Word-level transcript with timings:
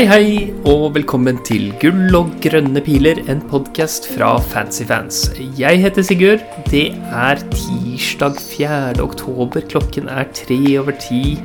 Hei, 0.00 0.06
hei, 0.08 0.52
og 0.64 0.94
velkommen 0.94 1.42
til 1.44 1.74
Gull 1.76 2.14
og 2.16 2.30
grønne 2.40 2.80
piler, 2.80 3.18
en 3.28 3.42
podkast 3.50 4.06
fra 4.14 4.30
Fancyfans. 4.40 5.18
Jeg 5.58 5.82
heter 5.82 6.06
Sigurd. 6.08 6.46
Det 6.70 6.86
er 7.12 7.42
tirsdag 7.52 8.38
4. 8.40 8.94
oktober. 9.04 9.60
Klokken 9.68 10.08
er 10.08 10.24
tre 10.32 10.56
over 10.80 10.96
ti. 11.04 11.36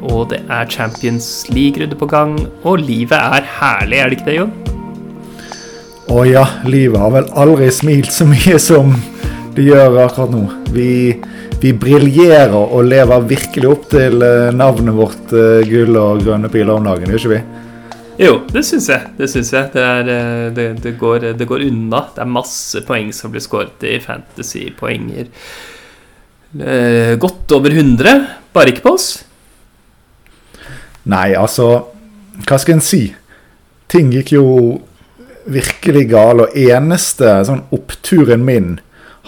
Og 0.00 0.30
det 0.32 0.40
er 0.48 0.72
Champions 0.72 1.44
League-runde 1.52 2.00
på 2.00 2.08
gang. 2.08 2.40
Og 2.64 2.80
livet 2.80 3.20
er 3.20 3.44
herlig, 3.58 4.00
er 4.00 4.08
det 4.08 4.16
ikke 4.16 4.30
det, 4.30 4.38
Jon? 4.38 4.56
Å 6.08 6.24
ja, 6.24 6.48
livet 6.64 7.04
har 7.04 7.16
vel 7.20 7.30
aldri 7.44 7.68
smilt 7.68 8.16
så 8.16 8.24
mye 8.32 8.56
som 8.56 8.96
det 9.52 9.68
gjør 9.68 10.06
akkurat 10.06 10.38
nå. 10.38 10.46
Vi, 10.72 10.90
vi 11.60 11.76
briljerer 11.76 12.56
og 12.62 12.80
lever 12.88 13.32
virkelig 13.36 13.74
opp 13.76 13.90
til 13.92 14.24
eh, 14.24 14.54
navnet 14.56 14.96
vårt 14.96 15.34
eh, 15.36 15.66
Gull 15.68 16.00
og 16.00 16.24
grønne 16.24 16.48
piler 16.48 16.78
om 16.80 16.94
dagen, 16.94 17.12
gjør 17.12 17.26
ikke 17.26 17.36
vi? 17.36 17.48
Jo, 18.20 18.34
det 18.52 18.62
syns 18.68 18.90
jeg. 18.90 19.12
Det 19.16 19.30
syns 19.32 19.50
jeg. 19.54 19.70
Det, 19.72 19.80
er, 19.80 20.08
eh, 20.12 20.46
det, 20.52 20.66
det, 20.84 20.92
går, 21.00 21.30
det, 21.38 21.46
går, 21.48 21.64
unna. 21.70 22.02
Det 22.12 22.20
er 22.20 22.28
masse 22.28 22.82
poeng 22.84 23.08
som 23.16 23.32
blir 23.32 23.44
skåret 23.44 23.86
i 23.88 23.96
fantasy-poenger. 24.04 25.30
Eh, 26.60 27.14
godt 27.22 27.54
over 27.56 27.72
100, 27.72 28.26
bare 28.52 28.74
ikke 28.74 28.84
på 28.84 28.94
oss. 28.98 29.08
Nei, 31.08 31.32
altså 31.38 31.70
Hva 32.44 32.58
skal 32.60 32.76
en 32.76 32.84
si? 32.84 33.06
Ting 33.90 34.12
gikk 34.12 34.34
jo 34.34 34.44
virkelig 35.50 36.04
gale, 36.12 36.46
og 36.46 36.56
eneste 36.60 37.32
sånn 37.48 37.64
oppturen 37.74 38.44
min 38.44 38.76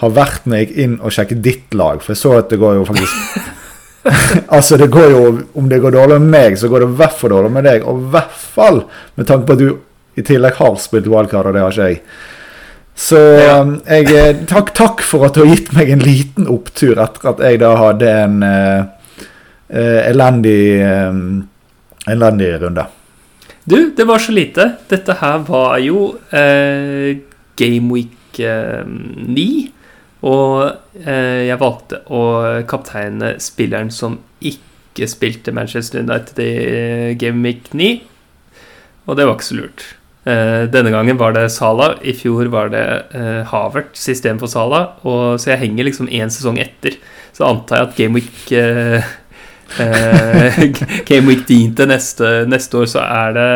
har 0.01 0.13
vært 0.13 0.45
når 0.45 0.59
jeg 0.59 0.67
gikk 0.67 0.79
inn 0.85 0.95
og 0.99 1.13
sjekket 1.15 1.43
ditt 1.45 1.75
lag, 1.77 2.01
for 2.01 2.13
jeg 2.13 2.21
så 2.21 2.37
at 2.39 2.53
det 2.53 2.59
går 2.61 2.77
jo 2.79 2.85
faktisk 2.87 3.49
altså, 4.55 4.77
det 4.77 4.89
går 4.91 5.09
jo 5.13 5.23
Om 5.55 5.69
det 5.71 5.79
går 5.79 5.95
dårlig 5.95 6.19
med 6.19 6.31
meg, 6.33 6.57
så 6.59 6.67
går 6.71 6.83
det 6.83 6.91
i 6.91 6.99
hvert 6.99 7.17
fall 7.19 7.35
dårlig 7.37 7.51
med 7.55 7.67
deg. 7.69 7.87
Og 7.87 7.99
i 8.01 8.13
hvert 8.13 8.37
fall 8.55 8.83
med 9.15 9.29
tanke 9.29 9.47
på 9.47 9.57
at 9.57 9.63
du 9.63 9.69
i 10.19 10.23
tillegg 10.25 10.59
har 10.59 10.75
spilt 10.81 11.09
wildcard, 11.09 11.49
og 11.49 11.55
det 11.55 11.63
har 11.63 11.73
ikke 11.73 11.89
jeg. 11.89 12.01
Så 12.93 13.17
ja. 13.17 13.61
Um, 13.61 13.79
jeg, 13.87 14.09
eh, 14.13 14.41
takk, 14.49 14.73
takk, 14.77 15.01
for 15.01 15.25
at 15.25 15.33
du 15.33 15.41
har 15.41 15.55
gitt 15.55 15.71
meg 15.73 15.89
en 15.89 16.03
liten 16.03 16.49
opptur 16.51 16.99
etter 17.01 17.31
at 17.31 17.41
jeg 17.41 17.61
da 17.63 17.71
hadde 17.79 18.11
en 18.11 18.35
uh, 18.45 18.83
uh, 19.73 20.01
elendig 20.05 20.59
uh, 20.85 21.17
elendig 22.13 22.51
runde. 22.61 22.85
Du, 23.63 23.77
det 23.95 24.05
var 24.05 24.21
så 24.21 24.35
lite. 24.35 24.67
Dette 24.91 25.15
her 25.21 25.41
var 25.47 25.77
jo 25.79 26.11
Game 27.55 27.93
Week 27.95 28.35
9. 28.35 29.45
Og 30.23 31.01
eh, 31.03 31.49
jeg 31.49 31.59
valgte 31.61 32.03
å 32.07 32.21
kapteine 32.69 33.35
spilleren 33.43 33.91
som 33.91 34.21
ikke 34.43 35.09
spilte 35.09 35.53
Manchester 35.55 36.03
United 36.03 36.39
i 36.43 37.15
Game 37.19 37.43
Week 37.43 37.67
9. 37.73 37.97
Og 39.07 39.19
det 39.19 39.27
var 39.27 39.35
ikke 39.35 39.49
så 39.49 39.59
lurt. 39.59 39.87
Eh, 40.23 40.63
denne 40.71 40.93
gangen 40.93 41.19
var 41.19 41.35
det 41.35 41.49
Sala. 41.51 41.97
I 41.99 42.15
fjor 42.15 42.47
var 42.53 42.71
det 42.71 42.85
eh, 43.11 43.41
Havert, 43.51 43.91
system 43.99 44.39
for 44.39 44.51
Sala. 44.51 44.85
Og, 45.03 45.41
så 45.43 45.53
jeg 45.53 45.65
henger 45.65 45.89
liksom 45.89 46.07
én 46.07 46.31
sesong 46.31 46.61
etter. 46.63 46.95
Så 47.35 47.49
antar 47.49 47.81
jeg 47.81 47.89
at 47.89 47.99
Game 47.99 48.21
Week 48.21 48.55
eh, 48.55 49.03
Eh, 49.03 49.03
Game 51.09 51.27
Week 51.27 51.47
10 51.47 51.73
til 51.77 51.87
neste, 51.89 52.29
neste, 52.45 52.77
år, 52.77 52.89
så 52.91 53.01
er 53.01 53.33
det 53.33 53.47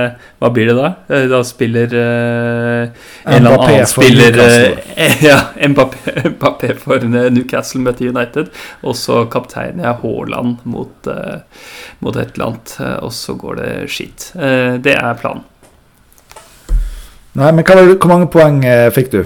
Hva 0.41 0.49
blir 0.53 0.71
det 0.71 0.75
da? 0.77 0.89
Eh, 1.13 1.25
da 1.29 1.41
spiller 1.45 1.93
uh, 1.93 3.07
en 3.27 3.37
eller 3.37 3.65
annen 3.67 3.89
spiller 3.89 4.39
uh, 4.41 4.95
Ja, 5.27 5.39
Mbappé, 5.67 6.73
for 6.81 7.05
Newcastle 7.05 7.83
møter 7.85 8.09
United. 8.09 8.49
Og 8.81 8.97
så 8.97 9.25
kapteinen 9.31 9.83
er 9.85 9.99
Haaland 10.01 10.63
mot, 10.65 11.11
uh, 11.11 11.43
mot, 12.01 12.17
et 12.17 12.33
eller 12.33 12.51
annet, 12.51 12.77
og 13.05 13.13
så 13.13 13.37
går 13.37 13.61
det 13.61 13.71
skitt. 13.93 14.31
det 14.83 14.95
er 14.97 15.19
planen. 15.21 15.45
Nei, 17.37 17.51
men 17.53 17.61
hva, 17.61 17.83
Hvor 17.93 18.09
mange 18.09 18.31
poeng 18.33 18.63
fikk 18.95 19.13
du? 19.13 19.21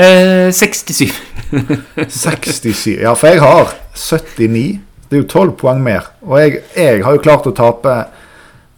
67. 0.00 1.10
67, 2.08 2.96
Ja, 3.04 3.12
for 3.12 3.28
jeg 3.28 3.42
har 3.42 3.74
79. 3.94 4.80
Det 5.10 5.18
er 5.18 5.24
jo 5.24 5.30
tolv 5.30 5.56
poeng 5.58 5.80
mer. 5.82 6.06
Og 6.22 6.38
jeg, 6.38 6.60
jeg, 6.76 7.02
har 7.02 7.16
jo 7.16 7.22
klart 7.24 7.48
å 7.50 7.54
tape 7.56 7.96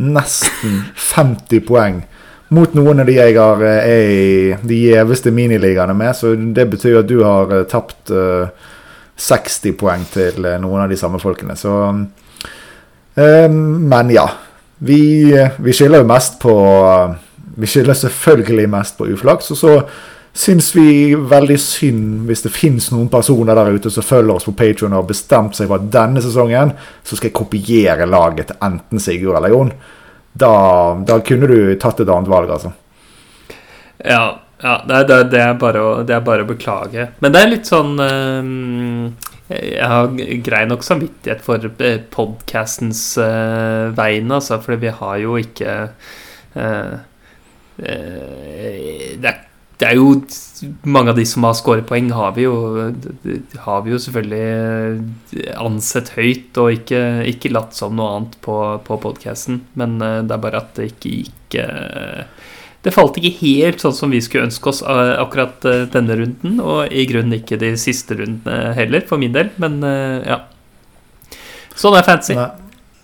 nesten 0.01 0.79
50 0.97 1.61
poeng 1.69 1.99
mot 2.53 2.73
noen 2.77 3.03
av 3.03 3.09
de 3.09 3.17
jeg 3.19 3.37
har, 3.37 3.61
eh, 3.65 3.89
er 3.89 4.13
i 4.13 4.57
de 4.69 4.79
gjeveste 4.89 5.33
miniligaene 5.33 5.93
med. 5.97 6.17
Så 6.17 6.33
det 6.57 6.65
betyr 6.73 7.03
at 7.03 7.11
du 7.11 7.19
har 7.21 7.53
uh, 7.53 7.67
tapt 7.69 8.13
uh, 8.17 8.49
60 9.21 9.77
poeng 9.81 10.07
til 10.13 10.41
noen 10.61 10.87
av 10.87 10.89
de 10.89 10.99
samme 11.01 11.21
folkene. 11.21 11.57
Så 11.57 11.73
Men 13.13 14.11
ja. 14.11 14.25
Vi, 14.83 15.31
vi 15.63 15.73
skylder 15.77 16.01
jo 16.01 16.09
mest 16.09 16.39
på 16.41 16.55
Vi 17.61 17.69
skylder 17.69 17.95
selvfølgelig 17.95 18.71
mest 18.73 18.97
på 18.97 19.11
uflaks. 19.13 19.53
Og 19.53 19.61
så 19.61 19.75
syns 20.33 20.71
vi 20.77 21.15
veldig 21.15 21.59
synd 21.61 22.29
hvis 22.29 22.45
det 22.47 22.53
fins 22.55 22.89
noen 22.93 23.11
personer 23.13 23.57
der 23.59 23.75
ute 23.77 23.91
som 23.93 24.05
følger 24.05 24.35
oss 24.35 24.47
på 24.49 24.55
Patrion 24.57 24.95
og 24.95 25.03
har 25.03 25.11
bestemt 25.11 25.59
seg 25.59 25.69
for 25.69 25.77
at 25.77 25.91
denne 25.93 26.23
sesongen 26.25 26.73
så 27.05 27.19
skal 27.19 27.29
jeg 27.29 27.37
kopiere 27.37 28.09
laget 28.09 28.49
til 28.51 28.65
enten 28.65 29.03
Sigurd 29.03 29.37
eller 29.39 29.53
Jon. 29.53 29.75
Da, 30.33 30.53
da 31.05 31.19
kunne 31.21 31.51
du 31.51 31.59
tatt 31.81 32.01
et 32.01 32.09
annet 32.09 32.33
valg, 32.33 32.55
altså. 32.55 32.73
Ja, 34.01 34.41
ja 34.65 34.79
det, 34.89 35.03
det, 35.11 35.19
det, 35.35 35.43
er 35.45 35.61
bare 35.61 35.85
å, 35.85 35.93
det 36.09 36.17
er 36.17 36.25
bare 36.25 36.47
å 36.47 36.49
beklage. 36.49 37.11
Men 37.21 37.37
det 37.37 37.43
er 37.43 37.53
litt 37.53 37.69
sånn 37.69 37.93
øh, 38.01 39.29
Jeg 39.53 39.93
har 39.93 40.09
grei 40.49 40.65
nok 40.71 40.89
samvittighet 40.89 41.45
for 41.45 41.69
eh, 41.85 42.01
podkastens 42.17 43.05
øh, 43.21 43.93
vegne, 44.01 44.41
altså, 44.41 44.63
for 44.65 44.81
vi 44.81 44.97
har 44.97 45.21
jo 45.21 45.37
ikke 45.45 45.79
øh, 46.57 46.93
Det 47.77 49.29
er 49.29 49.43
det 49.83 49.91
er 49.91 49.99
jo 49.99 50.15
Mange 50.87 51.11
av 51.11 51.19
de 51.19 51.25
som 51.27 51.43
har 51.43 51.57
skåret 51.59 51.89
poeng, 51.89 52.13
har 52.15 52.37
vi 52.37 52.45
jo, 52.45 52.55
har 53.65 53.81
vi 53.83 53.91
jo 53.91 53.97
selvfølgelig 53.99 54.45
eh, 55.43 55.49
ansett 55.59 56.13
høyt 56.15 56.61
og 56.63 56.77
ikke, 56.77 57.01
ikke 57.33 57.51
latt 57.51 57.75
som 57.75 57.97
noe 57.99 58.13
annet 58.15 58.37
på, 58.47 58.55
på 58.87 58.99
podkasten. 59.03 59.59
Men 59.75 59.97
eh, 59.99 60.21
det 60.23 60.37
er 60.37 60.45
bare 60.45 60.61
at 60.63 60.71
det 60.79 60.93
ikke 60.93 61.17
gikk 61.17 61.59
eh, 61.65 62.47
Det 62.87 62.95
falt 62.95 63.19
ikke 63.19 63.35
helt 63.41 63.83
sånn 63.83 63.99
som 63.99 64.15
vi 64.15 64.23
skulle 64.23 64.47
ønske 64.53 64.71
oss 64.71 64.85
akkurat 64.87 65.67
denne 65.91 66.21
runden, 66.23 66.63
og 66.63 66.95
i 66.95 67.09
grunnen 67.11 67.41
ikke 67.41 67.59
de 67.59 67.75
siste 67.79 68.15
rundene 68.23 68.77
heller, 68.79 69.03
for 69.11 69.19
min 69.23 69.35
del. 69.35 69.51
Men 69.63 69.83
ja. 69.83 70.45
Sånn 71.75 71.99
er 71.99 72.07
fantasy. 72.07 72.39
Nei. 72.39 72.51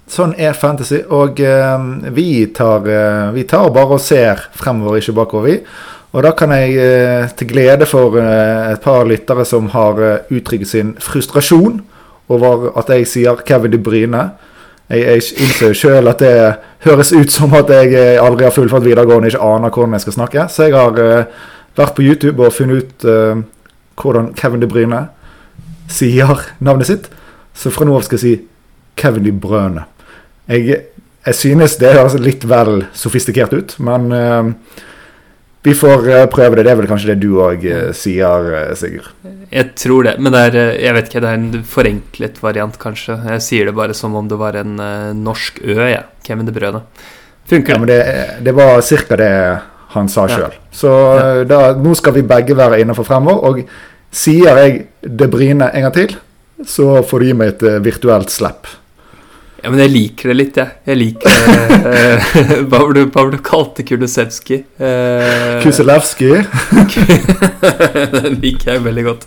Sånn 0.08 0.32
er 0.40 0.56
fantasy, 0.56 1.02
og 1.12 1.36
uh, 1.44 1.82
vi, 2.16 2.46
tar, 2.56 2.86
uh, 2.88 3.28
vi 3.34 3.44
tar 3.48 3.68
bare 3.74 3.98
og 3.98 4.00
ser 4.00 4.40
fremover, 4.56 5.02
ikke 5.02 5.16
bakover, 5.18 5.50
vi. 5.50 5.96
Og 6.12 6.24
da 6.24 6.32
kan 6.32 6.52
jeg, 6.56 6.76
eh, 6.76 7.28
til 7.36 7.48
glede 7.48 7.86
for 7.86 8.16
eh, 8.16 8.72
et 8.72 8.80
par 8.80 9.04
lyttere 9.04 9.44
som 9.44 9.68
har 9.74 10.00
eh, 10.00 10.32
uttrykt 10.32 10.68
sin 10.68 10.94
frustrasjon 11.00 11.82
over 12.28 12.70
at 12.78 12.88
jeg 12.88 13.08
sier 13.08 13.42
Kevin 13.44 13.72
De 13.72 13.78
Bryne 13.78 14.30
Jeg, 14.88 15.00
jeg 15.04 15.22
innser 15.44 15.74
sjøl 15.76 16.08
at 16.08 16.22
det 16.24 16.32
høres 16.86 17.12
ut 17.12 17.30
som 17.32 17.52
at 17.54 17.68
jeg 17.68 18.16
aldri 18.16 18.46
har 18.46 18.54
fullført 18.56 18.86
videregående 18.86 19.28
og 19.28 19.34
ikke 19.34 19.48
aner 19.48 19.70
hvordan 19.74 19.92
jeg 19.92 20.00
skal 20.00 20.14
snakke. 20.16 20.44
Så 20.48 20.64
jeg 20.64 20.72
har 20.72 20.94
vært 21.76 21.94
på 21.94 22.02
YouTube 22.02 22.40
og 22.40 22.54
funnet 22.56 22.86
ut 22.86 23.04
hvordan 24.00 24.30
Kevin 24.32 24.62
De 24.64 24.68
Bryne 24.70 25.02
sier 25.92 26.40
navnet 26.64 26.88
sitt. 26.88 27.10
Så 27.52 27.68
fra 27.74 27.84
nå 27.84 27.98
av 27.98 28.06
skal 28.06 28.16
jeg 28.16 28.24
si 28.24 28.34
Kevin 28.96 29.26
De 29.26 29.32
Brøne. 29.32 29.84
Jeg, 30.48 30.80
jeg 31.26 31.36
synes 31.36 31.76
det 31.76 31.92
høres 31.92 32.16
litt 32.22 32.48
vel 32.48 32.86
sofistikert 32.96 33.52
ut, 33.52 33.74
men 33.84 34.08
uh, 34.08 34.48
vi 35.62 35.74
får 35.74 36.08
eh, 36.08 36.26
prøve 36.30 36.56
det. 36.56 36.64
Det 36.66 36.72
er 36.72 36.78
vel 36.78 36.88
kanskje 36.90 37.10
det 37.12 37.22
du 37.22 37.40
òg 37.42 37.64
eh, 37.66 37.88
sier, 37.96 38.50
eh, 38.54 38.74
Sigurd? 38.78 39.10
Jeg 39.50 39.72
tror 39.80 40.06
det, 40.06 40.14
men 40.22 40.34
det 40.34 40.42
er, 40.50 40.58
jeg 40.78 40.94
vet 40.94 41.08
ikke, 41.08 41.22
det 41.24 41.30
er 41.30 41.40
en 41.40 41.64
forenklet 41.66 42.38
variant, 42.44 42.78
kanskje. 42.78 43.16
Jeg 43.34 43.44
sier 43.44 43.70
det 43.70 43.74
bare 43.76 43.96
som 43.96 44.14
om 44.18 44.28
det 44.30 44.38
var 44.38 44.58
en 44.60 44.76
norsk 45.18 45.62
ø, 45.64 45.74
jeg. 45.80 45.96
Ja. 45.96 46.04
Kevin 46.26 46.48
De 46.48 46.54
Brøne. 46.54 46.84
Funker 47.48 47.74
ja, 47.74 47.80
men 47.80 47.88
det? 47.88 48.00
Det 48.44 48.52
var 48.54 48.82
ca. 48.84 49.16
det 49.16 49.32
han 49.94 50.10
sa 50.12 50.26
sjøl. 50.28 50.52
Ja. 50.52 50.64
Så 50.78 50.90
da, 51.48 51.60
nå 51.80 51.94
skal 51.96 52.18
vi 52.18 52.26
begge 52.28 52.56
være 52.58 52.82
innenfor 52.82 53.08
fremover. 53.08 53.48
Og 53.48 54.12
sier 54.12 54.60
jeg 54.60 54.82
De 55.00 55.30
Bryne 55.32 55.70
en 55.72 55.86
gang 55.86 55.94
til, 55.96 56.12
så 56.68 57.00
får 57.06 57.24
du 57.24 57.30
gi 57.30 57.38
meg 57.40 57.54
et 57.54 57.64
virtuelt 57.86 58.30
slipp. 58.34 58.68
Ja, 59.58 59.72
men 59.72 59.80
jeg 59.82 59.90
liker 59.90 60.30
det 60.30 60.36
litt, 60.36 60.58
jeg. 60.60 60.70
Jeg 60.86 60.98
liker 61.00 61.32
uh, 61.90 62.36
Hva 62.70 62.78
var 62.78 62.92
det 62.94 63.06
du 63.34 63.40
kalte 63.42 63.82
Kulisevskij? 63.82 64.60
Uh, 64.78 65.58
Kuselevskij? 65.64 66.44
den 68.14 68.38
liker 68.38 68.76
jeg 68.76 68.84
veldig 68.84 69.04
godt. 69.08 69.26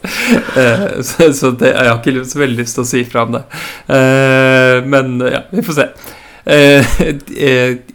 Uh, 0.55 1.01
så, 1.03 1.27
så 1.35 1.51
det, 1.59 1.73
jeg 1.73 1.91
har 1.91 1.99
ikke 1.99 2.23
så 2.31 2.41
veldig 2.45 2.63
lyst 2.63 2.79
til 2.79 2.85
å 2.85 2.89
si 2.93 3.03
fra 3.11 3.25
om 3.27 3.35
det. 3.35 3.43
Uh, 3.91 4.79
men 4.87 5.19
ja, 5.27 5.43
vi 5.51 5.65
får 5.67 5.81
se. 5.81 5.89
Uh, 6.41 6.95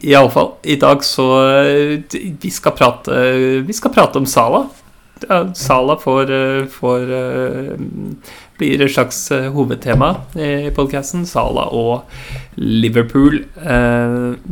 Iallfall, 0.07 0.53
i 0.63 0.77
dag 0.79 1.01
så 1.03 1.25
Vi 2.15 2.51
skal 2.55 2.71
prate 2.77 3.17
Vi 3.67 3.75
skal 3.75 3.91
prate 3.91 4.21
om 4.21 4.29
Sala. 4.29 4.61
ja, 5.27 5.41
Sala 5.57 5.97
får, 5.99 6.31
eh, 6.31 6.65
får 6.71 7.11
blir 8.57 8.81
et 8.81 8.93
slags 8.93 9.19
hovedtema 9.53 10.09
i 10.35 10.71
podkasten. 10.75 11.25
Sala 11.29 11.67
og 11.75 12.09
Liverpool. 12.57 13.43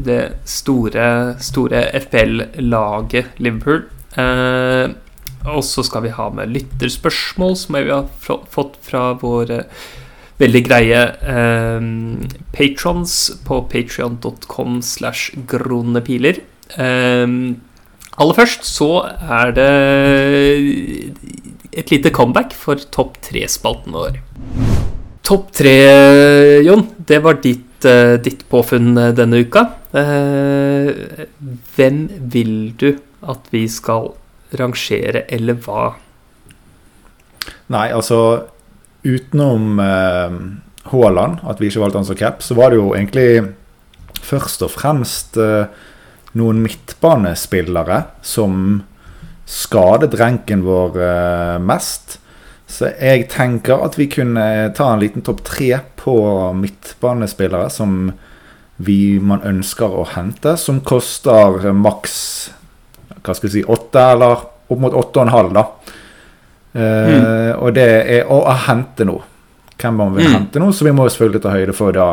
Det 0.10 0.22
store, 0.46 1.08
store 1.42 1.84
FPL-laget 2.06 3.42
Liverpool. 3.42 3.84
Og 5.46 5.62
så 5.66 5.84
skal 5.86 6.06
vi 6.06 6.16
ha 6.16 6.30
med 6.34 6.54
lytterspørsmål, 6.54 7.54
som 7.60 7.78
vi 7.78 7.92
har 7.92 8.10
fått 8.22 8.80
fra 8.86 9.12
våre 9.22 9.64
veldig 10.42 10.62
greie 10.68 11.04
eh, 11.32 11.86
patrons 12.56 13.14
på 13.48 13.62
patrion.com 13.72 14.82
slash 14.84 15.38
gronepiler. 15.48 16.42
Eh, 16.76 17.36
aller 18.16 18.38
først 18.40 18.68
så 18.68 18.90
er 19.06 19.56
det 19.56 19.72
et 21.76 21.92
lite 21.92 22.12
comeback 22.16 22.56
for 22.56 22.80
Topp 22.96 23.20
tre-spalten 23.26 23.96
vår. 23.96 24.20
Topp 25.26 25.52
tre, 25.58 25.76
Jon, 26.66 26.86
det 26.98 27.20
var 27.26 27.40
ditt, 27.44 27.86
uh, 27.88 28.16
ditt 28.22 28.46
påfunn 28.52 28.94
denne 29.18 29.42
uka. 29.44 29.66
Uh, 29.96 31.26
hvem 31.76 32.06
vil 32.32 32.56
du 32.78 32.92
at 33.26 33.48
vi 33.54 33.66
skal 33.72 34.14
rangere, 34.56 35.26
eller 35.34 35.58
hva? 35.66 35.96
Nei, 37.74 37.88
altså 37.90 38.20
utenom 39.06 39.80
eh, 39.80 40.38
Haaland, 40.92 41.44
at 41.46 41.62
vi 41.62 41.70
ikke 41.70 41.84
valgte 41.84 42.02
han 42.02 42.08
som 42.08 42.18
cap, 42.20 42.44
så 42.46 42.58
var 42.58 42.74
det 42.74 42.80
jo 42.82 42.94
egentlig 42.98 43.54
først 44.26 44.66
og 44.66 44.74
fremst 44.74 45.38
eh, 45.42 45.70
noen 46.38 46.62
midtbanespillere 46.66 48.02
som 48.26 48.84
skadet 49.46 50.16
ranken 50.20 50.64
vår 50.66 51.02
eh, 51.02 51.58
mest. 51.62 52.20
Så 52.68 52.90
jeg 52.98 53.28
tenker 53.30 53.84
at 53.86 53.98
vi 54.00 54.10
kunne 54.10 54.46
ta 54.76 54.90
en 54.92 55.04
liten 55.04 55.26
topp 55.26 55.44
tre 55.46 55.72
på 56.02 56.18
midtbanespillere 56.58 57.70
som 57.70 58.10
vi 58.82 59.20
man 59.24 59.46
ønsker 59.46 59.94
å 59.94 60.08
hente, 60.16 60.58
som 60.60 60.82
koster 60.84 61.72
maks 61.72 62.16
hva 63.26 63.34
skal 63.34 63.48
vi 63.48 63.54
si, 63.54 63.64
åtte, 63.64 64.02
eller 64.16 64.42
opp 64.70 64.82
mot 64.82 64.94
åtte 64.94 65.22
og 65.22 65.24
en 65.26 65.34
halv, 65.34 65.54
da. 65.56 65.64
Mm. 66.76 67.56
Og 67.64 67.72
det 67.74 67.88
er 67.88 68.28
å, 68.30 68.42
hente 68.68 69.08
noe. 69.08 69.24
Hvem 69.80 69.98
man 69.98 70.14
vil 70.14 70.28
mm. 70.28 70.36
hente 70.36 70.62
noe, 70.62 70.76
så 70.76 70.86
vi 70.86 70.94
må 70.94 71.08
selvfølgelig 71.10 71.42
ta 71.42 71.56
høyde 71.56 71.76
for 71.78 71.96
da 71.96 72.10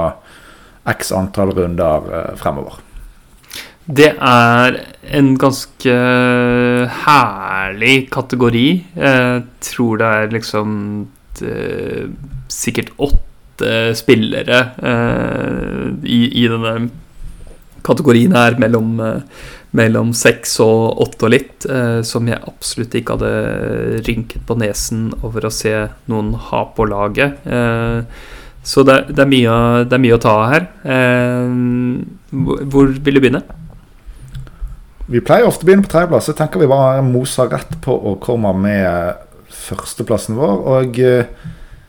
x 0.88 1.12
antall 1.14 1.52
runder 1.56 2.08
uh, 2.08 2.32
fremover. 2.40 2.80
Det 3.86 4.12
er 4.14 4.78
en 5.18 5.32
ganske 5.40 5.94
herlig 7.02 7.96
kategori. 8.14 8.68
Jeg 8.96 9.42
tror 9.66 9.98
det 10.02 10.10
er 10.18 10.36
liksom 10.36 10.76
det, 11.40 11.56
sikkert 12.52 12.92
åtte 13.02 13.72
spillere 13.98 14.60
eh, 14.82 15.88
i, 16.06 16.20
i, 16.42 16.46
denne 16.50 16.90
kategorien 17.82 18.34
her 18.38 18.54
mellom 18.62 18.94
uh, 19.02 19.42
mellom 19.76 20.12
seks 20.16 20.58
og 20.62 21.00
åtte 21.02 21.26
og 21.26 21.32
litt, 21.32 21.64
eh, 21.64 22.00
som 22.06 22.28
jeg 22.28 22.40
absolutt 22.48 22.94
ikke 22.98 23.16
hadde 23.16 24.02
rynket 24.06 24.44
på 24.48 24.56
nesen 24.60 25.08
over 25.22 25.48
å 25.48 25.54
se 25.54 25.72
noen 26.12 26.34
ha 26.50 26.62
på 26.76 26.86
laget. 26.90 27.40
Eh, 27.46 28.04
så 28.62 28.84
det, 28.86 28.98
det, 29.10 29.24
er 29.24 29.30
mye, 29.30 29.56
det, 29.88 29.96
er 29.96 30.02
mye, 30.04 30.18
å 30.18 30.22
ta 30.22 30.36
her. 30.52 30.68
Eh, 30.84 31.56
hvor 32.72 32.92
vil 32.92 33.18
du 33.18 33.22
begynne? 33.24 33.42
Vi 35.10 35.22
pleier 35.24 35.48
ofte 35.48 35.66
å 35.66 35.68
begynne 35.68 35.86
på 35.86 35.90
tredjeplass. 35.92 36.30
Jeg 36.30 36.38
tenker 36.38 36.62
vi 36.62 36.70
bare 36.70 37.02
moser 37.04 37.50
rett 37.50 37.74
på 37.82 37.94
å 37.94 38.14
komme 38.22 38.52
med 38.54 39.18
førsteplassen 39.52 40.38
vår. 40.38 40.62
Og 40.76 41.00
eh, 41.02 41.32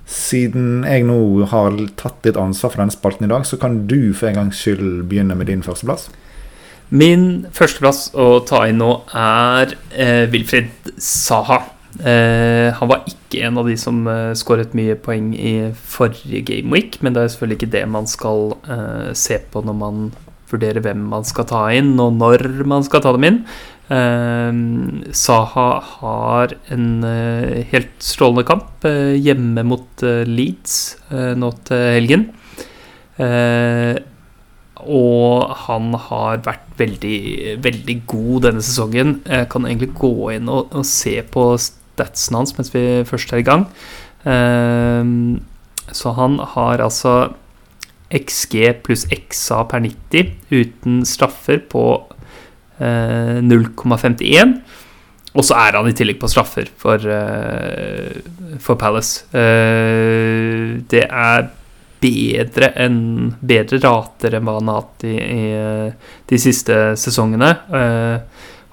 siden 0.09 0.83
jeg 0.87 1.05
nå 1.07 1.19
har 1.51 1.77
tatt 1.99 2.25
litt 2.25 2.39
ansvar 2.39 2.73
for 2.73 2.83
denne 2.83 2.95
spalten 2.95 3.27
i 3.27 3.31
dag, 3.31 3.45
så 3.47 3.59
kan 3.61 3.83
du 3.89 4.13
for 4.17 4.31
en 4.31 4.41
gangs 4.41 4.59
skyld 4.63 5.05
begynne 5.11 5.37
med 5.37 5.51
din 5.51 5.63
førsteplass. 5.65 6.09
Min 6.93 7.45
førsteplass 7.53 8.09
å 8.19 8.43
ta 8.45 8.65
inn 8.69 8.81
nå 8.81 8.91
er 9.17 9.77
eh, 9.93 10.25
Wilfred 10.33 10.91
Saha. 11.01 11.61
Eh, 12.01 12.73
han 12.73 12.89
var 12.89 13.05
ikke 13.09 13.45
en 13.45 13.57
av 13.61 13.69
de 13.69 13.77
som 13.77 14.01
eh, 14.09 14.33
skåret 14.37 14.73
mye 14.77 14.97
poeng 14.97 15.31
i 15.37 15.71
forrige 15.77 16.41
gameweek, 16.49 16.99
men 17.05 17.13
det 17.13 17.23
er 17.23 17.33
selvfølgelig 17.33 17.59
ikke 17.61 17.73
det 17.77 17.83
man 17.93 18.09
skal 18.09 18.55
eh, 18.65 19.09
se 19.17 19.37
på 19.53 19.61
når 19.65 19.77
man 19.77 20.07
vurderer 20.53 20.83
hvem 20.85 21.03
man 21.11 21.25
skal 21.27 21.47
ta 21.49 21.65
inn, 21.75 21.93
og 22.01 22.15
når 22.19 22.63
man 22.69 22.85
skal 22.85 23.03
ta 23.03 23.13
dem 23.15 23.27
inn. 23.29 23.41
Eh, 23.93 24.61
Saha 25.17 25.67
har 25.97 26.55
en 26.73 26.87
eh, 27.07 27.65
helt 27.73 27.97
strålende 28.03 28.47
kamp 28.47 28.87
eh, 28.87 29.17
hjemme 29.19 29.65
mot 29.67 30.07
Leeds 30.29 30.79
nå 31.11 31.51
til 31.67 31.85
helgen. 31.97 32.29
Eh, 33.21 33.99
og 34.83 35.53
han 35.67 35.93
har 36.09 36.41
vært 36.43 36.65
veldig, 36.79 37.19
veldig 37.63 37.95
god 38.09 38.47
denne 38.47 38.63
sesongen. 38.65 39.15
Jeg 39.27 39.47
kan 39.53 39.67
egentlig 39.67 39.93
gå 39.99 40.13
inn 40.35 40.49
og, 40.51 40.73
og 40.73 40.85
se 40.87 41.19
på 41.33 41.53
statsen 41.61 42.39
hans 42.39 42.55
mens 42.57 42.73
vi 42.73 43.03
først 43.07 43.33
er 43.33 43.43
i 43.43 43.47
gang. 43.47 43.67
Um, 44.23 45.43
så 45.93 46.13
han 46.17 46.39
har 46.55 46.83
altså 46.83 47.33
XG 48.13 48.55
pluss 48.85 49.05
XA 49.09 49.63
per 49.71 49.83
90 49.83 50.31
uten 50.53 51.01
straffer 51.07 51.61
på 51.69 51.85
uh, 52.79 53.39
0,51. 53.41 54.57
Og 55.33 55.47
så 55.47 55.57
er 55.57 55.79
han 55.79 55.89
i 55.89 55.95
tillegg 55.97 56.19
på 56.21 56.29
straffer 56.29 56.69
for, 56.77 57.01
uh, 57.01 58.57
for 58.61 58.77
Palace. 58.79 59.25
Uh, 59.33 60.79
det 60.91 61.07
er 61.07 61.49
bedre 62.03 62.73
enn 62.83 63.31
Bedre 63.39 63.79
rater 63.79 64.35
enn 64.35 64.43
hva 64.43 64.57
han 64.57 64.69
har 64.69 64.81
hatt 64.81 65.05
i, 65.07 65.15
i 65.15 65.43
de 66.27 66.39
siste 66.41 66.79
sesongene. 66.99 67.53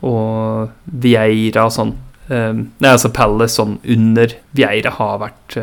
Og 0.02 0.72
Vieira 1.04 1.68
og 1.68 1.74
sånn 1.76 1.92
Nei, 2.30 2.90
altså 2.90 3.12
Palace 3.14 3.54
sånn 3.58 3.76
under 3.90 4.34
Vieira 4.54 4.90
har 4.96 5.16
vært 5.22 5.56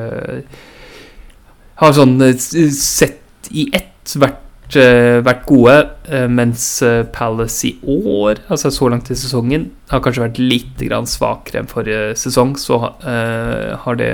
Har 1.80 1.94
sånn 1.96 2.16
sett 2.40 3.20
i 3.52 3.70
ett 3.76 4.16
vært 4.18 4.44
Eh, 4.76 5.22
vært 5.24 5.46
gode, 5.48 5.76
eh, 6.12 6.26
mens 6.28 6.82
eh, 6.84 7.06
Palace 7.16 7.70
i 7.70 7.78
år, 7.88 8.42
altså 8.52 8.68
så 8.74 8.90
langt 8.92 9.08
i 9.08 9.16
sesongen, 9.16 9.70
har 9.88 10.02
kanskje 10.04 10.26
vært 10.26 10.42
litt 10.44 10.82
svakere 11.08 11.62
enn 11.62 11.70
forrige 11.72 12.18
sesong. 12.20 12.58
Så 12.60 12.76
har 12.76 13.96
det 13.96 14.10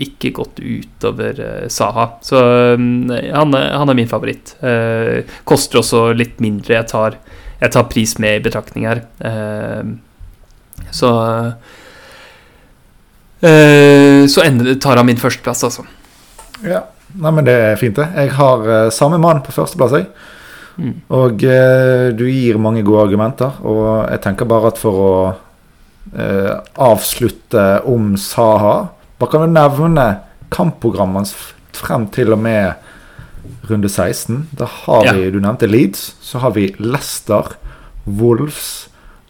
ikke 0.00 0.32
gått 0.32 0.60
utover 0.60 1.68
Saha. 1.68 2.16
Så 2.24 2.40
han, 2.40 3.52
han 3.52 3.90
er 3.90 3.94
min 3.94 4.08
favoritt. 4.08 4.56
Koster 5.44 5.82
også 5.82 6.14
litt 6.16 6.40
mindre. 6.40 6.78
Jeg 6.78 6.88
tar, 6.88 7.18
jeg 7.60 7.70
tar 7.76 7.84
pris 7.92 8.16
med 8.18 8.38
i 8.38 8.44
betraktning 8.48 8.88
her. 8.88 9.04
Så 10.90 11.12
Så 13.44 14.48
tar 14.80 14.96
han 14.96 15.06
min 15.06 15.20
førsteplass, 15.20 15.64
altså. 15.68 15.84
Ja. 16.64 16.86
Nei, 17.14 17.30
men 17.30 17.46
det 17.46 17.54
er 17.54 17.78
fint, 17.78 17.96
det. 17.96 18.08
Jeg 18.16 18.34
har 18.38 18.64
uh, 18.66 18.92
samme 18.94 19.20
mann 19.22 19.42
på 19.44 19.54
førsteplass, 19.54 19.94
jeg. 19.98 20.08
Mm. 20.74 20.94
Og 21.14 21.44
uh, 21.46 22.08
du 22.16 22.24
gir 22.26 22.58
mange 22.62 22.82
gode 22.86 23.04
argumenter. 23.06 23.60
Og 23.62 23.86
jeg 24.10 24.22
tenker 24.24 24.50
bare 24.50 24.72
at 24.72 24.80
for 24.80 25.02
å 25.04 25.12
uh, 25.30 26.54
avslutte 26.90 27.66
om 27.90 28.14
Saha 28.20 28.76
Bare 29.14 29.30
kan 29.30 29.44
du 29.46 29.54
nevne 29.54 30.04
kampprogrammet 30.50 31.20
hans 31.20 31.52
frem 31.78 32.08
til 32.12 32.34
og 32.34 32.40
med 32.42 32.74
runde 33.70 33.88
16. 33.88 34.48
Da 34.58 34.66
har 34.66 35.06
ja. 35.06 35.12
vi, 35.14 35.28
du 35.30 35.38
nevnte 35.38 35.68
Leeds. 35.70 36.16
Så 36.20 36.42
har 36.42 36.56
vi 36.56 36.72
Leicester, 36.82 37.54
Wolves, 38.04 38.88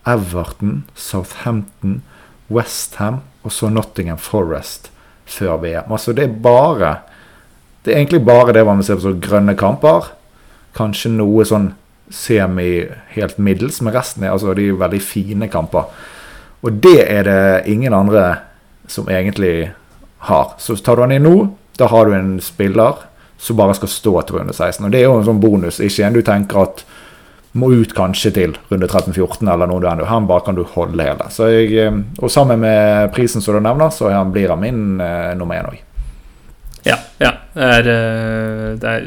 Everton, 0.08 0.82
Southampton, 0.96 2.00
Westham 2.48 3.20
og 3.44 3.52
så 3.52 3.68
Nottingham 3.68 4.18
Forest 4.18 4.90
før 5.28 5.60
VM. 5.62 5.92
Altså 5.92 6.16
det 6.16 6.24
er 6.24 6.40
bare 6.44 6.94
det 7.84 7.92
er 7.92 8.00
egentlig 8.00 8.24
bare 8.24 8.54
det 8.56 8.64
man 8.66 8.82
ser 8.82 8.98
på 8.98 9.06
sånn 9.06 9.22
grønne 9.24 9.54
kamper. 9.60 10.10
Kanskje 10.76 11.12
noe 11.12 11.44
sånn 11.48 11.72
semi 12.12 12.84
helt 13.14 13.38
middels, 13.40 13.80
men 13.84 13.94
resten 13.94 14.24
er 14.24 14.32
altså 14.32 14.54
de 14.56 14.70
veldig 14.80 15.00
fine 15.04 15.48
kamper. 15.52 15.90
Og 16.64 16.80
det 16.84 17.04
er 17.04 17.28
det 17.28 17.70
ingen 17.70 17.94
andre 17.96 18.24
som 18.88 19.08
egentlig 19.12 19.72
har. 20.30 20.54
Så 20.58 20.76
tar 20.80 20.96
du 20.96 21.04
han 21.04 21.12
inn 21.12 21.26
nå, 21.28 21.36
da 21.76 21.90
har 21.92 22.08
du 22.08 22.16
en 22.16 22.36
spiller 22.40 23.04
som 23.36 23.58
bare 23.58 23.76
skal 23.76 23.90
stå 23.92 24.14
til 24.22 24.38
runde 24.38 24.54
16. 24.54 24.84
Og 24.86 24.92
det 24.92 25.02
er 25.02 25.08
jo 25.08 25.18
en 25.18 25.26
sånn 25.28 25.42
bonus, 25.42 25.80
ikke 25.84 26.06
en 26.06 26.16
du 26.16 26.22
tenker 26.24 26.64
at 26.64 26.84
må 27.54 27.68
ut 27.70 27.92
kanskje 27.94 28.32
til 28.34 28.54
runde 28.70 28.86
13-14 28.88 29.46
eller 29.46 29.68
noe 29.70 29.82
du 29.82 29.86
ender. 29.86 30.08
Han 30.10 30.26
bare 30.26 30.42
kan 30.46 30.56
du 30.56 30.64
holde 30.66 31.04
hele. 31.04 31.28
Jeg, 31.38 31.68
eh, 31.78 31.98
og 32.18 32.32
sammen 32.32 32.64
med 32.64 33.12
prisen 33.14 33.44
som 33.44 33.54
du 33.54 33.62
nevner, 33.62 33.92
så 33.94 34.10
blir 34.32 34.50
han 34.50 34.62
min 34.62 35.00
eh, 35.00 35.34
nummer 35.38 35.60
én 35.60 35.68
òg. 35.70 35.82
Ja. 36.84 36.98
ja. 37.22 37.32
Det 37.54 37.66
er, 37.78 37.88
eh, 37.88 38.70
det 38.80 38.90
er, 38.90 39.04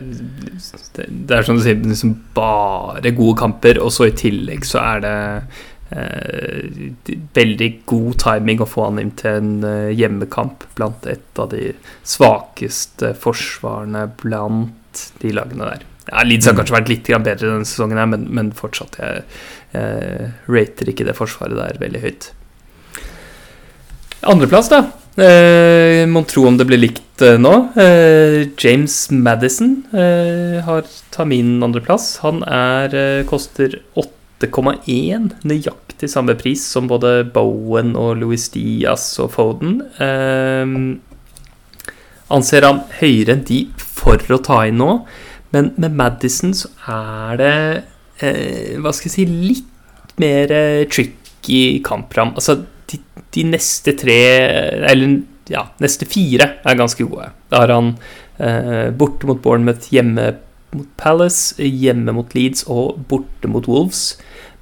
det 1.27 1.35
er 1.37 1.45
som 1.45 1.57
du 1.59 1.63
sier, 1.65 1.77
liksom 1.83 2.15
bare 2.35 3.11
gode 3.17 3.37
kamper, 3.39 3.79
og 3.83 3.91
så 3.93 4.07
i 4.09 4.15
tillegg 4.17 4.65
så 4.65 4.79
er 4.81 5.03
det 5.03 5.17
eh, 5.91 6.87
veldig 7.37 7.69
god 7.89 8.17
timing 8.23 8.63
å 8.63 8.69
få 8.69 8.87
han 8.87 9.01
inn 9.03 9.11
til 9.19 9.37
en 9.41 9.51
eh, 9.67 9.91
hjemmekamp 9.97 10.65
blant 10.79 11.05
et 11.11 11.43
av 11.43 11.51
de 11.53 11.69
svakeste 12.07 13.13
forsvarene 13.21 14.07
blant 14.23 15.05
de 15.21 15.35
lagene 15.37 15.69
der. 15.75 15.85
Ja, 16.07 16.23
Leeds 16.23 16.47
har 16.47 16.53
Mm. 16.55 16.61
kanskje 16.61 16.77
vært 16.79 16.89
litt 16.89 17.07
bedre 17.11 17.35
denne 17.51 17.67
sesongen, 17.67 17.99
her, 17.99 18.07
men, 18.07 18.25
men 18.33 18.51
fortsatt 18.55 18.95
jeg, 18.97 19.23
jeg 19.75 20.31
rater 20.47 20.89
ikke 20.89 21.05
det 21.05 21.17
forsvaret 21.19 21.59
der 21.59 21.77
veldig 21.81 22.01
høyt. 22.01 22.29
Andreplass, 24.23 24.69
da. 24.71 24.85
Eh, 25.17 26.05
Mon 26.05 26.25
tro 26.29 26.43
om 26.45 26.57
det 26.59 26.67
blir 26.69 26.77
likt 26.77 27.23
eh, 27.25 27.39
nå. 27.41 27.53
Eh, 27.79 28.43
James 28.61 28.95
Madison 29.09 29.71
eh, 29.89 30.59
har 30.61 30.85
tar 31.13 31.25
min 31.25 31.55
andreplass. 31.65 32.19
Han 32.21 32.43
er, 32.45 32.93
eh, 32.93 33.23
koster 33.25 33.79
8,1, 33.97 35.31
nøyaktig 35.49 36.11
samme 36.13 36.35
pris 36.37 36.61
som 36.69 36.85
både 36.91 37.23
Bowen 37.33 37.95
og 37.97 38.19
Louis 38.21 38.45
Diaz 38.53 39.07
og 39.23 39.31
Foden. 39.33 39.79
Eh, 39.97 40.65
anser 42.37 42.67
han 42.69 42.83
høyere 42.99 43.39
enn 43.39 43.45
de 43.49 43.63
for 43.81 44.21
å 44.35 44.41
ta 44.45 44.61
inn 44.69 44.77
nå, 44.83 44.99
men 45.55 45.71
med 45.81 45.97
Madison 45.97 46.53
så 46.53 46.69
er 46.91 47.37
det 47.41 47.53
Hva 48.81 48.91
skal 48.93 49.07
jeg 49.07 49.13
si 49.13 49.25
Litt 49.29 50.13
mer 50.19 50.49
tricky 50.89 51.79
kampram. 51.85 52.31
Altså, 52.33 52.63
de, 52.91 52.99
de 53.35 53.43
neste 53.51 53.93
tre 53.99 54.19
Eller 54.89 55.19
ja, 55.51 55.67
neste 55.83 56.07
fire 56.09 56.49
er 56.59 56.79
ganske 56.79 57.05
gode. 57.07 57.29
Da 57.51 57.63
har 57.63 57.71
han 57.71 57.93
eh, 58.43 58.89
borte 58.91 59.29
mot 59.29 59.39
Bournemouth, 59.43 59.87
hjemme 59.95 60.33
mot 60.75 60.89
Palace, 60.99 61.55
hjemme 61.63 62.11
mot 62.15 62.35
Leeds 62.35 62.65
og 62.67 62.99
borte 63.07 63.47
mot 63.47 63.69
Wolves. 63.71 64.17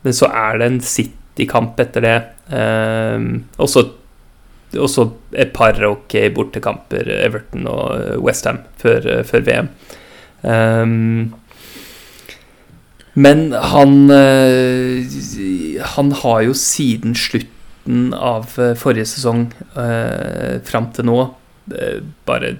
Men 0.05 0.13
så 0.13 0.29
er 0.29 0.61
det 0.61 0.67
en 0.69 0.81
City-kamp 0.85 1.81
etter 1.81 2.05
det. 2.05 2.17
Eh, 2.53 3.29
også 3.57 3.87
også 4.75 5.05
et 5.39 5.53
par 5.55 5.77
ok 5.87 6.17
bortekamper, 6.35 7.07
Everton 7.23 7.67
og 7.71 8.21
Westham, 8.23 8.59
før, 8.81 9.23
før 9.23 9.45
VM. 9.47 9.69
Um, 10.45 11.33
men 13.15 13.47
han 13.55 14.11
eh, 14.11 15.07
Han 15.95 16.11
har 16.11 16.41
jo 16.45 16.53
siden 16.53 17.15
slutten 17.85 18.13
av 18.13 18.47
eh, 18.59 18.75
forrige 18.75 19.05
sesong 19.05 19.51
eh, 19.77 20.61
fram 20.65 20.91
til 20.93 21.05
nå 21.05 21.19
eh, 21.73 22.01
bare 22.25 22.57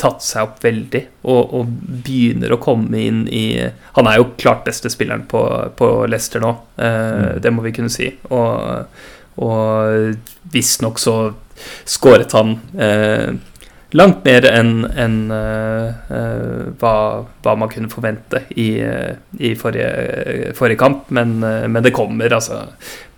tatt 0.00 0.22
seg 0.24 0.46
opp 0.46 0.62
veldig 0.64 1.02
og, 1.28 1.52
og 1.54 1.66
begynner 2.04 2.52
å 2.54 2.60
komme 2.62 2.96
inn 2.96 3.26
i 3.28 3.68
Han 3.98 4.06
er 4.08 4.16
jo 4.16 4.30
klart 4.38 4.64
beste 4.64 4.88
spilleren 4.88 5.26
på, 5.28 5.42
på 5.76 6.06
Leicester 6.08 6.40
nå, 6.40 6.54
eh, 6.76 6.92
Mm. 7.14 7.40
det 7.42 7.50
må 7.52 7.62
vi 7.62 7.72
kunne 7.72 7.90
si. 7.92 8.08
Og, 8.30 8.86
og 9.36 10.16
visstnok 10.52 10.98
så 10.98 11.34
skåret 11.84 12.32
han 12.32 12.56
eh, 12.78 13.34
langt 13.94 14.24
mer 14.24 14.46
enn 14.48 14.86
en, 14.96 15.18
eh, 15.30 15.92
eh, 16.10 16.72
hva, 16.80 16.94
hva 17.44 17.54
man 17.56 17.70
kunne 17.70 17.92
forvente 17.92 18.40
i, 18.56 18.80
i 19.38 19.52
forrige, 19.54 20.54
forrige 20.58 20.80
kamp, 20.80 21.10
men, 21.14 21.38
men 21.38 21.82
det 21.84 21.94
kommer 21.94 22.32
altså 22.34 22.64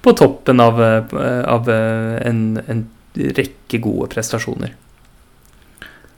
på 0.07 0.13
toppen 0.15 0.63
av, 0.63 0.79
eh, 0.83 1.45
av 1.51 1.71
eh, 1.71 2.29
en, 2.29 2.43
en 2.67 2.83
rekke 3.15 3.81
gode 3.83 4.07
prestasjoner. 4.13 4.77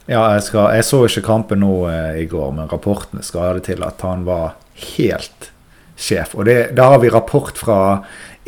Ja, 0.08 0.26
jeg, 0.34 0.42
skal, 0.44 0.74
jeg 0.76 0.84
så 0.84 1.02
ikke 1.06 1.24
kampen 1.24 1.62
nå 1.64 1.72
eh, 1.88 2.18
i 2.20 2.26
går, 2.28 2.50
men 2.56 2.68
rapportene 2.68 3.24
skal 3.24 3.56
det 3.56 3.70
til 3.70 3.84
at 3.86 4.04
han 4.04 4.26
var 4.28 4.58
helt 4.96 5.48
sjef. 5.96 6.34
Og 6.36 6.44
det, 6.48 6.58
da 6.76 6.90
har 6.92 7.00
vi 7.00 7.12
rapport 7.12 7.56
fra 7.56 7.78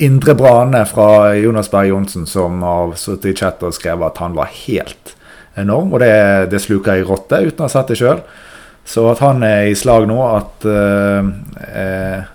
Indre 0.01 0.35
Brane 0.37 0.83
fra 0.89 1.33
Jonas 1.37 1.73
Berg 1.73 1.89
Johnsen, 1.89 2.29
som 2.29 2.61
har 2.65 2.93
sittet 3.01 3.33
i 3.33 3.39
chat 3.41 3.65
og 3.65 3.73
skrevet 3.77 4.13
at 4.13 4.21
han 4.21 4.37
var 4.37 4.53
helt 4.67 5.15
enorm. 5.61 5.95
Og 5.97 6.05
det, 6.05 6.13
det 6.53 6.61
sluker 6.65 7.01
jeg 7.01 7.09
rotte, 7.09 7.41
uten 7.49 7.65
å 7.65 7.69
ha 7.69 7.73
sett 7.73 7.95
det 7.95 7.99
sjøl. 8.01 8.21
Så 8.85 9.07
at 9.09 9.25
han 9.25 9.41
er 9.45 9.71
i 9.71 9.77
slag 9.77 10.05
nå, 10.09 10.21
at 10.37 10.69
eh, 10.69 11.33
eh, 11.73 12.29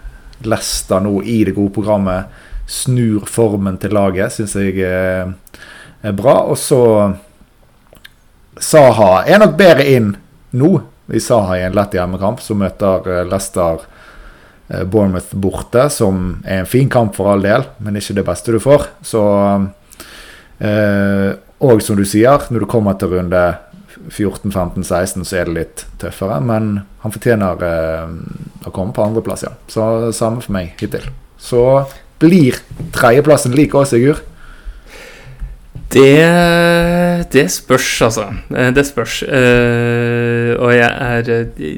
Leicester 0.46 1.06
nå 1.06 1.20
i 1.22 1.44
det 1.46 1.54
gode 1.58 1.74
programmet 1.78 2.42
snur 2.68 3.26
formen 3.30 3.78
til 3.82 3.94
laget, 3.96 4.34
syns 4.34 4.56
jeg 4.58 4.82
eh, 4.82 5.32
er 6.02 6.18
bra. 6.18 6.42
Og 6.50 6.58
så 6.60 6.82
Saha 8.62 9.26
er 9.28 9.42
nok 9.42 9.58
bedre 9.60 9.86
inn 9.92 10.14
nå, 10.56 10.72
i 11.12 11.22
Saha 11.22 11.60
i 11.60 11.66
en 11.68 11.76
lett 11.76 11.96
hjemmekamp, 11.98 12.42
som 12.42 12.62
møter 12.64 13.04
Lester 13.04 13.30
Leicester 13.30 13.86
eh, 14.70 14.84
Bournemouth 14.84 15.36
borte, 15.36 15.90
som 15.94 16.40
er 16.46 16.64
en 16.64 16.70
fin 16.70 16.90
kamp 16.90 17.16
for 17.18 17.34
all 17.34 17.44
del, 17.46 17.68
men 17.84 18.00
ikke 18.00 18.18
det 18.20 18.26
beste 18.28 18.56
du 18.56 18.62
får. 18.64 18.88
Så 19.06 19.24
eh, 20.60 21.32
Og 21.66 21.82
som 21.82 22.00
du 22.00 22.06
sier, 22.08 22.50
når 22.50 22.66
du 22.66 22.70
kommer 22.70 22.98
til 23.00 23.14
runde 23.16 23.44
14, 24.10 24.52
15, 24.52 24.84
16, 24.84 25.24
så 25.26 25.38
er 25.40 25.48
det 25.48 25.56
litt 25.56 25.86
tøffere. 26.02 26.40
Men 26.44 26.82
han 27.04 27.14
fortjener 27.14 27.64
eh, 27.66 28.16
å 28.66 28.74
komme 28.76 28.96
på 28.96 29.06
andreplass, 29.06 29.46
ja. 29.48 29.54
Så 29.72 30.12
samme 30.16 30.44
for 30.44 30.56
meg 30.56 30.76
hittil. 30.82 31.08
Så 31.40 31.62
blir 32.26 32.58
tredjeplassen 32.96 33.56
lik 33.56 33.76
òg, 33.78 33.88
Sigurd? 33.90 34.24
Det, 35.96 37.28
det 37.32 37.46
spørs, 37.52 38.02
altså. 38.02 38.30
Eh, 38.56 38.72
Det 38.76 38.86
spørs. 38.86 39.24
Eh, 39.24 40.56
og 40.60 40.74
jeg 40.74 40.92
er 40.92 41.30
eh, 41.30 41.78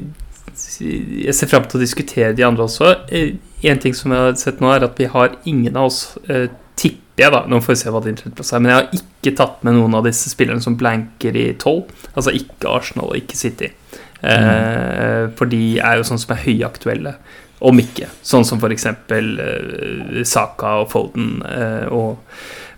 Jeg 0.80 1.34
ser 1.34 1.50
fram 1.50 1.66
til 1.68 1.78
å 1.78 1.82
diskutere 1.82 2.32
de 2.34 2.44
andre 2.46 2.64
også. 2.64 2.94
En 3.62 3.78
ting 3.78 3.94
som 3.94 4.12
jeg 4.12 4.24
har 4.24 4.34
sett 4.40 4.60
nå, 4.60 4.72
er 4.72 4.86
at 4.88 4.98
vi 4.98 5.06
har 5.06 5.36
ingen 5.44 5.76
av 5.76 5.90
oss 5.90 6.18
Tipper 6.78 7.24
jeg, 7.24 7.32
da. 7.34 7.40
Nå 7.50 7.58
får 7.62 7.74
vi 7.74 7.78
se 7.80 7.90
hva 7.90 8.00
din 8.02 8.18
tredjeplass 8.18 8.52
er. 8.54 8.60
Men 8.62 8.70
jeg 8.70 8.78
har 8.78 9.00
ikke 9.00 9.36
tatt 9.38 9.62
med 9.66 9.74
noen 9.74 9.96
av 9.98 10.04
disse 10.06 10.30
spillerne 10.30 10.62
som 10.62 10.76
blanker 10.78 11.34
i 11.34 11.48
tolv. 11.58 11.90
Altså 12.14 12.34
ikke 12.38 12.70
Arsenal 12.70 13.10
og 13.10 13.18
ikke 13.18 13.38
City. 13.38 13.72
Mm. 14.22 15.34
For 15.38 15.50
de 15.50 15.62
er 15.82 15.98
jo 15.98 16.06
sånn 16.06 16.22
som 16.22 16.36
er 16.36 16.44
høyaktuelle. 16.44 17.16
Om 17.58 17.80
ikke. 17.82 18.06
Sånn 18.22 18.46
som 18.46 18.60
for 18.62 18.70
eksempel 18.70 19.34
eh, 19.42 20.22
Saka 20.28 20.76
og 20.84 20.92
Foden 20.92 21.40
eh, 21.42 21.90
og 21.90 22.20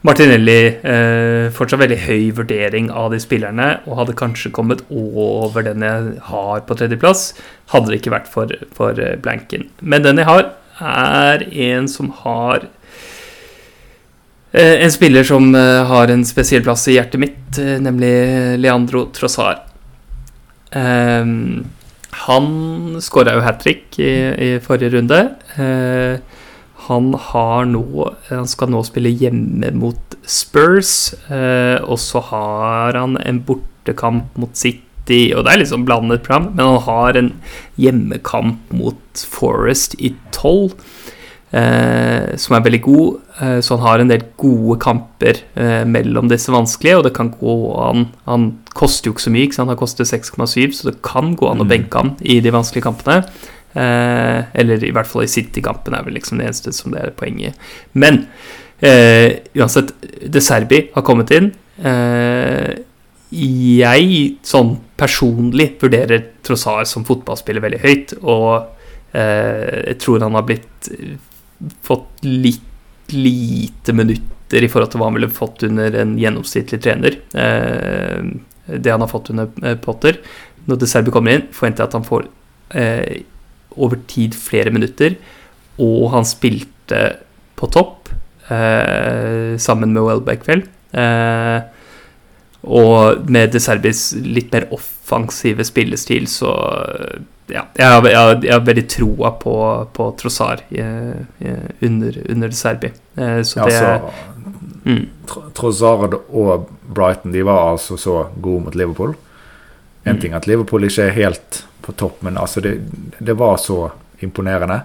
Martinelli 0.06 0.60
eh, 0.80 1.50
fortsatt 1.52 1.82
veldig 1.82 1.98
høy 2.06 2.30
vurdering 2.38 2.88
av 2.88 3.10
de 3.12 3.20
spillerne, 3.20 3.68
og 3.84 3.98
hadde 3.98 4.16
kanskje 4.16 4.52
kommet 4.56 4.80
over 4.88 5.66
den 5.66 5.84
jeg 5.84 6.14
har 6.30 6.62
på 6.64 6.76
tredjeplass, 6.80 7.34
hadde 7.74 7.92
det 7.92 8.00
ikke 8.00 8.14
vært 8.14 8.30
for, 8.32 8.54
for 8.72 8.96
blanken. 9.20 9.68
Men 9.84 10.06
den 10.06 10.22
jeg 10.22 10.30
har, 10.30 10.54
er 10.80 11.44
en 11.44 11.88
som 11.90 12.12
har 12.24 12.70
En 14.50 14.90
spiller 14.90 15.22
som 15.22 15.52
har 15.54 16.10
en 16.10 16.24
spesiell 16.26 16.64
plass 16.66 16.88
i 16.90 16.96
hjertet 16.96 17.20
mitt, 17.22 17.58
nemlig 17.84 18.08
Leandro 18.58 19.04
Trossard. 19.14 19.60
Eh, 20.74 21.26
han 22.10 22.98
skåra 23.02 23.36
jo 23.36 23.44
hat 23.44 23.60
trick 23.62 23.98
i, 24.02 24.10
i 24.34 24.50
forrige 24.62 24.96
runde. 24.96 25.20
Eh, 25.56 26.20
han 26.86 27.10
nå 27.70 27.82
Han 28.30 28.48
skal 28.48 28.70
nå 28.72 28.82
spille 28.86 29.12
hjemme 29.12 29.70
mot 29.76 30.16
Spurs, 30.26 31.12
eh, 31.30 31.78
og 31.82 31.98
så 32.00 32.22
har 32.30 32.98
han 32.98 33.16
en 33.20 33.40
bortekamp 33.46 34.36
mot 34.38 34.56
City, 34.56 35.32
og 35.34 35.44
det 35.44 35.52
er 35.52 35.62
liksom 35.62 35.86
blandet 35.86 36.22
program, 36.22 36.52
men 36.54 36.66
han 36.66 36.82
har 36.86 37.18
en 37.18 37.30
hjemmekamp 37.80 38.74
mot 38.74 39.24
Forest 39.32 39.96
i 39.98 40.14
tolv. 40.34 40.76
Eh, 41.52 42.36
som 42.38 42.54
er 42.54 42.62
veldig 42.62 42.78
god, 42.84 43.14
eh, 43.42 43.56
så 43.58 43.74
han 43.74 43.82
har 43.82 43.98
en 44.04 44.10
del 44.12 44.20
gode 44.38 44.76
kamper 44.78 45.40
eh, 45.58 45.82
mellom 45.82 46.28
disse 46.30 46.52
vanskelige, 46.54 46.98
og 47.00 47.08
det 47.08 47.12
kan 47.16 47.32
gå 47.34 47.54
an 47.82 48.04
Han 48.28 48.44
koster 48.70 49.10
jo 49.10 49.16
ikke 49.16 49.24
så 49.24 49.32
mye, 49.34 49.48
ikke 49.48 49.56
sant? 49.58 49.72
han 49.72 49.80
koster 49.80 50.06
6,7, 50.06 50.70
så 50.78 50.90
det 50.92 51.00
kan 51.02 51.32
gå 51.34 51.48
an 51.50 51.58
å 51.58 51.66
Mm. 51.66 51.72
benke 51.72 51.98
han 51.98 52.12
i 52.22 52.38
de 52.40 52.52
vanskelige 52.54 52.86
kampene. 52.86 53.24
Eh, 53.74 54.44
eller 54.54 54.84
i 54.84 54.92
hvert 54.94 55.06
fall 55.10 55.22
i 55.26 55.30
City-kampen 55.30 55.94
er 55.94 56.02
vel 56.06 56.14
liksom 56.14 56.38
det 56.38 56.46
eneste 56.46 56.72
som 56.72 56.92
det 56.92 57.02
er 57.02 57.10
poenget. 57.10 57.54
Men 57.94 58.28
eh, 58.82 59.40
uansett, 59.56 59.90
De 60.30 60.40
Serbi 60.40 60.88
har 60.94 61.02
kommet 61.02 61.30
inn. 61.34 61.50
Eh, 61.82 62.78
jeg 63.30 64.36
sånn 64.42 64.76
personlig 64.98 65.80
vurderer 65.82 66.24
Trossard 66.42 66.86
som 66.86 67.04
fotballspiller 67.06 67.62
veldig 67.62 67.80
høyt, 67.82 68.14
og 68.22 68.66
eh, 69.14 69.82
jeg 69.90 69.98
tror 70.02 70.20
han 70.26 70.34
har 70.38 70.42
blitt 70.48 70.90
fått 71.82 72.24
litt 72.24 72.66
lite 73.12 73.92
minutter 73.92 74.64
i 74.64 74.68
forhold 74.70 74.92
til 74.92 75.00
hva 75.00 75.08
han 75.10 75.18
ville 75.18 75.32
fått 75.32 75.64
under 75.66 75.94
en 76.02 76.16
gjennomsnittlig 76.18 76.80
trener. 76.82 77.18
Eh, 77.34 78.22
det 78.70 78.92
han 78.92 79.02
har 79.02 79.10
fått 79.10 79.32
under 79.34 79.50
eh, 79.64 79.76
Potter. 79.82 80.20
Når 80.66 80.80
De 80.80 80.88
Serbi 80.90 81.14
kommer 81.14 81.36
inn, 81.36 81.48
forventer 81.54 81.84
jeg 81.84 81.90
at 81.90 81.98
han 81.98 82.06
får 82.06 82.28
eh, 82.78 83.22
over 83.78 84.00
tid 84.10 84.34
flere 84.36 84.72
minutter, 84.74 85.16
og 85.80 86.10
han 86.14 86.26
spilte 86.28 87.04
på 87.58 87.70
topp 87.70 87.98
sammen 88.50 89.92
med 89.94 90.02
Welbeck, 90.02 90.40
vel. 90.48 90.64
Og 92.66 93.28
med 93.30 93.52
De 93.54 93.60
Serbis 93.62 94.08
litt 94.26 94.50
mer 94.50 94.66
offensive 94.74 95.62
spillestil, 95.68 96.26
så 96.26 96.50
ja, 97.52 97.64
jeg 97.76 97.86
har, 97.86 98.08
jeg, 98.08 98.40
jeg 98.46 98.54
har 98.54 98.66
veldig 98.66 98.86
troa 98.90 99.32
på, 99.40 99.54
på 99.96 100.10
Trossar 100.20 100.62
under, 100.70 102.18
under 102.30 102.50
Serbi. 102.56 102.92
Eh, 103.16 103.42
så 103.42 103.64
det 103.66 103.74
ja, 103.74 103.98
så, 104.00 104.10
mm. 104.84 105.06
Trossard 105.54 106.14
og 106.28 106.68
Brighton 106.86 107.32
de 107.32 107.42
var 107.46 107.72
altså 107.72 107.96
så 108.00 108.22
gode 108.36 108.64
mot 108.64 108.74
Liverpool. 108.74 109.14
En 110.02 110.16
mm. 110.16 110.20
ting 110.20 110.34
at 110.34 110.46
Liverpool 110.46 110.86
ikke 110.88 111.08
er 111.08 111.16
helt 111.18 111.62
på 111.84 111.92
topp, 111.92 112.22
men 112.22 112.38
altså 112.38 112.60
det, 112.64 112.78
det 113.18 113.36
var 113.38 113.56
så 113.60 113.90
imponerende. 114.20 114.82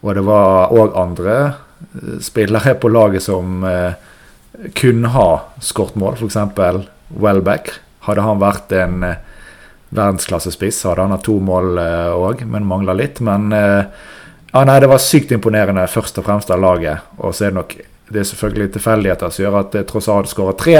Og 0.00 0.14
det 0.14 0.24
var 0.26 0.74
òg 0.74 0.96
andre 0.98 1.36
eh, 1.44 2.18
spillere 2.24 2.76
på 2.80 2.92
laget 2.92 3.24
som 3.26 3.64
eh, 3.64 3.96
kunne 4.76 5.12
ha 5.12 5.28
skåret 5.60 5.96
mål, 6.00 6.16
f.eks. 6.16 6.38
Welbeck. 7.08 7.72
Hadde 8.06 8.24
han 8.24 8.40
vært 8.42 8.72
en 8.76 9.02
eh, 9.06 9.22
verdensklassespiss, 9.94 10.82
hadde 10.84 11.04
han 11.04 11.14
hatt 11.14 11.26
to 11.26 11.36
mål 11.42 11.78
òg, 11.78 12.42
eh, 12.42 12.48
men 12.50 12.68
mangla 12.68 12.96
litt. 12.96 13.20
Men 13.24 13.52
eh, 13.54 13.84
ja, 14.52 14.64
nei, 14.64 14.80
det 14.82 14.90
var 14.90 15.02
sykt 15.02 15.34
imponerende 15.36 15.86
først 15.90 16.18
og 16.20 16.26
fremst 16.26 16.50
av 16.50 16.62
laget. 16.62 17.12
Og 17.20 17.34
så 17.34 17.46
er 17.46 17.54
det 17.54 17.60
nok 17.60 17.76
det 18.06 18.20
er 18.22 18.28
selvfølgelig 18.28 18.72
tilfeldigheter 18.76 19.32
som 19.34 19.42
gjør 19.42 19.56
at 19.60 19.72
det 19.74 19.86
tross 19.90 20.08
alt 20.12 20.30
skåra 20.30 20.54
tre. 20.58 20.76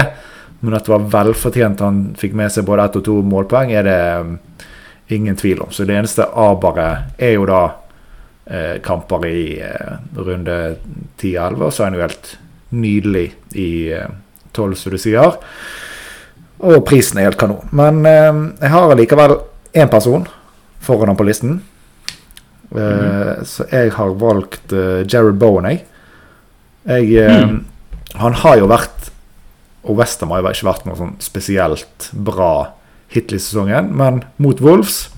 Men 0.60 0.76
at 0.78 0.86
det 0.86 0.92
var 0.92 1.08
velfortjent 1.12 1.82
han 1.84 2.02
fikk 2.18 2.36
med 2.38 2.52
seg 2.54 2.66
både 2.68 2.86
ett 2.86 2.98
og 3.00 3.04
to 3.06 3.16
målpoeng, 3.26 3.72
er 3.75 3.84
det 3.86 5.14
ingen 5.14 5.36
tvil 5.36 5.64
om. 5.66 5.72
Så 5.75 5.84
det 5.84 5.98
eneste 5.98 6.26
aberet 6.26 7.18
er 7.22 7.34
jo 7.36 7.46
da 7.48 7.62
eh, 8.46 8.78
kamper 8.84 9.26
i 9.28 9.42
eh, 9.62 9.98
runde 10.16 10.76
10-11. 11.20 11.60
Og 11.60 11.75
så 11.75 11.82
er 11.82 11.90
han 11.90 11.98
jo 11.98 12.06
helt 12.06 12.32
nydelig 12.76 13.26
i 13.58 13.70
eh, 13.94 14.08
12, 14.54 14.78
som 14.80 14.94
du 14.94 15.00
sier. 15.02 15.36
Og 16.64 16.84
prisen 16.88 17.18
er 17.20 17.28
helt 17.28 17.40
kanon. 17.40 17.68
Men 17.76 18.04
eh, 18.08 18.42
jeg 18.62 18.72
har 18.72 18.94
likevel 18.96 19.38
én 19.76 19.90
person 19.92 20.26
foran 20.80 21.12
ham 21.12 21.16
på 21.16 21.26
listen. 21.26 21.60
Mm 22.70 22.80
-hmm. 22.82 23.44
Så 23.44 23.64
jeg 23.70 23.92
har 23.92 24.08
valgt 24.08 24.72
uh, 24.72 25.06
Jared 25.06 25.34
Bowen, 25.38 25.64
jeg. 25.64 25.84
jeg 26.84 27.46
mm. 27.46 27.64
Han 28.14 28.32
har 28.32 28.56
jo 28.56 28.66
vært 28.66 29.10
Og 29.82 29.96
Westham 29.96 30.30
har 30.30 30.42
jo 30.42 30.48
ikke 30.48 30.66
vært 30.66 30.86
noe 30.86 30.96
sånn 30.96 31.16
spesielt 31.18 32.10
bra 32.12 32.72
hittil 33.08 33.36
i 33.36 33.38
sesongen, 33.38 33.96
men 33.96 34.25
mot 34.36 34.60
Wolves 34.60 35.10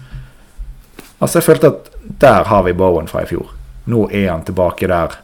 Altså, 1.21 1.39
jeg 1.39 1.45
følte 1.45 1.67
at 1.67 1.89
der 2.21 2.45
har 2.45 2.63
vi 2.63 2.73
Bowen 2.73 3.09
fra 3.09 3.23
i 3.23 3.27
fjor. 3.27 3.49
Nå 3.91 4.09
er 4.13 4.31
han 4.31 4.45
tilbake 4.45 4.87
der, 4.87 5.17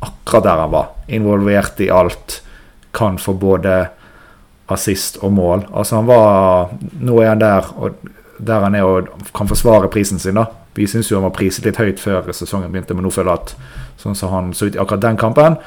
akkurat 0.00 0.44
der 0.44 0.62
han 0.62 0.70
var. 0.72 0.86
Involvert 1.08 1.80
i 1.80 1.90
alt. 1.90 2.42
Kan 2.92 3.18
få 3.18 3.32
både 3.32 3.88
assist 4.72 5.18
og 5.22 5.32
mål. 5.32 5.66
Altså 5.72 6.00
han 6.00 6.08
var 6.08 6.72
Nå 7.00 7.20
er 7.22 7.32
han 7.32 7.40
der, 7.42 7.68
der 8.38 8.66
han 8.66 8.74
er 8.74 8.88
og 8.88 9.30
kan 9.34 9.48
forsvare 9.50 9.90
prisen 9.92 10.18
sin. 10.18 10.34
da 10.34 10.46
Vi 10.74 10.86
syns 10.86 11.10
jo 11.10 11.18
han 11.18 11.28
var 11.28 11.36
priset 11.36 11.66
litt 11.68 11.80
høyt 11.80 12.00
før 12.00 12.32
sesongen 12.32 12.72
begynte, 12.72 12.94
men 12.94 13.04
nå 13.04 13.10
føler 13.10 13.32
jeg 13.32 13.40
at 13.42 13.54
sånn 14.02 14.18
som 14.18 14.32
han 14.32 14.52
så 14.56 14.66
ut 14.66 14.76
i 14.76 14.80
akkurat 14.80 15.04
den 15.04 15.20
kampen 15.20 15.58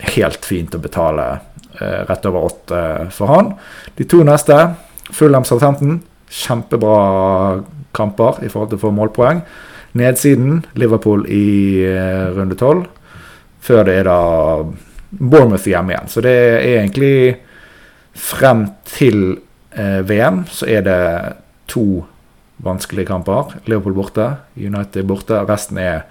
Helt 0.00 0.46
fint 0.48 0.74
å 0.74 0.80
betale 0.80 1.26
eh, 1.76 2.06
rett 2.08 2.24
over 2.24 2.46
åtte 2.48 2.78
for 3.12 3.28
han. 3.28 3.50
De 3.98 4.06
to 4.08 4.22
neste, 4.24 4.56
Fulham 5.12 5.44
Southampton, 5.44 5.98
kjempebra 6.30 7.60
kamper 7.92 8.38
i 8.40 8.48
forhold 8.48 8.70
til 8.70 8.80
å 8.80 8.84
få 8.86 8.94
målpoeng. 8.96 9.42
Nedsiden 10.00 10.62
Liverpool 10.80 11.26
i 11.28 11.82
eh, 11.84 12.30
runde 12.32 12.56
tolv. 12.56 12.86
Før 13.60 13.84
det 13.84 13.98
er 14.00 14.08
da 14.08 14.20
Bournemouth 15.10 15.68
hjemme 15.68 15.94
igjen. 15.94 16.08
Så 16.08 16.22
det 16.24 16.32
er 16.32 16.66
egentlig 16.78 17.14
Frem 18.20 18.66
til 18.88 19.40
eh, 19.72 20.00
VM 20.06 20.44
så 20.52 20.68
er 20.68 20.84
det 20.86 21.02
to 21.70 22.04
vanskelige 22.60 23.08
kamper. 23.08 23.56
Liverpool 23.64 23.96
borte, 23.96 24.26
United 24.56 25.06
borte. 25.08 25.38
Resten 25.48 25.78
er 25.80 26.02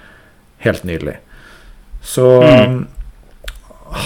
helt 0.65 0.83
nydelig. 0.87 1.19
Så 2.01 2.25
mm. 2.41 2.79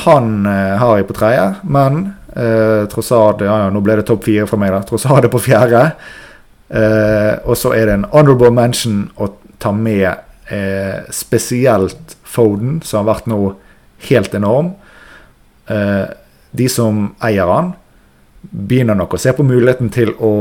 han 0.06 0.34
eh, 0.50 0.76
har 0.82 0.98
jeg 0.98 1.08
på 1.08 1.18
tredje, 1.18 1.46
men 1.64 2.02
eh, 2.36 2.84
Trossard 2.92 3.44
ja, 3.46 3.60
ja, 3.64 3.72
Nå 3.72 3.84
ble 3.86 4.00
det 4.00 4.08
topp 4.10 4.26
fire 4.28 4.48
fra 4.50 4.60
meg, 4.60 4.74
da. 4.76 4.84
Trossard 4.88 5.28
er 5.28 5.34
på 5.34 5.42
fjerde. 5.44 5.86
Eh, 6.74 7.34
og 7.46 7.58
så 7.60 7.74
er 7.78 7.88
det 7.88 8.00
en 8.00 8.10
honorable 8.14 8.52
mention 8.54 9.06
å 9.22 9.30
ta 9.62 9.72
med 9.76 10.10
eh, 10.52 11.06
spesielt 11.14 12.18
Foden, 12.34 12.80
som 12.82 13.04
har 13.04 13.12
vært 13.14 13.30
nå 13.30 13.40
helt 14.10 14.34
enorm. 14.36 14.74
Eh, 15.70 16.06
de 16.54 16.68
som 16.70 17.12
eier 17.24 17.50
han, 17.50 17.74
begynner 18.52 18.98
nok 18.98 19.16
å 19.16 19.22
se 19.22 19.34
på 19.34 19.46
muligheten 19.48 19.92
til 19.94 20.14
å 20.20 20.34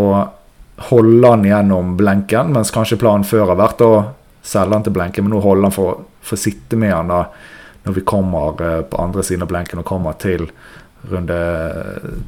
holde 0.88 1.28
han 1.28 1.46
gjennom 1.46 1.96
blenken, 1.96 2.52
mens 2.56 2.72
kanskje 2.74 2.98
planen 3.00 3.26
før 3.28 3.52
har 3.52 3.60
vært 3.60 3.84
å 3.84 3.92
selge 4.42 4.74
han 4.74 4.86
til 4.86 4.96
blenken, 4.96 5.24
men 5.26 5.36
nå 5.36 5.42
holder 5.44 5.68
han 5.68 5.74
for 5.74 6.34
å 6.34 6.38
sitte 6.38 6.78
med 6.80 6.94
han 6.94 7.12
da 7.12 7.24
når 7.82 7.96
vi 7.98 8.04
kommer 8.06 8.62
eh, 8.62 8.80
på 8.86 9.00
andre 9.02 9.24
siden 9.26 9.42
av 9.46 9.50
blenken 9.50 9.82
og 9.82 9.88
kommer 9.88 10.14
til 10.22 10.46
runde 11.10 11.38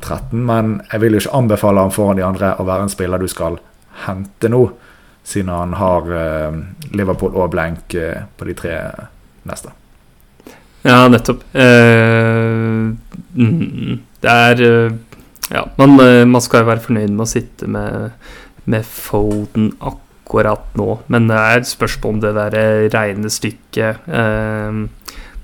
13. 0.02 0.40
Men 0.46 0.80
jeg 0.90 1.02
vil 1.02 1.14
jo 1.14 1.22
ikke 1.22 1.38
anbefale 1.38 1.84
han 1.84 1.94
foran 1.94 2.18
de 2.18 2.26
andre 2.26 2.54
å 2.58 2.66
være 2.66 2.88
en 2.88 2.92
spiller 2.92 3.22
du 3.22 3.28
skal 3.30 3.60
hente 4.04 4.50
nå, 4.50 4.64
siden 5.24 5.52
han 5.54 5.76
har 5.78 6.10
eh, 6.10 6.60
Liverpool 6.94 7.38
og 7.38 7.52
blenk 7.54 7.94
eh, 7.98 8.26
på 8.36 8.50
de 8.50 8.58
tre 8.58 8.76
neste. 9.48 9.74
Ja, 10.84 11.06
nettopp. 11.08 11.40
Uh, 11.56 12.92
det 13.32 14.34
er 14.34 14.58
ja, 15.50 15.66
man, 15.76 15.98
eh, 16.00 16.24
man, 16.24 16.42
skal 16.44 16.62
jo 16.62 16.70
være 16.70 16.84
fornøyd 16.86 17.12
med 17.12 17.26
å 17.26 17.28
sitte 17.28 17.68
med, 17.70 18.14
med 18.70 18.86
Foden 18.88 19.72
akkurat 19.84 20.72
nå, 20.78 20.88
men 21.12 21.28
det 21.30 21.38
er 21.38 21.60
et 21.60 21.70
spørsmål 21.70 22.16
om 22.16 22.20
det 22.24 22.34
der 22.38 22.58
regnestykket 22.94 24.08
eh, 24.08 24.84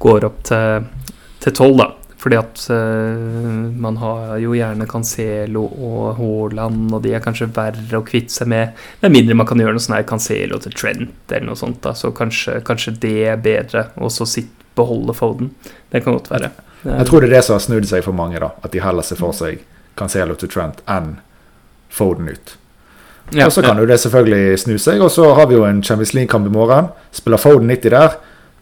går 0.00 0.28
opp 0.30 0.44
til 0.48 1.56
tolv, 1.56 1.82
da. 1.82 1.90
Fordi 2.20 2.36
at 2.36 2.66
eh, 2.68 3.20
man 3.80 3.96
har 3.96 4.34
jo 4.42 4.52
gjerne 4.52 4.88
Cancelo 4.88 5.62
og 5.64 6.18
Haaland, 6.18 6.90
og 6.92 7.00
de 7.04 7.14
er 7.16 7.22
kanskje 7.24 7.48
verre 7.56 8.00
å 8.00 8.04
kvitte 8.04 8.34
seg 8.34 8.50
med. 8.52 8.76
Med 9.00 9.14
mindre 9.14 9.38
man 9.40 9.48
kan 9.48 9.60
gjøre 9.62 9.76
noe 9.76 9.84
sånn 9.84 9.96
her 9.96 10.08
Cancelo 10.08 10.60
til 10.60 10.74
Trent 10.76 11.32
eller 11.32 11.48
noe 11.48 11.56
sånt. 11.56 11.80
da, 11.86 11.94
Så 11.96 12.12
kanskje, 12.16 12.58
kanskje 12.66 12.92
det 13.00 13.16
er 13.32 13.40
bedre, 13.40 13.88
og 13.96 14.12
så 14.12 14.28
beholde 14.76 15.16
Foden. 15.16 15.54
Det 15.88 16.04
kan 16.04 16.18
godt 16.18 16.28
være. 16.32 16.52
Jeg 16.84 17.08
tror 17.08 17.24
det 17.24 17.30
er 17.30 17.38
det 17.38 17.44
som 17.46 17.56
har 17.56 17.64
snudd 17.64 17.88
seg 17.88 18.04
for 18.04 18.16
mange, 18.16 18.40
da. 18.40 18.52
At 18.60 18.76
de 18.76 18.84
heller 18.84 19.06
ser 19.06 19.20
for 19.20 19.36
seg 19.36 19.64
Cancelo 20.00 20.36
til 20.40 20.50
Trent 20.50 20.80
enn 20.88 21.18
Foden 21.92 22.30
ut. 22.32 22.56
Ja, 23.30 23.46
og 23.46 23.52
Så 23.52 23.62
kan 23.62 23.78
jo 23.78 23.86
det 23.86 24.00
selvfølgelig 24.02 24.58
snu 24.58 24.76
seg. 24.78 25.02
Og 25.02 25.10
så 25.14 25.28
har 25.34 25.46
vi 25.46 25.58
jo 25.58 25.66
en 25.66 25.82
Champions 25.82 26.14
League-kamp 26.16 26.48
i 26.48 26.54
morgen. 26.54 26.90
Spiller 27.14 27.38
Foden 27.38 27.70
90 27.70 27.94
der, 27.94 28.18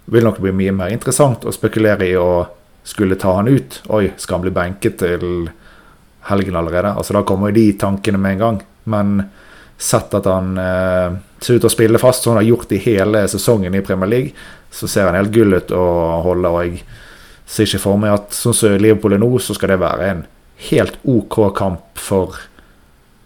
vil 0.08 0.24
nok 0.24 0.40
bli 0.40 0.52
mye 0.56 0.72
mer 0.72 0.92
interessant 0.92 1.44
å 1.44 1.52
spekulere 1.52 2.08
i 2.08 2.16
å 2.16 2.46
skulle 2.88 3.18
ta 3.20 3.34
han 3.36 3.48
ut. 3.48 3.82
Oi, 3.92 4.12
skal 4.16 4.38
han 4.38 4.46
bli 4.46 4.54
benket 4.56 4.98
til 5.00 5.48
helgen 6.28 6.56
allerede? 6.56 6.94
Altså 6.96 7.16
Da 7.16 7.24
kommer 7.28 7.50
jo 7.50 7.60
de 7.60 7.72
tankene 7.80 8.20
med 8.20 8.36
en 8.36 8.44
gang. 8.44 8.62
Men 8.88 9.18
sett 9.78 10.14
at 10.16 10.26
han 10.26 10.56
eh, 10.58 11.18
ser 11.40 11.58
ut 11.58 11.62
til 11.62 11.68
å 11.68 11.72
spille 11.72 12.00
fast, 12.02 12.24
som 12.24 12.34
han 12.34 12.42
har 12.42 12.48
gjort 12.48 12.72
i 12.72 12.80
hele 12.82 13.26
sesongen 13.30 13.76
i 13.76 13.84
Premier 13.84 14.10
League, 14.10 14.48
så 14.72 14.88
ser 14.88 15.08
han 15.08 15.16
helt 15.16 15.32
gull 15.32 15.54
ut 15.54 15.72
å 15.76 15.84
holde. 16.24 16.48
Og 16.48 16.64
jeg 16.64 16.82
ser 17.46 17.68
ikke 17.68 17.84
for 17.84 18.00
meg 18.00 18.16
at 18.16 18.34
sånn 18.36 18.56
som 18.56 18.76
Liverpool 18.80 19.16
er 19.16 19.22
nå, 19.22 19.30
så 19.40 19.56
skal 19.56 19.74
det 19.74 19.80
være 19.84 20.10
en 20.12 20.24
helt 20.58 20.98
OK 21.02 21.38
kamp 21.56 21.98
for 21.98 22.34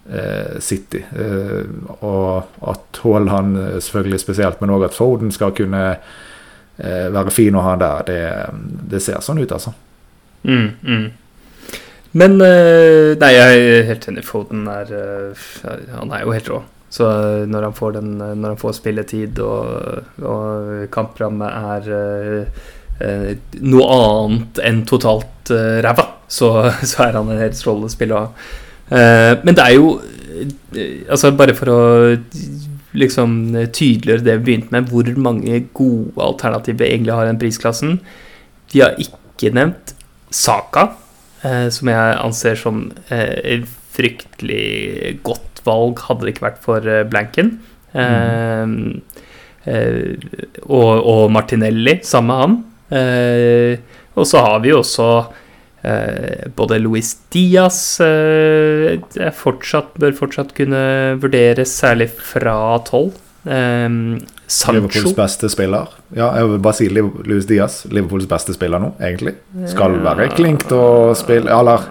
eh, 0.09 0.59
City. 0.59 1.03
Eh, 1.15 1.63
og 1.99 2.43
at 2.69 3.01
Haaland 3.03 3.57
eh, 3.57 3.79
selvfølgelig 3.81 4.19
spesielt, 4.21 4.61
men 4.61 4.73
òg 4.73 4.87
at 4.89 4.97
Foden 4.97 5.33
skal 5.33 5.55
kunne 5.57 5.83
eh, 5.93 7.07
være 7.13 7.33
fin 7.33 7.57
å 7.57 7.65
ha 7.65 7.75
der, 7.81 8.05
det, 8.09 8.21
det, 8.91 9.01
ser 9.03 9.23
sånn 9.25 9.41
ut, 9.41 9.51
altså. 9.51 9.73
Mm, 10.43 10.69
mm. 10.83 11.07
Men 12.19 12.37
eh, 12.45 13.15
Nei, 13.17 13.31
jeg 13.33 13.65
er 13.65 13.89
helt 13.89 14.07
enig. 14.11 14.25
Foden 14.27 14.67
er 14.69 14.91
eh, 14.93 15.43
Han 15.95 16.13
er 16.13 16.25
jo 16.25 16.35
helt 16.35 16.51
rå. 16.51 16.61
Så 16.93 17.07
når 17.49 17.63
han 17.65 17.73
får, 17.73 17.95
den, 17.95 18.09
når 18.19 18.51
han 18.51 18.59
får 18.61 18.75
spilletid 18.77 19.39
og, 19.41 20.11
og 20.21 20.83
kampramme 20.93 21.47
er 21.73 21.87
noe 23.01 23.85
annet 23.95 24.59
enn 24.63 24.83
totalt 24.87 25.51
eh, 25.53 25.79
ræva, 25.83 26.05
så, 26.27 26.51
så, 26.89 27.07
er 27.07 27.19
han 27.19 27.31
en 27.31 27.41
helt 27.41 27.57
strålende 27.57 27.91
spiller. 27.91 28.31
Eh, 28.89 29.33
men 29.43 29.55
det 29.57 29.63
er 29.63 29.77
jo 29.77 29.95
eh, 29.97 31.05
Altså, 31.09 31.31
bare 31.37 31.55
for 31.57 31.71
å 31.71 31.81
liksom 32.93 33.55
tydeliggjøre 33.73 34.25
det 34.25 34.37
vi 34.39 34.45
begynte 34.47 34.73
med, 34.75 34.89
hvor 34.91 35.07
mange 35.17 35.63
gode 35.73 36.13
alternativer 36.21 36.89
egentlig 36.89 37.15
har 37.15 37.29
den 37.29 37.39
prisklassen. 37.41 37.95
Vi 38.73 38.83
har 38.83 38.97
ikke 39.01 39.53
nevnt 39.55 39.95
Saka, 40.33 40.87
eh, 41.45 41.67
som 41.73 41.89
jeg 41.89 42.19
anser 42.21 42.59
som 42.59 42.85
eh, 43.13 43.65
fryktelig 43.93 45.19
godt 45.25 45.61
valg, 45.65 46.01
hadde 46.07 46.25
det 46.25 46.35
ikke 46.35 46.47
vært 46.47 46.61
for 46.65 46.89
eh, 46.89 47.05
Blanken. 47.07 47.57
Mm. 47.93 49.03
og, 50.65 50.93
og 51.05 51.27
Martinelli, 51.29 51.99
samme 52.01 52.37
han. 52.39 52.55
Eh, 52.93 53.79
og 54.13 54.29
så 54.29 54.43
har 54.45 54.61
vi 54.61 54.69
jo 54.69 54.81
også 54.83 55.07
eh, 55.81 56.45
både 56.55 56.79
Luis 56.83 57.15
Diaz 57.33 57.81
eh, 58.05 59.01
fortsatt, 59.37 59.95
bør 59.99 60.15
fortsatt 60.17 60.53
kunne 60.57 60.83
vurderes, 61.21 61.73
særlig 61.81 62.11
fra 62.13 62.55
tolv. 62.87 63.17
Um, 63.43 64.21
Liverpools 64.71 65.15
beste 65.17 65.49
spiller. 65.51 65.89
Ja, 66.15 66.29
jeg 66.37 66.47
vil 66.47 66.59
bare 66.63 66.77
si 66.77 66.87
Louis 66.93 67.47
Diaz. 67.49 67.81
Liverpools 67.91 68.27
beste 68.29 68.55
spiller 68.55 68.79
nå, 68.79 68.93
egentlig. 69.03 69.35
Skal 69.71 69.97
være 70.05 70.29
klink 70.37 70.67
til 70.69 70.79
å 70.79 71.15
spille 71.17 71.51
Eller 71.51 71.89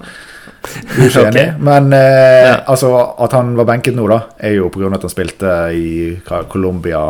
du 0.63 1.01
er 1.03 1.09
ikke 1.09 1.25
enig, 1.27 1.45
men 1.65 1.91
eh, 1.97 2.47
ja. 2.47 2.57
altså, 2.71 2.93
at 3.25 3.35
han 3.35 3.53
var 3.59 3.67
benket 3.67 3.97
nå, 3.99 4.05
da, 4.11 4.21
er 4.39 4.57
jo 4.61 4.69
pga. 4.71 4.93
at 4.95 5.07
han 5.09 5.13
spilte 5.13 5.55
i 5.75 5.87
Colombia 6.53 7.03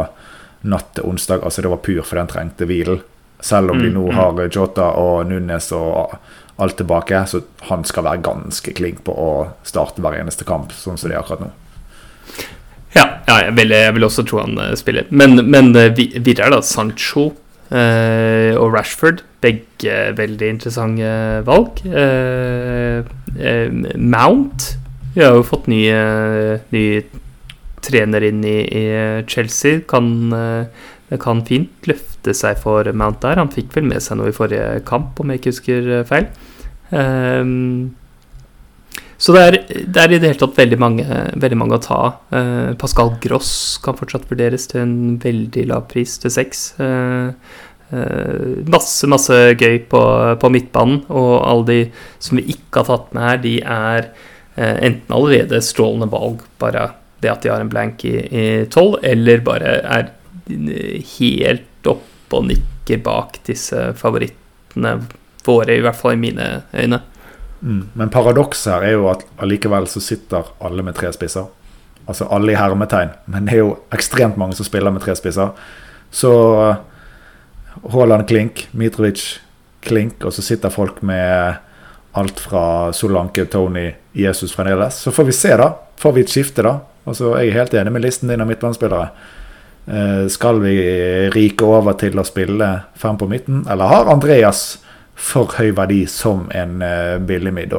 natt 0.73 0.95
til 0.97 1.09
onsdag. 1.11 1.43
Altså, 1.45 1.65
det 1.65 1.73
var 1.73 1.83
pur 1.85 2.01
for 2.01 2.21
den 2.21 2.31
trengte 2.31 2.69
hvilen. 2.69 3.03
Selv 3.43 3.73
om 3.75 3.81
mm, 3.81 3.85
de 3.85 3.91
nå 3.95 4.05
mm. 4.07 4.15
har 4.17 4.45
Jota 4.47 4.93
og 5.03 5.27
Nunes 5.27 5.73
og 5.75 6.15
alt 6.63 6.77
tilbake, 6.79 7.25
så 7.27 7.41
han 7.69 7.83
skal 7.85 8.07
være 8.07 8.23
ganske 8.23 8.75
klink 8.77 9.03
på 9.07 9.15
å 9.19 9.31
starte 9.67 10.03
hver 10.05 10.21
eneste 10.21 10.47
kamp, 10.47 10.71
sånn 10.77 11.01
som 11.01 11.11
det 11.11 11.17
er 11.17 11.23
akkurat 11.25 11.47
nå. 11.47 11.51
Ja, 12.93 13.07
ja 13.27 13.39
jeg, 13.47 13.55
vil, 13.57 13.73
jeg, 13.75 13.95
vil, 13.97 14.07
også 14.07 14.25
tro 14.29 14.43
han 14.43 14.59
uh, 14.61 14.73
spiller. 14.79 15.09
Men, 15.11 15.41
men 15.49 15.73
uh, 15.77 15.89
videre, 15.97 16.51
da. 16.53 16.61
Sancho 16.65 17.31
uh, 17.73 18.53
og 18.61 18.77
Rashford. 18.77 19.25
Begge 19.43 20.13
veldig 20.15 20.53
interessante 20.55 21.09
valg. 21.43 21.81
Mount 23.99 24.69
Vi 25.17 25.25
har 25.25 25.35
jo 25.35 25.43
fått 25.43 25.67
ny, 25.67 25.81
ny 26.71 26.85
trener 27.83 28.23
inn 28.29 28.45
i, 28.47 28.61
i 28.63 28.85
Chelsea. 29.27 29.81
Kan, 29.91 30.31
kan 31.21 31.43
fint 31.49 31.89
løfte 31.89 32.35
seg 32.37 32.61
for 32.63 32.89
Mount 32.97 33.21
der. 33.25 33.41
Han 33.41 33.53
fikk 33.53 33.75
vel 33.77 33.89
med 33.91 34.05
seg 34.05 34.21
noe 34.21 34.31
i 34.31 34.37
forrige 34.37 34.83
kamp, 34.89 35.19
om 35.21 35.33
jeg 35.33 35.43
ikke 35.43 35.53
husker 35.53 35.91
feil. 36.09 36.31
Um, 36.93 37.93
så 39.23 39.35
det 39.37 39.43
er, 39.43 39.57
det 39.87 40.01
er, 40.03 40.13
i 40.13 40.19
det 40.19 40.33
hele 40.33 40.41
tatt 40.41 40.57
veldig 40.59 40.79
mange, 40.83 41.05
veldig 41.39 41.59
mange 41.59 41.77
å 41.79 41.83
ta. 41.83 42.01
Uh, 42.35 42.73
Pascal 42.79 43.15
Gross 43.23 43.53
kan 43.85 43.99
fortsatt 43.99 44.27
vurderes 44.31 44.67
til 44.71 44.83
en 44.83 44.97
veldig 45.23 45.69
lav 45.71 45.87
pris, 45.93 46.17
til 46.23 46.33
seks. 46.35 46.65
Uh, 46.81 47.31
uh, 47.95 48.59
masse, 48.73 49.07
masse 49.11 49.39
gøy 49.55 49.79
på, 49.93 50.03
på, 50.43 50.53
midtbanen, 50.57 51.05
og 51.15 51.37
alle 51.39 51.69
de 51.71 51.79
som 52.19 52.41
vi 52.41 52.49
ikke 52.57 52.83
har 52.83 52.91
tatt 52.91 53.15
med 53.15 53.29
her, 53.29 53.43
de 53.47 53.57
er 53.63 54.13
enten 54.53 55.15
allerede 55.17 55.63
strålende 55.65 56.11
valg, 56.13 56.43
bare 56.61 56.91
det 57.25 57.31
at 57.31 57.41
de 57.41 57.49
har 57.49 57.63
en 57.63 57.71
blank 57.73 58.03
i 58.05 58.67
tolv, 58.69 58.99
eller 59.07 59.41
bare 59.47 59.79
er 59.81 60.11
helt 60.49 61.91
opp 61.91 62.35
og 62.37 62.47
nikker 62.49 63.03
bak 63.05 63.41
disse 63.47 63.91
favorittene 63.99 64.97
våre, 65.47 65.77
i 65.77 65.83
hvert 65.85 65.99
fall 65.99 66.17
i 66.17 66.23
mine 66.23 66.47
øyne. 66.73 67.01
Mm. 67.63 67.83
Men 67.93 68.11
paradokset 68.11 68.73
her 68.73 68.87
er 68.87 68.97
jo 68.97 69.09
at 69.13 69.25
allikevel 69.43 69.87
så 69.91 70.03
sitter 70.03 70.49
alle 70.63 70.83
med 70.83 70.97
tre 70.99 71.13
spisser. 71.15 71.47
Altså 72.09 72.27
alle 72.35 72.55
i 72.55 72.59
hermetegn, 72.59 73.13
men 73.31 73.47
det 73.47 73.55
er 73.55 73.63
jo 73.63 73.75
ekstremt 73.95 74.39
mange 74.41 74.57
som 74.59 74.67
spiller 74.67 74.91
med 74.91 75.05
tre 75.05 75.15
spisser. 75.19 75.53
Så 76.11 76.33
eh, 76.63 76.81
Haaland 77.93 78.27
klink, 78.29 78.67
Mitrovic 78.73 79.39
klink, 79.83 80.25
og 80.25 80.35
så 80.35 80.43
sitter 80.43 80.75
folk 80.75 81.03
med 81.07 81.61
alt 82.19 82.41
fra 82.41 82.93
Solanke, 82.93 83.47
Tony, 83.47 83.93
Jesus 84.13 84.53
fremdeles. 84.55 84.99
Så 84.99 85.13
får 85.15 85.25
vi 85.25 85.37
se, 85.37 85.55
da. 85.57 85.71
Får 85.97 86.13
vi 86.13 86.25
et 86.27 86.33
skifte, 86.35 86.65
da? 86.67 86.81
Altså, 87.07 87.37
Jeg 87.39 87.49
er 87.49 87.61
helt 87.63 87.75
enig 87.75 87.93
med 87.93 88.05
listen 88.05 88.29
din 88.29 88.43
av 88.43 88.51
midtbanespillere. 88.51 89.09
Eh, 89.87 90.29
skal 90.29 90.61
vi 90.61 90.77
rike 91.31 91.67
over 91.67 91.97
til 91.99 92.19
å 92.19 92.25
spille 92.27 92.69
fem 92.95 93.19
på 93.19 93.27
midten, 93.27 93.65
eller 93.71 93.91
har 93.91 94.11
Andreas 94.13 94.79
for 95.19 95.51
høy 95.59 95.73
verdi 95.75 96.05
som 96.11 96.47
en 96.55 96.81
uh, 96.83 97.19
billig 97.23 97.53
midd. 97.55 97.75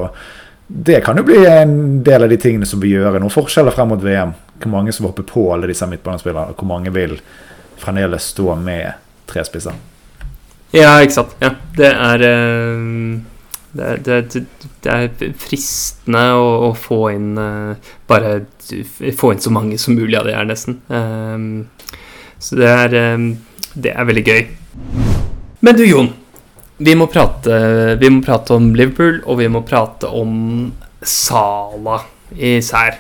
Det 0.68 1.00
kan 1.04 1.18
jo 1.18 1.26
bli 1.28 1.42
en 1.50 2.04
del 2.04 2.24
av 2.24 2.32
de 2.32 2.38
tingene 2.40 2.68
som 2.68 2.80
vil 2.80 2.94
gjøre 2.98 3.20
noen 3.20 3.34
forskjeller 3.34 3.76
frem 3.76 3.90
mot 3.92 4.04
VM. 4.04 4.36
Hvor 4.62 4.72
mange 4.72 4.94
som 4.96 5.08
hopper 5.10 5.26
på 5.28 5.48
alle 5.52 5.68
disse 5.68 5.88
midtbanespillerne, 5.90 6.54
og 6.54 6.62
hvor 6.62 6.70
mange 6.70 6.94
vil 6.94 7.18
fremdeles 7.82 8.30
stå 8.36 8.56
med 8.60 8.94
tre 9.28 9.44
spisser. 9.48 9.76
Ja, 10.76 10.94
ikke 11.04 11.18
sant. 11.18 11.36
Ja, 11.44 11.52
det 11.76 11.92
er 11.92 12.26
uh, 12.28 13.20
det, 13.74 13.90
det, 14.06 14.46
det, 14.86 14.94
er 14.94 15.36
fristende 15.42 16.28
å, 16.38 16.50
å, 16.68 16.74
få 16.78 17.08
inn 17.16 17.32
Bare 18.06 18.36
få 19.18 19.32
inn 19.34 19.42
så 19.42 19.50
mange 19.50 19.80
som 19.82 19.98
mulig 19.98 20.20
av 20.20 20.30
det 20.30 20.36
her, 20.38 20.46
nesten. 20.46 20.78
Så 22.44 22.60
det 22.60 22.68
er, 22.68 22.98
um, 23.16 23.30
det 23.74 23.96
er 23.96 24.10
veldig 24.10 24.26
gøy. 24.28 24.44
Men 25.64 25.80
du, 25.80 25.86
Jon 25.88 26.12
vi 26.84 26.96
må, 26.98 27.08
prate, 27.12 27.58
vi 28.02 28.10
må 28.12 28.24
prate 28.26 28.56
om 28.58 28.72
Liverpool, 28.76 29.22
og 29.30 29.40
vi 29.40 29.50
må 29.52 29.62
prate 29.68 30.10
om 30.10 30.72
Sala 31.06 32.00
især. 32.34 32.98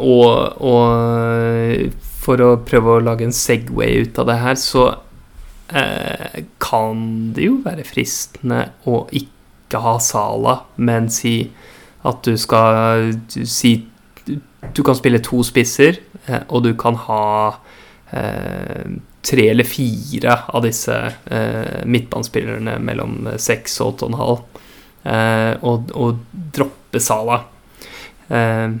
Og, 0.00 0.62
og 0.64 1.92
for 2.22 2.42
å 2.42 2.50
prøve 2.64 2.96
å 2.96 3.04
lage 3.04 3.26
en 3.26 3.36
Segway 3.36 4.06
ut 4.06 4.20
av 4.22 4.30
det 4.30 4.38
her, 4.40 4.58
så 4.58 4.86
eh, 5.74 6.42
kan 6.62 7.04
det 7.36 7.50
jo 7.50 7.58
være 7.66 7.86
fristende 7.86 8.64
å 8.88 9.04
ikke 9.12 9.82
ha 9.84 9.98
Sala, 10.02 10.62
men 10.80 11.10
si 11.12 11.36
at 12.02 12.24
du 12.26 12.34
skal 12.40 13.12
si 13.30 13.76
Du 14.72 14.78
kan 14.86 14.94
spille 14.94 15.18
to 15.18 15.40
spisser, 15.42 15.96
eh, 16.30 16.42
og 16.48 16.62
du 16.64 16.72
kan 16.78 16.94
ha 17.08 17.22
tre 19.22 19.50
eller 19.50 19.64
fire 19.64 20.38
av 20.46 20.62
disse 20.62 21.12
eh, 21.24 21.84
midtbanespillerne 21.86 22.78
mellom 22.82 23.28
seks 23.38 23.78
og 23.80 23.92
åtte 23.92 24.06
og 24.06 24.10
en 24.10 24.18
halv, 24.20 24.40
eh, 25.12 25.52
og, 25.62 26.24
droppe 26.56 27.00
Sala. 27.00 27.38
Eh, 28.28 28.74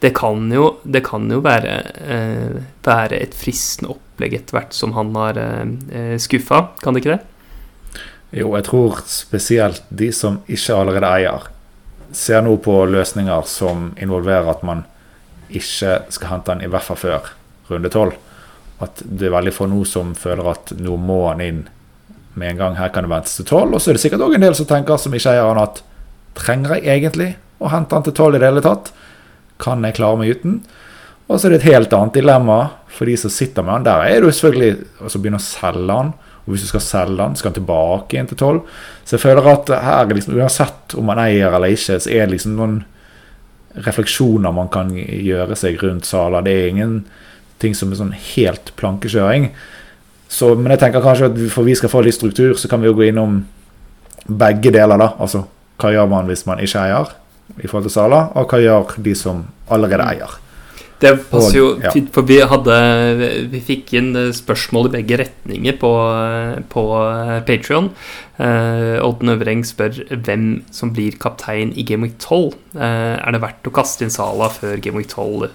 det, 0.00 0.12
kan 0.16 0.52
jo, 0.52 0.68
det 0.84 1.02
kan 1.08 1.24
jo 1.32 1.40
være, 1.44 1.78
eh, 2.04 2.60
være 2.84 3.22
et 3.22 3.34
fristende 3.36 3.94
opplegg 3.96 4.36
etter 4.42 4.58
hvert 4.58 4.76
som 4.76 4.92
han 4.98 5.16
har 5.16 5.40
eh, 5.40 6.14
skuffa, 6.20 6.66
kan 6.82 6.94
det 6.94 7.04
ikke 7.04 7.16
det? 7.16 7.24
Jo, 8.42 8.52
jeg 8.58 8.68
tror 8.68 9.00
spesielt 9.08 9.88
de 9.88 10.12
som 10.12 10.42
ikke 10.46 10.76
allerede 10.76 11.14
eier, 11.16 11.48
ser 12.12 12.44
nå 12.44 12.58
på 12.60 12.76
løsninger 12.88 13.48
som 13.48 13.90
involverer 14.00 14.52
at 14.52 14.62
man 14.64 14.84
ikke 15.48 15.96
skal 16.12 16.34
hente 16.34 16.52
den 16.52 16.66
i 16.66 16.68
hvert 16.68 16.84
fall 16.84 17.00
før 17.00 17.36
runde 17.68 17.88
tolv 17.92 18.16
at 18.84 19.02
det 19.02 19.26
er 19.26 19.34
veldig 19.34 19.54
få 19.54 19.66
nå 19.70 19.82
som 19.88 20.14
føler 20.18 20.52
at 20.52 20.72
nå 20.78 20.96
må 21.02 21.24
han 21.28 21.42
inn 21.42 21.62
med 22.38 22.52
en 22.52 22.60
gang. 22.60 22.76
Her 22.78 22.92
kan 22.94 23.06
det 23.06 23.12
ventes 23.12 23.34
til 23.38 23.48
tolv. 23.48 23.74
Og 23.74 23.82
så 23.82 23.90
er 23.90 23.98
det 23.98 24.04
sikkert 24.04 24.22
òg 24.26 24.36
en 24.36 24.46
del 24.46 24.54
som 24.54 24.68
tenker, 24.70 25.00
som 25.00 25.14
ikke 25.14 25.34
eier 25.34 25.48
han, 25.50 25.62
at 25.62 25.82
trenger 26.38 26.76
jeg 26.78 26.86
egentlig 26.94 27.32
å 27.58 27.72
hente 27.72 27.96
han 27.96 28.06
til 28.06 28.14
tolv 28.14 28.38
i 28.38 28.42
det 28.42 28.50
hele 28.50 28.62
tatt? 28.62 28.92
Kan 29.58 29.82
jeg 29.86 29.98
klare 29.98 30.20
meg 30.20 30.36
uten? 30.38 30.60
Og 31.28 31.36
så 31.36 31.48
er 31.48 31.54
det 31.54 31.60
et 31.62 31.72
helt 31.74 31.92
annet 31.92 32.16
dilemma 32.16 32.58
for 32.94 33.10
de 33.10 33.16
som 33.20 33.32
sitter 33.32 33.66
med 33.66 33.74
han. 33.74 33.88
Der 33.88 34.04
er 34.06 34.22
du 34.22 34.30
selvfølgelig 34.30 34.86
å 35.02 35.10
begynne 35.18 35.40
å 35.42 35.44
selge 35.44 35.98
han. 35.98 36.14
Og 36.46 36.54
hvis 36.54 36.64
du 36.64 36.70
skal 36.70 36.84
selge 36.84 37.24
han, 37.26 37.34
skal 37.36 37.50
han 37.50 37.58
tilbake 37.58 38.16
igjen 38.16 38.30
til 38.30 38.40
tolv. 38.40 38.78
Så 39.04 39.16
jeg 39.16 39.24
føler 39.26 39.50
at 39.50 39.72
her 39.74 40.06
er 40.06 40.14
liksom, 40.16 40.38
uansett 40.38 40.94
om 40.96 41.10
man 41.10 41.20
eier 41.20 41.52
eller 41.52 41.74
ikke, 41.74 41.98
så 42.00 42.14
er 42.14 42.24
det 42.24 42.38
liksom 42.38 42.54
noen 42.56 42.78
refleksjoner 43.84 44.54
man 44.54 44.70
kan 44.72 44.94
gjøre 44.96 45.58
seg 45.58 45.76
rundt 45.82 46.08
Sala. 46.08 46.40
Det 46.46 46.54
er 46.54 46.70
ingen 46.70 47.02
ting 47.62 47.76
som 47.76 47.92
er 47.92 48.00
sånn 48.00 48.14
helt 48.14 48.72
plankekjøring. 48.78 49.50
Så, 50.28 50.52
men 50.58 50.74
jeg 50.74 50.82
tenker 50.82 51.04
kanskje 51.04 51.30
at 51.30 51.38
for 51.52 51.66
vi 51.66 51.76
skal 51.78 51.92
få 51.92 52.02
litt 52.04 52.18
struktur, 52.18 52.52
så 52.60 52.68
kan 52.70 52.82
vi 52.82 52.90
jo 52.90 52.96
gå 52.98 53.08
innom 53.08 53.40
begge 54.28 54.72
deler. 54.74 54.98
da, 55.00 55.14
altså 55.18 55.46
Hva 55.78 55.94
gjør 55.94 56.10
man 56.10 56.28
hvis 56.28 56.44
man 56.48 56.60
ikke 56.60 56.84
eier, 56.84 57.14
i 57.56 57.66
forhold 57.66 57.88
til 57.88 57.94
Sala, 57.94 58.26
og 58.36 58.50
hva 58.50 58.60
gjør 58.60 58.98
de 59.02 59.14
som 59.16 59.46
allerede 59.72 60.04
eier? 60.04 60.36
Det 60.98 61.12
passer 61.30 61.54
jo 61.60 61.66
ja. 61.78 61.92
for 62.10 62.26
vi 62.26 62.40
hadde 62.50 62.76
Vi 63.52 63.60
fikk 63.62 63.92
inn 64.00 64.08
spørsmål 64.34 64.88
i 64.88 64.94
begge 64.96 65.20
retninger 65.20 65.76
på, 65.78 65.92
på 66.72 66.84
Patrion. 67.46 67.92
Uh, 68.38 68.98
Odden 69.06 69.30
Øvreng 69.36 69.62
spør 69.66 70.00
hvem 70.10 70.48
som 70.74 70.90
blir 70.94 71.14
kaptein 71.22 71.70
i 71.78 71.86
Game 71.86 72.06
Week 72.06 72.18
12. 72.18 72.50
Uh, 72.74 73.14
er 73.14 73.34
det 73.34 73.42
verdt 73.46 73.70
å 73.70 73.74
kaste 73.78 74.06
inn 74.06 74.14
Sala 74.14 74.50
før 74.50 74.82
Game 74.82 74.98
Week 74.98 75.10
12 75.10 75.46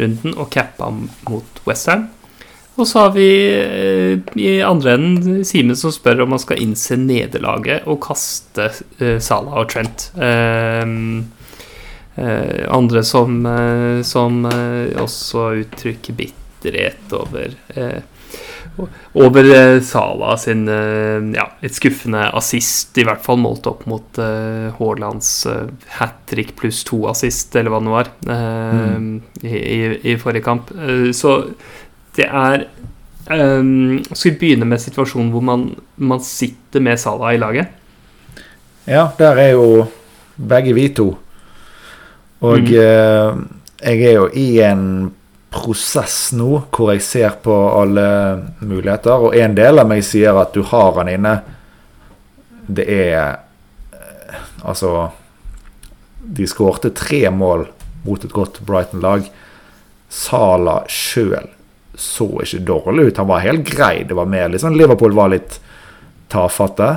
runden 0.00 0.34
og 0.36 0.50
cappa 0.52 0.90
mot 0.92 1.62
Western. 1.66 2.08
Og 2.80 2.88
så 2.88 3.04
har 3.04 3.12
vi 3.12 3.28
eh, 3.52 4.14
i 4.40 4.52
andre 4.64 4.94
enden 4.96 5.42
Simen 5.44 5.76
som 5.76 5.92
spør 5.92 6.24
om 6.24 6.32
han 6.32 6.40
skal 6.40 6.62
innse 6.64 6.96
nederlaget 6.96 7.84
og 7.84 8.00
kaste 8.06 8.70
uh, 9.02 9.18
Salah 9.20 9.60
og 9.60 9.68
Trent. 9.74 10.08
Uh, 10.16 11.20
andre 12.72 13.00
som, 13.08 13.38
som 14.04 14.42
også 15.00 15.46
uttrykker 15.62 16.12
bitterhet 16.12 17.14
over 17.16 17.54
over 19.12 19.44
uh, 19.44 19.82
Sala 19.82 20.36
sin 20.40 20.64
uh, 20.68 21.20
ja, 21.34 21.44
litt 21.60 21.76
skuffende 21.76 22.24
assist, 22.36 22.96
i 22.98 23.04
hvert 23.06 23.22
fall 23.24 23.40
målt 23.40 23.66
opp 23.68 23.84
mot 23.90 24.20
uh, 24.20 24.72
Haalands 24.78 25.30
uh, 25.48 25.68
hat 25.98 26.22
trick 26.30 26.54
pluss 26.58 26.82
to 26.88 27.04
assist, 27.10 27.54
eller 27.56 27.72
hva 27.72 27.82
det 27.84 27.92
var, 27.92 28.12
var, 28.24 28.96
mm. 28.96 29.12
i, 29.44 29.82
i, 30.12 30.16
forrige 30.20 30.46
kamp. 30.46 30.72
så 31.16 31.36
det 32.16 32.26
er 32.28 32.66
um, 33.28 34.00
Skal 34.10 34.32
vi 34.32 34.38
begynne 34.40 34.68
med 34.68 34.80
situasjonen 34.80 35.30
hvor 35.32 35.44
man, 35.44 35.68
man 35.96 36.20
sitter 36.24 36.84
med 36.84 37.00
Sala 37.00 37.32
i 37.32 37.40
laget? 37.40 37.78
Ja, 38.88 39.10
der 39.18 39.38
er 39.38 39.52
jo 39.54 39.84
begge 40.36 40.72
vi 40.74 40.88
to. 40.96 41.12
Og 42.42 42.64
mm. 42.64 42.72
jeg 42.72 44.00
er 44.02 44.16
jo 44.16 44.24
i 44.34 44.46
en 44.66 45.12
prosess 45.52 46.32
nå 46.36 46.62
hvor 46.72 46.92
jeg 46.94 47.04
ser 47.04 47.36
på 47.44 47.54
alle 47.76 48.06
muligheter. 48.60 49.28
Og 49.28 49.36
en 49.36 49.56
del 49.56 49.82
av 49.82 49.88
meg 49.90 50.04
sier 50.06 50.38
at 50.40 50.54
du 50.56 50.62
har 50.72 50.96
han 50.98 51.10
inne. 51.12 51.36
Det 52.66 52.86
er 52.88 53.16
eh, 53.20 54.36
Altså 54.62 55.10
De 56.22 56.46
skårte 56.46 56.92
tre 56.94 57.24
mål 57.34 57.66
mot 58.06 58.24
et 58.24 58.32
godt 58.32 58.60
Brighton-lag. 58.66 59.26
Sala 60.12 60.82
sjøl 60.90 61.50
så 61.98 62.28
ikke 62.40 62.62
dårlig 62.66 63.10
ut. 63.10 63.18
Han 63.20 63.28
var 63.28 63.44
helt 63.44 63.66
grei. 63.68 64.04
Det 64.08 64.16
var 64.16 64.30
mer 64.30 64.48
liksom 64.52 64.76
Liverpool 64.78 65.12
var 65.16 65.32
litt 65.34 65.58
tafatte. 66.32 66.88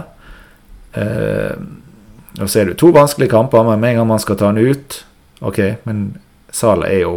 Eh, 0.96 1.58
og 2.40 2.48
så 2.50 2.62
er 2.62 2.70
det 2.70 2.78
to 2.80 2.92
vanskelige 2.96 3.34
kamper, 3.34 3.64
men 3.68 3.82
med 3.82 3.94
en 3.94 4.02
gang 4.02 4.10
man 4.14 4.22
skal 4.24 4.40
ta 4.40 4.50
han 4.52 4.60
ut 4.60 5.02
OK, 5.46 5.60
men 5.84 6.06
Sala 6.56 6.88
er 6.88 7.02
jo 7.04 7.16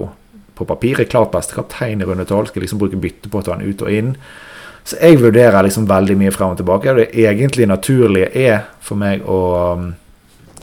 på 0.58 0.66
papiret 0.68 1.10
klart 1.12 1.32
beste 1.34 1.56
kaptein 1.56 2.02
i 2.02 2.08
runde 2.08 2.26
tolv. 2.28 2.50
Skal 2.50 2.64
liksom 2.64 2.80
bruke 2.82 2.98
bytte 3.00 3.30
på 3.30 3.40
å 3.40 3.46
ta 3.46 3.54
han 3.54 3.64
ut 3.64 3.84
og 3.84 3.92
inn. 3.94 4.14
Så 4.88 4.96
jeg 5.00 5.20
vurderer 5.20 5.64
liksom 5.66 5.88
veldig 5.88 6.16
mye 6.16 6.32
frem 6.32 6.54
og 6.54 6.60
tilbake. 6.60 6.94
Det 6.96 7.08
egentlig 7.20 7.68
naturlige 7.68 8.30
er 8.32 8.62
for 8.84 9.00
meg 9.00 9.24
å 9.28 9.40
um, 9.76 9.88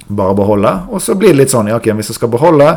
bare 0.08 0.38
beholde. 0.38 0.72
Og 0.90 1.02
så 1.02 1.16
blir 1.18 1.34
det 1.34 1.44
litt 1.44 1.54
sånn 1.54 1.70
ja, 1.70 1.80
okay, 1.80 1.94
hvis 1.98 2.10
jeg 2.14 2.20
skal 2.20 2.32
beholde, 2.34 2.72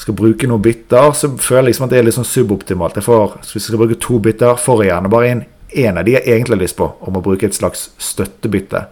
skal 0.00 0.16
bruke 0.18 0.48
noen 0.50 0.62
bytter, 0.64 1.12
så 1.14 1.30
føler 1.36 1.68
jeg 1.68 1.72
liksom 1.72 1.86
at 1.86 1.92
det 1.92 2.00
er 2.00 2.08
litt 2.08 2.16
sånn 2.16 2.28
suboptimalt. 2.28 2.96
Jeg 2.98 3.06
får, 3.06 3.36
hvis 3.44 3.60
jeg 3.60 3.68
skal 3.68 3.82
bruke 3.84 4.00
to 4.02 4.18
bytter, 4.24 4.56
får 4.60 4.82
jeg 4.82 4.90
gjerne 4.90 5.12
bare 5.12 5.30
inn 5.34 5.44
én 5.74 5.98
av 5.98 6.06
de 6.06 6.16
jeg 6.16 6.26
egentlig 6.26 6.56
har 6.56 6.62
lyst 6.62 6.78
på, 6.78 6.88
om 7.00 7.18
å 7.18 7.22
bruke 7.24 7.48
et 7.48 7.56
slags 7.56 7.88
støttebytte 7.98 8.86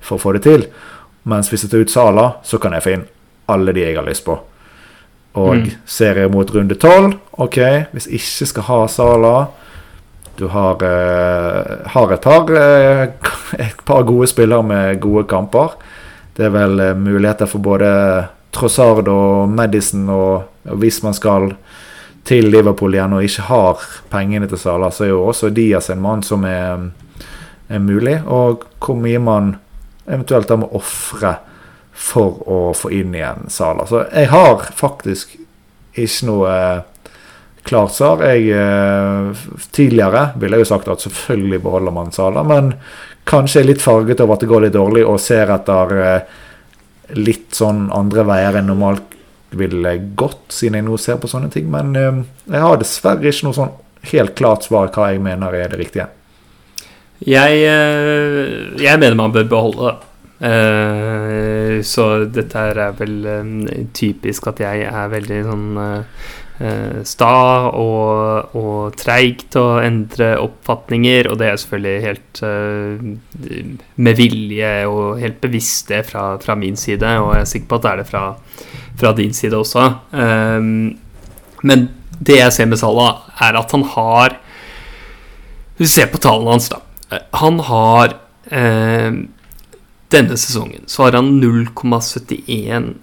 for 0.00 0.16
å 0.16 0.22
få 0.22 0.34
det 0.36 0.44
til. 0.46 0.66
Mens 1.28 1.50
hvis 1.50 1.66
jeg 1.66 1.72
tar 1.72 1.84
ut 1.84 1.92
Sala, 1.92 2.26
så 2.46 2.60
kan 2.62 2.74
jeg 2.76 2.86
få 2.86 2.94
inn 2.96 3.08
alle 3.50 3.74
de 3.76 3.84
jeg 3.84 3.98
har 3.98 4.06
lyst 4.06 4.24
på. 4.26 4.38
Og 5.38 5.56
mm. 5.60 5.70
serier 5.86 6.30
mot 6.32 6.50
runde 6.50 6.74
tolv, 6.74 7.14
OK, 7.38 7.58
hvis 7.94 8.08
ikke 8.10 8.48
skal 8.50 8.66
ha 8.66 8.78
Sala 8.90 9.34
Du 10.38 10.48
har, 10.48 10.80
uh, 10.80 11.86
har 11.92 12.12
et, 12.12 12.22
par, 12.24 12.50
uh, 12.50 13.32
et 13.66 13.84
par 13.84 14.02
gode 14.08 14.26
spillere 14.26 14.62
med 14.64 15.00
gode 15.00 15.26
kamper. 15.28 15.76
Det 16.36 16.46
er 16.46 16.54
vel 16.54 16.80
eh, 16.80 16.96
muligheter 16.96 17.46
for 17.50 17.60
både 17.60 17.88
Trossard 18.54 19.08
og 19.12 19.50
Madison, 19.52 20.06
og, 20.08 20.46
og 20.64 20.78
hvis 20.80 21.02
man 21.02 21.12
skal 21.12 21.50
til 22.24 22.48
Liverpool 22.48 22.94
igjen 22.94 23.12
og 23.16 23.26
ikke 23.26 23.44
har 23.50 23.82
pengene 24.08 24.48
til 24.48 24.60
Sala, 24.62 24.88
så 24.94 25.04
er 25.04 25.12
jo 25.12 25.26
også 25.28 25.50
Diaz 25.52 25.90
en 25.90 26.00
mann 26.00 26.22
som 26.24 26.46
er, 26.48 26.86
er 27.68 27.82
mulig. 27.82 28.16
Og 28.24 28.64
hvor 28.80 28.96
mye 28.96 29.20
man 29.20 29.54
eventuelt 30.06 30.48
da 30.48 30.56
må 30.62 30.70
ofre 30.78 31.34
for 32.00 32.40
å 32.48 32.60
få 32.74 32.90
inn 32.96 33.14
igjen 33.14 33.50
Sala. 33.52 33.84
Så 33.86 34.06
jeg 34.08 34.30
har 34.32 34.64
faktisk 34.76 35.36
ikke 35.98 36.28
noe 36.30 36.54
eh, 36.54 37.12
klart 37.68 37.92
svar. 37.94 38.24
Jeg, 38.24 38.48
eh, 38.56 39.44
tidligere 39.76 40.30
ville 40.40 40.56
jeg 40.56 40.64
jo 40.64 40.70
sagt 40.72 40.88
at 40.88 41.04
selvfølgelig 41.04 41.60
beholder 41.66 41.94
man 41.94 42.12
Sala, 42.14 42.44
men 42.46 42.72
kanskje 43.28 43.60
er 43.60 43.68
litt 43.68 43.84
farget 43.84 44.24
over 44.24 44.38
at 44.38 44.44
det 44.44 44.50
går 44.50 44.66
litt 44.66 44.78
dårlig, 44.78 45.04
og 45.04 45.20
ser 45.20 45.52
etter 45.52 45.96
eh, 46.00 46.36
litt 47.20 47.52
sånn 47.58 47.88
andre 47.92 48.24
veier 48.32 48.60
enn 48.60 48.70
normalt 48.72 49.16
ville 49.60 49.96
gått, 50.16 50.46
siden 50.54 50.78
jeg 50.78 50.86
nå 50.86 50.96
ser 51.02 51.18
på 51.20 51.28
sånne 51.28 51.50
ting. 51.52 51.66
Men 51.72 51.92
jeg 51.98 52.60
har 52.62 52.76
dessverre 52.78 53.26
ikke 53.26 53.48
noe 53.48 53.56
sånn 53.56 53.72
helt 54.12 54.36
klart 54.38 54.62
svar 54.64 54.92
hva 54.94 55.08
jeg 55.10 55.20
mener 55.24 55.56
er 55.58 55.72
det 55.72 55.80
riktige. 55.80 56.06
Jeg, 57.26 57.64
jeg 58.78 59.00
mener 59.02 59.18
man 59.18 59.34
bør 59.34 59.50
beholde 59.50 59.88
det. 59.88 60.09
Uh, 60.40 61.82
så 61.84 62.06
dette 62.32 62.60
er 62.70 62.94
vel 62.96 63.16
um, 63.28 63.56
typisk 63.92 64.46
at 64.48 64.62
jeg 64.64 64.86
er 64.88 65.10
veldig 65.12 65.40
sånn 65.44 65.66
uh, 65.76 66.30
sta 67.04 67.34
og, 67.76 68.56
og 68.56 68.96
treig 68.96 69.46
til 69.52 69.64
å 69.64 69.82
endre 69.84 70.30
oppfatninger, 70.40 71.28
og 71.28 71.38
det 71.40 71.46
er 71.48 71.60
selvfølgelig 71.60 72.02
helt 72.04 72.42
med 73.96 74.18
vilje 74.18 74.72
og 74.88 75.22
helt 75.22 75.38
bevisst 75.40 75.88
det 75.88 76.02
fra, 76.10 76.34
fra, 76.42 76.58
min 76.60 76.76
side, 76.76 77.14
og 77.16 77.32
jeg 77.32 77.46
er 77.46 77.50
sikker 77.54 77.70
på 77.70 77.78
at 77.80 77.86
det 77.86 77.92
er 77.94 78.02
det 78.02 78.06
fra, 78.10 78.24
fra 79.00 79.14
din 79.16 79.32
side 79.32 79.56
også. 79.56 79.86
Men 81.64 81.88
det 82.20 82.36
jeg 82.42 82.56
ser 82.58 82.68
med 82.68 82.82
Salah, 82.84 83.24
er 83.40 83.56
at 83.56 83.72
han 83.72 83.88
har 83.96 84.36
Hvis 85.78 85.94
du 85.94 85.94
ser 85.94 86.12
på 86.12 86.20
tallene 86.20 86.58
hans, 86.58 86.68
da. 86.68 86.84
Han 87.40 87.64
har 87.72 88.18
denne 90.10 90.36
sesongen 90.40 90.86
så 90.90 91.06
har 91.06 91.18
han 91.18 91.36
0,71 91.42 92.94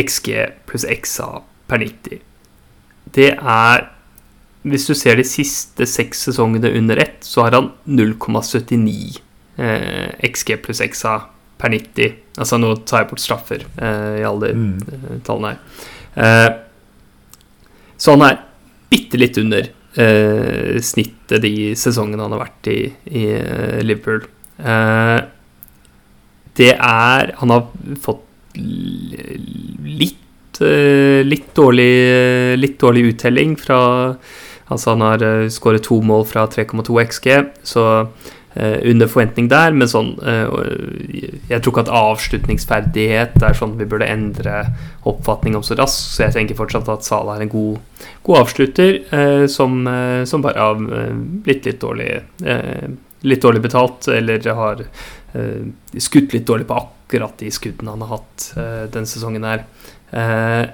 XG 0.00 0.28
pluss 0.66 0.86
XA 0.88 1.42
per 1.70 1.82
90. 1.82 2.20
Det 3.14 3.32
er 3.36 3.88
Hvis 4.60 4.84
du 4.84 4.92
ser 4.92 5.16
de 5.16 5.24
siste 5.24 5.86
seks 5.88 6.26
sesongene 6.26 6.68
under 6.76 6.98
ett, 7.00 7.22
så 7.24 7.46
har 7.46 7.54
han 7.56 7.70
0,79 7.88 9.16
eh, 9.56 10.10
XG 10.28 10.58
pluss 10.60 10.82
XA 10.84 11.14
per 11.56 11.72
90. 11.72 12.18
Altså 12.36 12.58
nå 12.60 12.74
tar 12.84 13.00
jeg 13.00 13.08
bort 13.08 13.22
straffer 13.24 13.64
eh, 13.80 14.20
i 14.20 14.26
alle 14.28 14.52
mm. 14.52 14.74
Eh, 14.84 15.16
tallene 15.24 15.54
her. 15.54 15.88
Eh, 16.12 16.50
så 17.96 18.18
han 18.18 18.26
er 18.28 18.38
bitte 18.92 19.16
litt 19.16 19.40
under 19.40 19.64
eh, 19.64 20.76
snittet 20.84 21.40
de 21.40 21.54
sesongene 21.72 22.26
han 22.26 22.36
har 22.36 22.44
vært 22.44 22.70
i, 22.72 22.78
i 23.16 23.26
Liverpool. 23.80 24.28
Eh, 24.60 25.18
det 26.60 26.74
er 26.76 27.34
Han 27.40 27.54
har 27.54 27.68
fått 28.04 28.26
litt 30.00 30.60
eh, 30.60 31.20
litt 31.26 31.54
dårlig, 31.56 31.94
litt 32.60 32.78
dårlig 32.80 33.10
uttelling 33.14 33.56
fra 33.60 33.80
Altså, 34.70 34.92
han 34.92 35.02
har 35.02 35.22
eh, 35.26 35.48
skåret 35.50 35.82
to 35.82 35.96
mål 36.06 36.22
fra 36.30 36.44
3,2 36.46 36.94
XG, 37.02 37.26
så 37.66 37.84
uh, 38.06 38.78
under 38.86 39.08
forventning 39.10 39.48
der, 39.50 39.74
men 39.74 39.90
sånn 39.90 40.12
Jeg 40.22 41.58
tror 41.58 41.72
ikke 41.72 41.84
at 41.88 41.90
avslutningsferdighet 42.00 43.34
er 43.42 43.58
sånn 43.58 43.74
vi 43.80 43.88
burde 43.90 44.06
endre 44.06 44.60
oppfatning 45.10 45.58
om 45.58 45.66
så 45.66 45.74
raskt, 45.78 46.14
så 46.14 46.28
jeg 46.28 46.36
tenker 46.36 46.58
fortsatt 46.58 46.90
at 46.90 47.06
Sala 47.06 47.34
er 47.34 47.48
en 47.48 47.50
god, 47.50 48.06
god 48.26 48.44
avslutter 48.44 49.00
som, 49.50 49.82
som, 50.26 50.46
bare 50.46 50.62
har 50.62 50.78
blitt 51.42 51.66
litt 51.66 51.82
dårlig 51.82 52.12
litt 53.26 53.42
dårlig 53.42 53.62
betalt, 53.62 54.08
eller 54.08 54.46
har 54.56 54.84
skutt 55.30 56.34
litt 56.34 56.46
dårlig 56.48 56.66
på 56.68 56.78
akkurat 56.78 57.36
de 57.38 57.50
skuddene 57.54 57.94
han 57.94 58.02
har 58.04 58.16
hatt 58.18 58.48
uh, 58.56 58.84
den 58.92 59.06
sesongen 59.08 59.46
her. 59.46 59.64
Uh, 60.10 60.66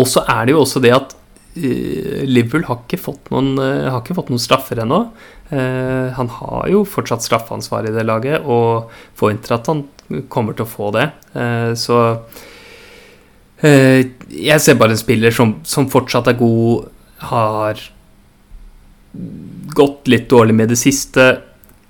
og 0.00 0.08
så 0.10 0.24
er 0.28 0.46
det 0.46 0.54
jo 0.54 0.62
også 0.64 0.82
det 0.84 0.94
at 0.96 1.14
Liverpool 1.54 2.64
har 2.66 2.80
ikke 2.80 2.98
fått 2.98 3.28
noen, 3.30 3.52
ikke 4.00 4.16
fått 4.16 4.32
noen 4.32 4.42
straffer 4.42 4.80
ennå. 4.82 4.96
han 5.54 6.30
har 6.40 6.64
jo 6.66 6.80
fortsatt 6.82 7.22
straffansvar 7.22 7.86
i 7.86 7.92
det 7.94 8.02
laget, 8.02 8.42
og 8.42 8.90
forventer 9.14 9.54
at 9.54 9.70
han 9.70 9.84
kommer 10.34 10.58
til 10.58 10.66
å 10.66 10.72
få 10.72 10.90
det. 10.90 11.04
så 11.78 12.00
jeg 13.62 14.64
ser 14.64 14.80
bare 14.82 14.96
en 14.96 14.98
spiller 15.04 15.30
som, 15.30 15.60
som 15.62 15.86
fortsatt 15.94 16.32
er 16.32 16.40
god, 16.42 16.90
har 17.30 17.86
gått 19.78 20.10
litt 20.10 20.26
dårlig 20.30 20.58
med 20.58 20.74
det 20.74 20.80
siste. 20.80 21.28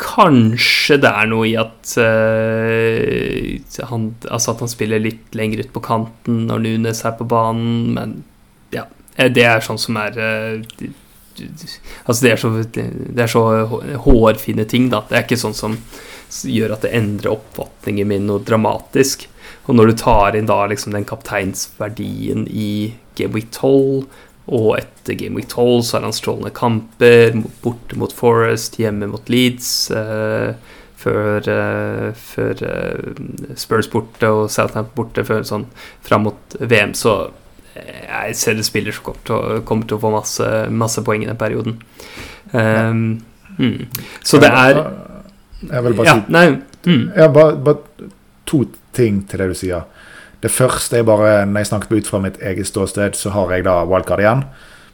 Kanskje 0.00 0.98
det 1.02 1.10
er 1.10 1.28
noe 1.30 1.46
i 1.46 1.54
at, 1.60 1.94
uh, 2.02 3.84
han, 3.90 4.08
altså 4.26 4.54
at 4.54 4.64
han 4.64 4.72
spiller 4.72 5.02
litt 5.02 5.36
lenger 5.38 5.64
ut 5.64 5.72
på 5.74 5.82
kanten 5.84 6.44
når 6.48 6.64
Nunes 6.64 7.04
er 7.06 7.14
på 7.18 7.26
banen, 7.30 7.94
men 7.94 8.16
ja. 8.74 8.88
Eh, 9.14 9.30
det 9.30 9.46
er 9.46 9.62
sånn 9.64 9.80
som 9.80 9.98
er 10.02 10.18
uh, 10.18 10.90
Altså, 12.06 12.20
det 12.22 12.30
er, 12.30 12.38
så, 12.38 12.48
det 12.62 13.22
er 13.24 13.30
så 13.32 13.40
hårfine 14.04 14.68
ting, 14.70 14.84
da. 14.92 15.00
Det 15.08 15.16
er 15.18 15.24
ikke 15.24 15.38
sånn 15.40 15.56
som 15.58 15.72
gjør 16.46 16.76
at 16.76 16.84
det 16.86 16.92
endrer 16.94 17.32
oppfatningen 17.32 18.06
min 18.06 18.28
noe 18.28 18.42
dramatisk. 18.46 19.26
Og 19.66 19.74
når 19.74 19.90
du 19.90 19.96
tar 19.98 20.38
inn 20.38 20.46
da 20.46 20.60
liksom 20.70 20.94
den 20.94 21.06
kapteinsverdien 21.08 22.46
i 22.46 22.94
Game 23.18 23.34
Week 23.34 23.50
12 23.50 24.06
og 24.46 24.74
etter 24.76 25.16
Game 25.16 25.38
Week 25.38 25.48
12 25.48 25.82
så 25.82 25.96
har 25.96 26.06
han 26.08 26.16
strålende 26.16 26.52
kamper. 26.54 27.36
Borte 27.62 27.96
mot 27.96 28.12
Forest, 28.12 28.76
hjemme 28.80 29.08
mot 29.08 29.30
Leeds. 29.32 29.68
Uh, 29.90 30.52
før, 31.00 31.48
uh, 31.48 32.10
før 32.16 32.60
uh, 32.64 33.56
Spurs 33.60 33.88
borte 33.92 34.28
og 34.28 34.50
Southampton 34.52 34.94
borte 34.96 35.24
før 35.24 35.44
sånn 35.48 35.66
fram 36.04 36.28
mot 36.28 36.58
VM. 36.60 36.92
Så 36.96 37.16
jeg 37.74 38.36
ser 38.38 38.58
det 38.58 38.66
spiller 38.68 38.94
som 38.94 39.08
kommer 39.08 39.24
til 39.26 39.36
å, 39.36 39.62
kommer 39.66 39.88
til 39.88 39.98
å 39.98 40.02
få 40.04 40.12
masse, 40.14 40.50
masse, 40.70 41.02
poeng 41.06 41.24
i 41.24 41.30
den 41.30 41.40
perioden. 41.40 41.80
Um, 42.52 43.24
mm. 43.58 43.88
Så 44.22 44.38
det 44.38 44.52
er 44.52 44.76
Jeg 45.64 45.80
vil 45.82 45.96
bare 45.96 46.06
ja, 46.06 46.14
si 46.20 46.32
nei, 46.34 46.44
mm. 46.84 47.04
jeg 47.16 47.32
bare, 47.34 47.56
bare 47.64 48.10
to 48.46 48.60
ting 48.94 49.22
til 49.28 49.40
det 49.40 49.48
du 49.50 49.56
sier. 49.58 49.88
Det 50.44 50.52
første 50.52 50.98
er 50.98 51.06
bare 51.08 51.46
Når 51.48 51.62
jeg 51.62 51.70
snakket 51.70 51.92
ut 51.96 52.10
fra 52.10 52.20
mitt 52.20 52.40
eget 52.44 52.68
ståsted, 52.68 53.16
så 53.16 53.32
har 53.32 53.52
jeg 53.54 53.64
da 53.64 53.78
wildcard 53.88 54.20
igjen. 54.20 54.44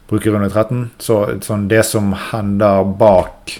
Bruker 0.07 0.35
runde 0.35 0.47
13. 0.47 0.85
Så 0.99 1.17
sånn 1.43 1.67
det 1.71 1.83
som 1.87 2.13
hender 2.31 2.87
bak 2.99 3.57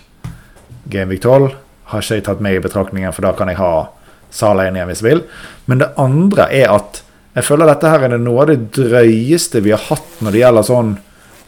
Gamevik 0.92 1.22
12, 1.24 1.52
har 1.92 2.04
ikke 2.04 2.18
jeg 2.18 2.26
tatt 2.26 2.42
med 2.44 2.58
i 2.58 2.64
betraktningen, 2.64 3.12
for 3.16 3.28
da 3.28 3.34
kan 3.36 3.52
jeg 3.52 3.60
ha 3.60 3.90
Sala 4.32 4.66
inn 4.68 4.78
igjen 4.80 4.88
hvis 4.88 5.02
jeg 5.04 5.10
vil. 5.10 5.22
Men 5.68 5.82
det 5.84 5.92
andre 6.00 6.48
er 6.56 6.72
at 6.72 7.02
jeg 7.36 7.48
føler 7.48 7.68
dette 7.68 7.92
her 7.92 8.06
er 8.08 8.18
noe 8.20 8.44
av 8.44 8.50
det 8.52 8.72
drøyeste 8.76 9.62
vi 9.64 9.72
har 9.76 9.84
hatt 9.90 10.20
når 10.24 10.36
det 10.36 10.42
gjelder 10.42 10.68
sånn 10.68 10.94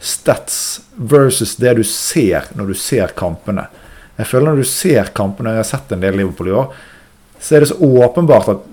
stats 0.04 0.58
versus 0.96 1.56
det 1.60 1.74
du 1.78 1.84
ser 1.88 2.50
når 2.56 2.72
du 2.72 2.76
ser 2.76 3.16
kampene. 3.16 3.66
Jeg 4.18 4.28
føler 4.30 4.52
Når 4.52 4.60
du 4.60 4.68
ser 4.68 5.10
kampene, 5.16 5.56
jeg 5.56 5.64
har 5.64 5.72
sett 5.72 5.92
en 5.92 6.04
del 6.04 6.20
Liverpool 6.20 6.52
i 6.52 6.56
år, 6.60 6.68
så 7.40 7.56
er 7.56 7.64
det 7.64 7.72
så 7.72 7.80
åpenbart 8.04 8.52
at 8.52 8.68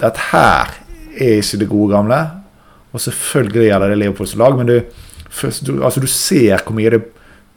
dette 0.00 0.28
her 0.32 0.72
er 1.16 1.38
ikke 1.40 1.60
det 1.62 1.68
gode 1.70 1.94
gamle. 1.94 2.20
Og 2.92 3.02
selvfølgelig 3.02 3.68
gjelder 3.70 3.92
det 3.92 4.00
Leopolds 4.00 4.34
lag, 4.40 4.56
men 4.56 4.68
du, 4.70 4.76
du, 4.80 5.72
altså 5.84 6.00
du 6.00 6.08
ser 6.10 6.62
hvor 6.62 6.76
mye 6.76 6.92
det 6.96 7.02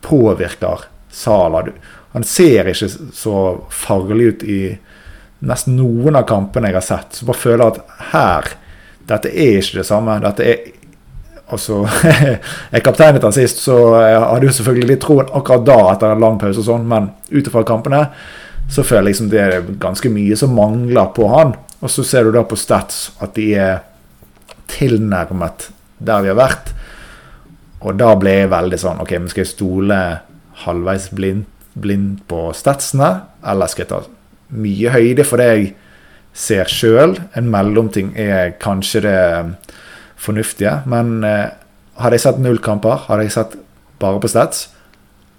påvirker 0.05 0.87
Sala. 1.11 1.63
Han 2.13 2.25
ser 2.25 2.69
ikke 2.71 2.89
så 2.89 3.35
farlig 3.73 4.33
ut 4.33 4.43
i 4.43 4.61
nesten 5.45 5.77
noen 5.79 6.17
av 6.19 6.27
kampene 6.27 6.71
jeg 6.71 6.79
har 6.79 6.85
sett. 6.85 7.15
Så 7.19 7.27
bare 7.27 7.43
føler 7.45 7.69
at 7.69 7.79
her 8.13 8.55
Dette 9.09 9.31
er 9.33 9.55
ikke 9.57 9.79
det 9.79 9.87
samme. 9.87 10.19
Dette 10.21 10.45
er 10.45 10.67
Altså, 11.49 11.79
Jeg 12.73 12.83
kapteinet 12.85 13.23
han 13.25 13.33
sist, 13.33 13.63
så 13.63 13.73
jeg 13.97 14.19
hadde 14.21 14.45
jo 14.45 14.51
selvfølgelig 14.53 14.89
litt 14.91 15.01
troen 15.01 15.31
akkurat 15.33 15.63
da 15.65 15.77
etter 15.95 16.11
en 16.13 16.21
lang 16.21 16.35
pause 16.37 16.61
og 16.61 16.67
sånn, 16.67 16.85
men 16.85 17.07
ut 17.31 17.47
ifra 17.49 17.63
kampene 17.65 18.03
så 18.69 18.83
føler 18.85 19.07
jeg 19.07 19.07
liksom 19.07 19.31
det 19.31 19.39
er 19.41 19.71
ganske 19.81 20.11
mye 20.13 20.37
som 20.37 20.53
mangler 20.53 21.09
på 21.15 21.25
han. 21.31 21.55
Og 21.79 21.91
så 21.91 22.03
ser 22.03 22.27
du 22.27 22.33
da 22.35 22.43
på 22.47 22.57
Stats 22.59 23.09
at 23.23 23.35
de 23.37 23.51
er 23.55 23.83
tilnærmet 24.69 25.69
der 25.99 26.23
vi 26.23 26.31
har 26.31 26.39
vært. 26.39 26.73
Og 27.79 27.95
da 27.99 28.13
ble 28.19 28.35
jeg 28.41 28.51
veldig 28.51 28.79
sånn 28.79 29.03
OK, 29.03 29.13
men 29.17 29.31
skal 29.31 29.45
jeg 29.45 29.53
stole 29.53 29.99
halvveis 30.65 31.07
blind, 31.15 31.45
blind 31.79 32.23
på 32.27 32.49
statsene, 32.57 33.11
eller 33.47 33.71
skal 33.71 33.85
jeg 33.85 33.91
ta 33.93 34.01
mye 34.59 34.91
høyde 34.91 35.25
for 35.27 35.39
det 35.39 35.47
jeg 35.49 35.69
ser 36.35 36.71
sjøl? 36.71 37.15
En 37.39 37.47
mellomting 37.51 38.11
er 38.19 38.57
kanskje 38.59 39.05
det 39.07 39.21
fornuftige, 40.19 40.81
men 40.91 41.21
eh, 41.23 41.55
hadde 41.99 42.19
jeg 42.19 42.25
sett 42.25 42.43
null 42.43 42.59
kamper, 42.63 43.05
hadde 43.07 43.27
jeg 43.27 43.35
sett 43.37 43.55
bare 43.99 44.19
på 44.19 44.31
stats, 44.31 44.67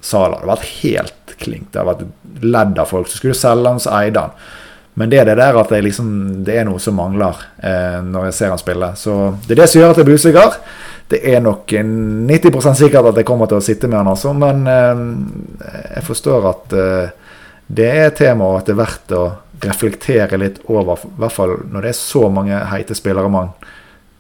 så 0.01 0.25
hadde 0.25 0.41
det 0.41 0.51
vært 0.55 0.71
helt 0.81 1.35
klink. 1.41 1.69
Det 1.73 1.83
hadde 1.83 2.09
vært 2.09 2.45
ledd 2.45 2.81
av 2.81 2.89
folk. 2.89 3.09
Så 3.09 3.21
skulle 3.21 3.37
selge 3.37 3.69
han, 3.69 3.81
så 3.83 3.93
eide 3.99 4.25
han. 4.25 4.49
Men 4.99 5.11
det 5.11 5.21
er 5.21 5.29
det 5.29 5.37
der 5.39 5.57
at 5.61 5.71
liksom, 5.71 6.09
det 6.45 6.57
er 6.59 6.67
noe 6.67 6.81
som 6.83 6.97
mangler 6.99 7.39
eh, 7.63 8.01
når 8.05 8.29
jeg 8.29 8.37
ser 8.37 8.55
han 8.55 8.61
spille. 8.61 8.93
Så 8.99 9.17
det 9.47 9.55
er 9.55 9.63
det 9.63 9.69
som 9.71 9.81
gjør 9.81 9.95
at 9.95 10.01
jeg 10.01 10.09
blir 10.09 10.19
usikker. 10.21 10.57
Det 11.11 11.21
er 11.27 11.43
nok 11.43 11.71
90% 11.71 12.79
sikkert 12.79 13.11
at 13.11 13.21
jeg 13.21 13.27
kommer 13.27 13.51
til 13.51 13.59
å 13.59 13.65
sitte 13.65 13.89
med 13.91 14.01
han 14.01 14.11
også, 14.13 14.35
men 14.39 14.67
eh, 14.71 15.05
jeg 15.97 16.07
forstår 16.07 16.51
at 16.51 16.77
eh, 16.79 17.31
det 17.71 17.87
er 17.87 18.09
et 18.09 18.19
tema, 18.19 18.49
og 18.51 18.61
at 18.61 18.67
det 18.67 18.75
er 18.75 18.83
verdt 18.83 19.15
å 19.15 19.25
reflektere 19.63 20.39
litt 20.41 20.59
over, 20.71 20.99
i 21.07 21.21
hvert 21.21 21.35
fall 21.35 21.55
når 21.71 21.85
det 21.85 21.93
er 21.93 21.99
så 21.99 22.27
mange 22.33 22.59
heite 22.71 22.97
spillere 22.99 23.31
man 23.31 23.53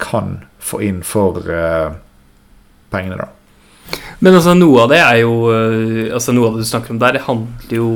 kan 0.00 0.38
få 0.62 0.80
inn 0.86 1.02
for 1.06 1.42
eh, 1.50 1.90
pengene, 2.92 3.20
da. 3.20 3.30
Men 4.20 4.36
altså, 4.36 4.54
noe 4.54 4.84
av 4.84 4.90
det 4.92 5.00
er 5.00 5.16
jo 5.22 5.32
eh, 5.50 6.10
Altså, 6.12 6.34
noe 6.36 6.50
av 6.50 6.56
det 6.58 6.66
du 6.66 6.68
snakker 6.68 6.94
om 6.94 7.00
der, 7.00 7.18
handler 7.24 7.74
jo 7.74 7.90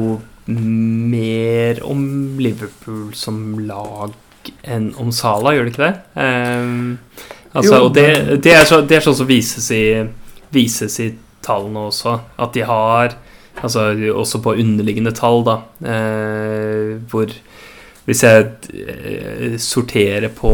mer 0.46 1.80
om 1.88 2.04
Liverpool 2.40 3.14
som 3.16 3.58
lag 3.64 4.12
enn 4.68 4.90
om 5.00 5.12
Sala, 5.14 5.54
gjør 5.54 5.68
det 5.68 5.72
ikke 5.72 5.86
det? 5.86 5.94
Um, 6.20 6.98
altså, 7.52 7.78
jo, 7.78 7.92
det, 7.96 8.08
det, 8.44 8.52
er 8.52 8.68
så, 8.68 8.82
det, 8.84 8.98
er 8.98 9.06
sånn 9.06 9.20
som 9.22 9.30
vises 9.30 9.70
i, 9.72 9.84
vises 10.52 10.98
i 11.00 11.14
tallene 11.44 11.86
også, 11.90 12.18
at 12.40 12.56
de 12.56 12.66
har 12.68 13.20
Altså 13.62 13.92
også 14.10 14.40
på 14.42 14.56
underliggende 14.58 15.12
tall, 15.14 15.44
da, 15.46 15.52
eh, 15.86 16.96
hvor 17.06 17.30
hvis 18.04 18.22
jeg 18.24 18.48
eh, 18.74 19.54
sorterer 19.62 20.28
på 20.36 20.50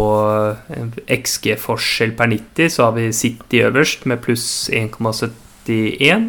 XG-forskjell 1.10 2.12
per 2.18 2.30
90, 2.30 2.68
så 2.70 2.86
har 2.86 2.94
vi 2.98 3.08
City 3.16 3.64
øverst 3.64 4.04
med 4.06 4.20
pluss 4.22 4.68
1,71. 4.70 6.28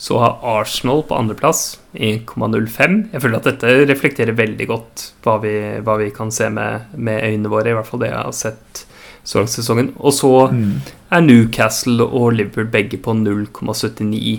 Så 0.00 0.16
har 0.16 0.38
Arsenal 0.48 1.02
på 1.04 1.12
andreplass 1.12 1.74
1,05. 1.92 2.94
Jeg 3.12 3.20
føler 3.20 3.36
at 3.36 3.48
dette 3.50 3.72
reflekterer 3.90 4.36
veldig 4.36 4.66
godt 4.70 5.02
hva 5.26 5.34
vi, 5.42 5.52
hva 5.84 5.98
vi 6.00 6.06
kan 6.14 6.30
se 6.32 6.48
med, 6.48 6.94
med, 6.96 7.20
øynene 7.20 7.50
våre. 7.52 7.68
I 7.68 7.76
hvert 7.76 7.88
fall 7.88 8.00
det 8.00 8.08
jeg 8.08 8.16
har 8.16 8.36
sett 8.38 8.84
så 9.28 9.42
langt 9.42 9.52
sesongen. 9.52 9.90
Og 10.00 10.14
så 10.16 10.30
mm. 10.54 10.70
er 11.12 11.26
Newcastle 11.26 12.06
og 12.06 12.32
Liverpool 12.38 12.70
begge 12.72 12.96
på 13.04 13.12
0,79 13.12 14.38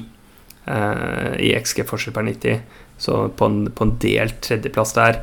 eh, 0.66 1.36
i 1.46 1.52
XG-forskjell 1.60 2.16
per 2.16 2.26
90. 2.32 2.64
Så 3.06 3.20
på 3.38 3.50
en, 3.52 3.60
på 3.70 3.86
en 3.86 3.94
delt 4.02 4.40
tredjeplass 4.48 4.96
der. 4.98 5.20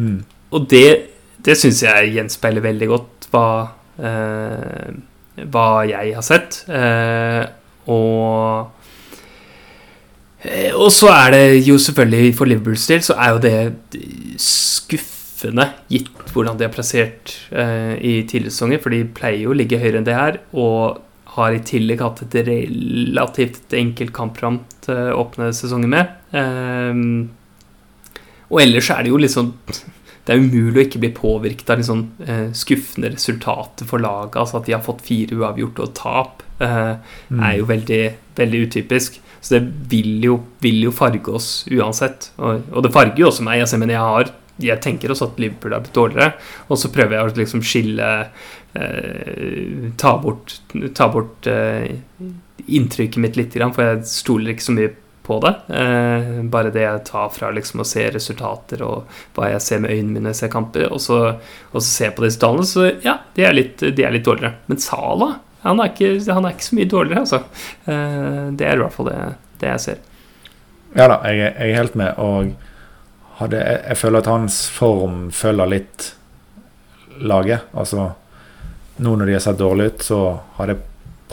Mm. 0.00 0.22
Og 0.56 0.70
det, 0.72 0.88
det 1.44 1.58
syns 1.60 1.82
jeg 1.84 2.14
gjenspeiler 2.16 2.64
veldig 2.64 2.88
godt 2.88 3.28
hva, 3.34 3.44
eh, 4.00 4.96
hva 5.44 5.68
jeg 5.90 6.16
har 6.16 6.24
sett. 6.24 6.62
Eh, 6.72 7.44
og 7.92 8.73
og 10.76 10.90
så 10.92 11.08
er 11.08 11.30
det 11.32 11.44
jo 11.64 11.78
selvfølgelig 11.80 12.34
for 12.36 12.50
Liverpools 12.50 12.86
del 12.90 13.02
så 13.06 13.16
er 13.16 13.32
jo 13.32 13.40
det 13.44 14.00
skuffende, 14.40 15.70
gitt 15.92 16.10
hvordan 16.34 16.58
de 16.58 16.66
har 16.66 16.74
plassert 16.74 17.32
eh, 17.54 17.94
i 17.96 18.14
tidligere 18.28 18.52
sesonger. 18.52 18.82
For 18.82 18.92
de 18.92 19.04
pleier 19.16 19.46
jo 19.46 19.54
å 19.54 19.56
ligge 19.56 19.80
høyere 19.80 20.02
enn 20.02 20.08
det 20.08 20.18
her, 20.18 20.40
og 20.52 21.00
har 21.34 21.54
i 21.54 21.64
tillegg 21.66 22.02
hatt 22.04 22.22
et 22.26 22.36
relativt 22.46 23.74
enkelt 23.74 24.12
kampprogram 24.14 24.60
til 24.84 25.14
å 25.14 25.24
åpne 25.24 25.50
sesongen 25.56 25.94
med. 25.96 26.12
Eh, 26.36 26.92
og 28.52 28.62
ellers 28.62 28.90
er 28.92 29.04
det 29.04 29.14
jo 29.14 29.32
sånn 29.32 29.54
det 30.24 30.32
er 30.32 30.40
umulig 30.40 30.78
å 30.78 30.84
ikke 30.86 31.00
bli 31.02 31.10
påvirket 31.12 31.70
av 31.70 31.80
liksom, 31.80 32.04
eh, 32.24 32.46
skuffende 32.56 33.10
resultater 33.12 33.84
for 33.88 34.00
laget. 34.00 34.38
Altså 34.40 34.56
at 34.58 34.68
de 34.68 34.72
har 34.72 34.84
fått 34.84 35.04
fire 35.04 35.36
uavgjorte 35.36 35.84
og 35.84 35.92
tap, 35.98 36.42
eh, 36.64 36.96
mm. 37.28 37.42
er 37.44 37.58
jo 37.58 37.66
veldig, 37.68 38.04
veldig 38.38 38.60
utypisk. 38.64 39.18
Så 39.44 39.58
det 39.58 39.64
vil 39.92 40.24
jo, 40.24 40.38
vil 40.64 40.86
jo 40.86 40.94
farge 40.94 41.36
oss 41.36 41.48
uansett. 41.68 42.30
Og, 42.40 42.64
og, 42.72 42.80
det 42.86 42.94
farger 42.94 43.20
jo 43.20 43.28
også 43.28 43.44
meg. 43.44 43.60
Altså, 43.60 43.80
men 43.82 43.92
jeg, 43.92 44.00
har, 44.00 44.30
jeg 44.64 44.80
tenker 44.84 45.12
også 45.12 45.28
at 45.28 45.42
Liverpool 45.42 45.76
er 45.76 45.84
blitt 45.84 45.98
dårligere. 45.98 46.30
Og 46.70 46.80
så 46.80 46.90
prøver 46.94 47.18
jeg 47.18 47.28
å 47.28 47.34
liksom 47.42 47.64
skille 47.66 48.10
eh, 48.24 49.90
Ta 50.00 50.16
bort, 50.22 50.56
ta 50.96 51.10
bort 51.12 51.50
eh, 51.50 51.92
inntrykket 52.64 53.20
mitt 53.20 53.36
litt, 53.36 53.56
for 53.76 53.84
jeg 53.84 54.06
stoler 54.08 54.54
ikke 54.54 54.64
så 54.64 54.78
mye 54.78 54.94
på 55.24 55.38
det. 55.44 55.52
Eh, 55.76 56.42
bare 56.52 56.72
det 56.72 56.84
jeg 56.84 57.04
tar 57.08 57.30
fra 57.32 57.52
liksom 57.52 57.84
å 57.84 57.88
se 57.88 58.04
resultater 58.12 58.82
og 58.84 59.08
hva 59.36 59.52
jeg 59.52 59.64
ser 59.64 59.84
med 59.84 59.92
øynene 59.92 60.12
mine 60.12 60.26
når 60.26 60.34
jeg 60.34 60.42
ser 60.42 60.52
kamper, 60.52 60.88
og 60.92 61.00
så, 61.04 61.20
og 61.72 61.78
så 61.80 61.88
ser 61.88 62.10
jeg 62.10 62.16
på 62.18 62.26
disse 62.26 62.40
tallene, 62.42 62.68
så 62.68 62.88
ja, 63.04 63.18
de 63.36 63.44
er 63.44 63.56
litt, 63.56 63.84
de 63.84 64.04
er 64.04 64.16
litt 64.16 64.24
dårligere. 64.24 64.60
Men 64.68 64.80
Sala 64.84 65.30
han 65.64 65.80
er, 65.80 65.92
ikke, 65.92 66.32
han 66.32 66.44
er 66.44 66.54
ikke 66.54 66.66
så 66.66 66.76
mye 66.78 66.90
dårligere, 66.92 67.22
altså. 67.24 67.40
Eh, 67.88 68.42
det 68.52 68.68
er 68.68 68.76
i 68.76 68.82
hvert 68.84 68.94
fall 68.94 69.08
det, 69.10 69.20
det 69.62 69.70
jeg 69.72 69.84
ser. 69.84 70.02
Ja 70.94 71.08
da, 71.10 71.18
jeg, 71.26 71.40
jeg 71.48 71.70
er 71.70 71.80
helt 71.80 71.96
med, 71.98 72.20
og 72.22 72.52
hadde, 73.40 73.62
jeg, 73.62 73.80
jeg 73.88 74.00
føler 74.02 74.22
at 74.22 74.30
hans 74.30 74.60
form 74.70 75.16
følger 75.34 75.72
litt 75.72 76.10
laget. 77.24 77.66
Altså 77.74 78.12
nå 79.02 79.16
når 79.18 79.26
de 79.26 79.34
har 79.34 79.42
sett 79.42 79.58
dårlig 79.58 79.88
ut, 79.90 80.04
så 80.06 80.20
har 80.58 80.70
det 80.70 80.78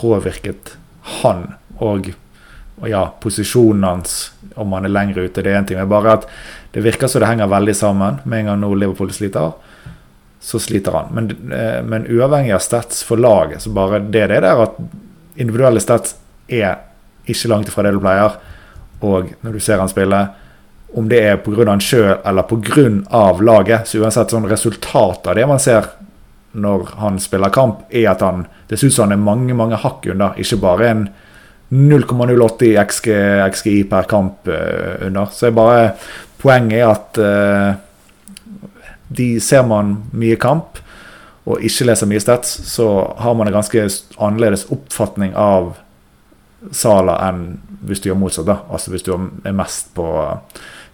påvirket 0.00 0.74
han 1.20 1.52
og 1.78 2.10
og 2.82 2.88
ja, 2.90 3.02
posisjonen 3.22 3.84
hans, 3.86 4.32
om 4.58 4.72
han 4.74 4.88
er 4.88 4.90
lenger 4.90 5.20
ute, 5.22 5.42
det 5.44 5.52
er 5.52 5.60
én 5.60 5.66
ting. 5.68 5.78
Men 5.78 5.90
bare 5.90 6.16
at 6.16 6.24
det 6.74 6.82
virker 6.82 7.06
som 7.06 7.22
det 7.22 7.28
henger 7.28 7.50
veldig 7.52 7.74
sammen. 7.78 8.16
Med 8.24 8.40
en 8.40 8.48
gang 8.50 8.58
nå 8.58 8.72
Liverpool 8.74 9.12
sliter, 9.14 9.52
så 10.42 10.58
sliter 10.58 10.92
han. 10.92 11.14
Men, 11.14 11.52
eh, 11.52 11.82
men 11.82 12.06
uavhengig 12.06 12.52
av 12.52 12.58
stats 12.58 13.02
for 13.06 13.16
laget, 13.16 13.62
så 13.62 13.70
bare 13.70 13.98
det 13.98 14.26
det 14.26 14.40
der 14.42 14.62
at 14.62 14.78
individuelle 15.36 15.80
stats 15.80 16.16
er 16.48 16.80
ikke 17.30 17.48
langt 17.48 17.70
ifra 17.70 17.86
det 17.86 17.94
du 17.94 18.00
pleier. 18.02 18.38
Og 19.02 19.30
når 19.40 19.52
du 19.52 19.60
ser 19.60 19.78
han 19.78 19.90
spille, 19.90 20.22
om 20.94 21.08
det 21.08 21.20
er 21.24 21.36
pga. 21.40 21.64
han 21.70 21.80
sjøl 21.80 22.18
eller 22.24 22.42
pga. 22.42 23.32
laget, 23.40 23.88
så 23.88 24.02
uansett 24.02 24.30
sånn 24.30 24.50
resultatet 24.50 25.26
av 25.26 25.38
det 25.38 25.46
man 25.46 25.62
ser 25.62 25.86
når 26.52 26.88
han 27.00 27.20
spiller 27.20 27.48
kamp, 27.48 27.86
er 27.88 28.10
at 28.10 28.20
han 28.20 28.46
det 28.68 28.78
ser 28.78 28.86
ut 28.86 28.94
som 28.94 29.08
han 29.08 29.16
er 29.16 29.24
mange 29.24 29.54
mange 29.54 29.76
hakk 29.76 30.06
unna, 30.12 30.34
ikke 30.36 30.60
bare 30.60 30.88
en 30.88 31.06
0,080 31.72 32.76
XG, 32.82 33.08
XGI 33.54 33.84
per 33.88 34.02
kamp 34.02 34.48
uh, 34.48 35.06
under. 35.06 35.30
Så 35.32 35.48
bare 35.56 35.94
poenget 36.42 36.82
er 36.82 36.90
at 36.90 37.20
uh, 37.22 37.78
de 39.16 39.28
ser 39.40 39.66
man 39.68 39.96
mye 40.16 40.38
kamp 40.40 40.80
og 41.42 41.62
ikke 41.66 41.88
leser 41.88 42.06
mye 42.06 42.22
stats, 42.22 42.52
så 42.70 42.86
har 43.18 43.34
man 43.34 43.50
en 43.50 43.56
ganske 43.56 43.86
annerledes 44.22 44.68
oppfatning 44.70 45.34
av 45.34 45.74
Sala 46.70 47.16
enn 47.26 47.56
hvis 47.82 47.98
du 47.98 48.06
gjør 48.12 48.20
motsatt. 48.20 48.46
da, 48.46 48.60
Altså 48.70 48.92
hvis 48.92 49.02
du 49.02 49.10
er 49.16 49.56
mest 49.56 49.90
på 49.96 50.06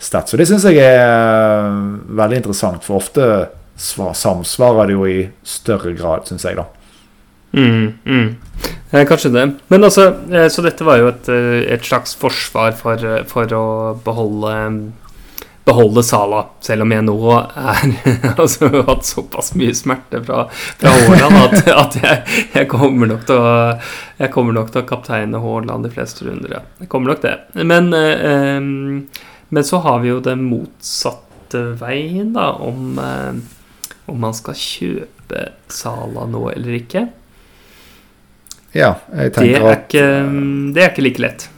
stats. 0.01 0.33
Så 0.33 0.41
det 0.41 0.49
syns 0.49 0.65
jeg 0.65 0.81
er 0.81 1.69
veldig 2.09 2.41
interessant, 2.41 2.85
for 2.87 3.03
ofte 3.03 3.51
samsvarer 3.79 4.89
det 4.89 4.97
jo 4.97 5.05
i 5.07 5.19
større 5.47 5.93
grad, 5.99 6.25
syns 6.27 6.47
jeg, 6.49 6.57
da. 6.57 6.65
Mm, 7.53 7.93
mm. 8.05 8.29
Eh, 8.91 9.05
kanskje 9.09 9.31
det. 9.35 9.45
Men 9.69 9.85
altså, 9.85 10.09
eh, 10.33 10.49
så 10.49 10.65
dette 10.65 10.85
var 10.85 10.99
jo 10.99 11.11
et, 11.13 11.29
eh, 11.29 11.69
et 11.75 11.85
slags 11.85 12.17
forsvar 12.19 12.73
for, 12.77 13.05
for 13.29 13.55
å 13.57 13.67
beholde, 14.05 14.55
beholde 15.69 16.03
Sala, 16.07 16.43
selv 16.65 16.87
om 16.87 16.93
jeg 16.95 17.05
nå 17.05 17.17
er 17.37 17.83
altså, 18.41 18.71
har 18.73 18.87
hatt 18.89 19.07
såpass 19.09 19.53
mye 19.59 19.75
smerte 19.77 20.23
fra, 20.25 20.47
fra 20.81 20.95
Haaland 20.95 21.39
at, 21.43 21.69
at 21.83 21.99
jeg, 22.01 22.23
jeg, 22.55 22.69
kommer 22.73 23.11
nok 23.11 23.27
til 23.29 23.37
å 23.43 23.53
Jeg 24.19 24.33
kommer 24.35 24.57
nok 24.57 24.73
til 24.73 24.83
å 24.83 24.89
kapteine 24.89 25.43
Haaland 25.43 25.87
de 25.87 25.93
fleste 25.93 26.27
runder, 26.27 26.57
ja. 26.59 26.63
Jeg 26.81 26.91
kommer 26.91 27.13
nok 27.13 27.23
det. 27.23 27.37
Men, 27.69 27.93
eh, 27.95 28.59
men 29.49 29.69
så 29.69 29.83
har 29.85 30.01
vi 30.03 30.11
jo 30.11 30.19
den 30.25 30.43
motsatte 30.49 31.63
veien, 31.79 32.33
da, 32.35 32.51
om, 32.65 32.99
eh, 32.99 33.93
om 34.11 34.19
man 34.25 34.35
skal 34.37 34.59
kjøpe 34.59 35.47
Sala 35.71 36.27
nå 36.33 36.49
eller 36.55 36.81
ikke. 36.81 37.05
Ja, 38.77 38.97
jeg 39.13 39.37
tenker 39.37 39.55
det 39.55 39.71
er, 39.71 39.79
ikke, 39.85 40.09
det 40.75 40.83
er 40.83 40.93
ikke 40.93 41.07
like 41.07 41.25
lett. 41.25 41.49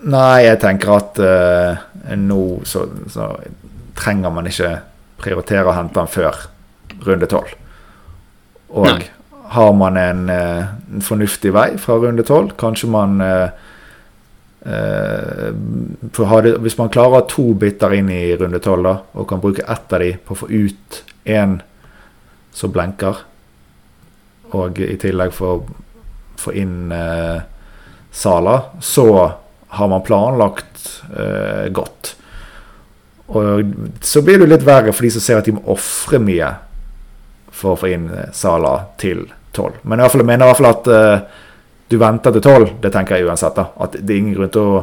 Nei, 0.00 0.46
jeg 0.46 0.60
tenker 0.62 0.94
at 0.96 1.18
uh, 1.20 1.80
nå 2.16 2.42
så, 2.68 2.86
så, 3.12 3.34
trenger 4.00 4.32
man 4.32 4.46
ikke 4.48 4.78
prioritere 5.20 5.68
å 5.68 5.74
hente 5.76 6.00
han 6.00 6.08
før 6.08 6.38
runde 7.04 7.26
tolv. 7.28 7.50
Og 8.72 8.86
Nei. 8.86 9.08
har 9.52 9.72
man 9.76 9.98
en, 10.00 10.22
uh, 10.32 10.70
en, 10.88 11.04
fornuftig 11.04 11.52
vei 11.52 11.74
fra 11.80 11.98
runde 12.00 12.24
tolv, 12.24 12.54
kanskje 12.60 12.88
man 12.92 13.20
uh, 13.20 13.50
det, 14.60 16.54
Hvis 16.60 16.76
man 16.76 16.90
klarer 16.92 17.24
to 17.28 17.54
biter 17.56 17.92
inn 17.96 18.10
i 18.12 18.36
runde 18.36 18.60
tolv 18.60 18.90
og 19.16 19.28
kan 19.28 19.40
bruke 19.40 19.64
ett 19.64 19.92
av 19.92 20.00
de 20.04 20.10
på 20.20 20.36
å 20.36 20.40
få 20.42 20.48
ut 20.48 21.02
én 21.24 21.60
som 22.52 22.72
blenker, 22.72 23.22
og 24.52 24.80
i 24.84 24.96
tillegg 25.00 25.32
få, 25.32 25.54
få 26.40 26.52
inn 26.60 26.92
Sala, 28.10 28.56
så 28.84 29.06
har 29.70 29.88
man 29.88 30.02
planlagt 30.02 31.02
eh, 31.16 31.68
godt. 31.70 32.14
Og 33.30 33.74
så 34.02 34.22
blir 34.26 34.40
det 34.42 34.48
litt 34.50 34.66
verre 34.66 34.92
for 34.92 35.06
de 35.06 35.12
som 35.14 35.22
ser 35.22 35.38
at 35.38 35.46
de 35.46 35.54
må 35.54 35.62
ofre 35.70 36.18
mye 36.22 36.48
for 37.54 37.74
å 37.74 37.78
få 37.78 37.92
inn 37.94 38.08
eh, 38.10 38.32
Sala 38.34 38.74
til 38.98 39.22
12. 39.54 39.84
Men 39.86 40.02
jeg 40.02 40.24
mener 40.24 40.44
i 40.44 40.50
hvert 40.50 40.58
fall 40.58 40.72
at 40.72 40.90
eh, 40.90 41.46
du 41.90 41.98
venter 42.00 42.34
til 42.34 42.42
12. 42.42 42.66
Det 42.82 42.90
tenker 42.94 43.18
jeg 43.18 43.30
uansett. 43.30 43.54
da, 43.54 43.68
At 43.78 43.94
det 43.98 44.14
er 44.14 44.22
ingen 44.22 44.36
grunn 44.38 44.52
til 44.54 44.74
å 44.74 44.82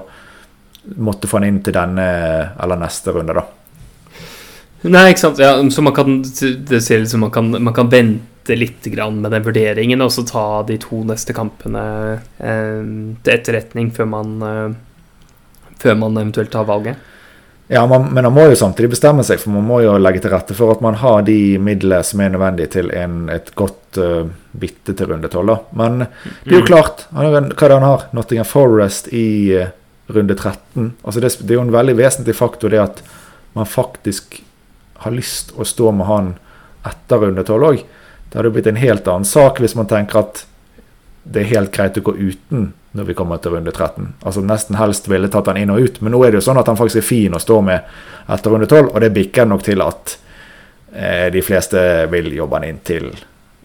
måtte 1.04 1.28
få 1.28 1.42
han 1.42 1.50
inn 1.50 1.62
til 1.64 1.76
denne 1.76 2.08
eller 2.56 2.80
neste 2.80 3.12
runde, 3.16 3.36
da. 3.36 3.44
Nei, 4.88 5.10
ikke 5.12 5.24
sant. 5.26 5.40
Ja, 5.42 5.56
så 5.74 5.84
man 5.84 5.96
kan, 5.96 6.22
det 6.22 6.80
ser 6.86 7.04
ut 7.04 7.12
som 7.12 7.26
man 7.26 7.34
kan, 7.34 7.50
man 7.52 7.76
kan 7.76 7.92
vente 7.92 8.37
litt 8.56 8.86
med 8.88 9.32
den 9.32 9.44
vurderingen, 9.44 10.02
og 10.02 10.12
så 10.12 10.24
ta 10.24 10.64
de 10.64 10.78
to 10.78 11.04
neste 11.04 11.34
kampene 11.36 11.84
eh, 12.40 12.82
til 13.24 13.34
etterretning 13.34 13.92
før 13.92 14.06
man, 14.06 14.34
eh, 14.42 15.74
før 15.82 15.96
man 16.00 16.18
eventuelt 16.18 16.52
tar 16.52 16.66
valget. 16.66 16.96
Ja, 17.68 17.86
man, 17.86 18.06
men 18.14 18.24
man 18.24 18.34
må 18.34 18.46
jo 18.48 18.56
samtidig 18.56 18.94
bestemme 18.94 19.26
seg, 19.28 19.42
for 19.44 19.52
man 19.52 19.66
må 19.68 19.82
jo 19.84 19.98
legge 20.00 20.22
til 20.24 20.32
rette 20.32 20.56
for 20.56 20.72
at 20.72 20.84
man 20.84 20.96
har 21.02 21.26
de 21.28 21.58
midlene 21.60 22.00
som 22.08 22.22
er 22.24 22.32
nødvendige 22.32 22.72
til 22.78 22.94
en, 22.96 23.26
et 23.34 23.52
godt 23.60 24.00
uh, 24.00 24.30
bytte 24.56 24.96
til 24.96 25.10
runde 25.12 25.28
tolv. 25.28 25.52
Men 25.76 26.06
det 26.06 26.54
er 26.54 26.62
jo 26.62 26.64
mm. 26.64 26.70
klart, 26.70 27.04
hva 27.12 27.26
er 27.28 27.52
det 27.52 27.76
han 27.76 27.84
har? 27.84 28.08
Nottingham 28.16 28.48
Forest 28.48 29.12
i 29.12 29.28
uh, 29.60 29.68
runde 30.16 30.38
13. 30.40 30.94
Altså 31.04 31.20
det, 31.20 31.34
det 31.44 31.52
er 31.52 31.60
jo 31.60 31.66
en 31.68 31.76
veldig 31.76 31.98
vesentlig 32.00 32.38
faktor 32.40 32.72
det 32.72 32.80
at 32.86 33.04
man 33.58 33.68
faktisk 33.68 34.40
har 35.04 35.12
lyst 35.12 35.52
å 35.60 35.68
stå 35.68 35.92
med 35.92 36.08
han 36.08 36.34
etter 36.88 37.26
runde 37.26 37.44
tolv 37.48 37.72
òg. 37.74 37.84
Det 38.38 38.44
hadde 38.44 38.54
blitt 38.54 38.68
en 38.70 38.76
helt 38.78 39.08
annen 39.10 39.26
sak 39.26 39.58
hvis 39.58 39.74
man 39.74 39.88
tenker 39.90 40.20
at 40.20 40.44
det 41.26 41.40
er 41.42 41.48
helt 41.56 41.72
greit 41.74 41.96
å 41.98 42.04
gå 42.06 42.14
uten 42.14 42.68
når 42.94 43.08
vi 43.08 43.16
kommer 43.18 43.40
til 43.42 43.56
runde 43.56 43.72
13. 43.74 44.12
Altså 44.22 44.44
Nesten 44.46 44.78
helst 44.78 45.10
ville 45.10 45.26
tatt 45.34 45.50
han 45.50 45.58
inn 45.58 45.74
og 45.74 45.82
ut, 45.82 45.98
men 46.06 46.14
nå 46.14 46.20
er 46.22 46.36
det 46.36 46.38
jo 46.38 46.44
sånn 46.46 46.60
at 46.62 46.70
han 46.70 46.78
faktisk 46.78 47.02
er 47.02 47.08
fin 47.08 47.34
å 47.34 47.42
stå 47.42 47.58
med 47.66 47.90
etter 48.30 48.54
runde 48.54 48.70
12, 48.70 48.92
og 48.92 49.02
det 49.02 49.10
bikker 49.18 49.50
nok 49.50 49.66
til 49.66 49.82
at 49.82 50.14
eh, 50.94 51.26
de 51.34 51.42
fleste 51.42 51.82
vil 52.14 52.30
jobbe 52.38 52.60
han 52.60 52.70
inn 52.70 52.80
til 52.86 53.10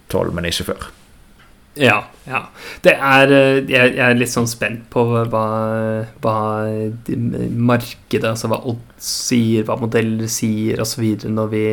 12, 0.09 0.33
men 0.33 0.49
ikke 0.49 0.69
før. 0.73 0.89
Ja. 1.77 2.01
ja. 2.25 2.43
Det 2.81 2.97
er 2.97 3.37
eh, 3.37 3.61
Jeg, 3.77 3.95
er 4.01 4.17
litt 4.17 4.33
sånn 4.33 4.49
spent 4.49 4.89
på 4.89 5.05
hva, 5.05 5.47
hva 6.25 6.37
markedet, 7.13 8.33
altså 8.33 8.49
hva 8.49 8.65
odds 8.73 9.15
sier, 9.29 9.69
hva 9.69 9.77
modeller 9.85 10.33
sier 10.33 10.81
osv. 10.81 11.05
Når, 11.29 11.53
vi, 11.53 11.67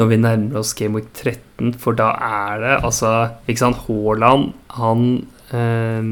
når 0.00 0.10
vi 0.10 0.20
nærmer 0.22 0.60
oss 0.62 0.72
Game 0.78 0.96
Week 0.96 1.10
13, 1.12 1.74
for 1.80 1.96
da 1.98 2.14
er 2.24 2.62
det 2.62 2.76
altså 2.78 3.12
Ikke 3.46 3.62
sant, 3.62 3.82
Haaland, 3.86 4.50
han 4.78 5.04
eh, 5.52 6.10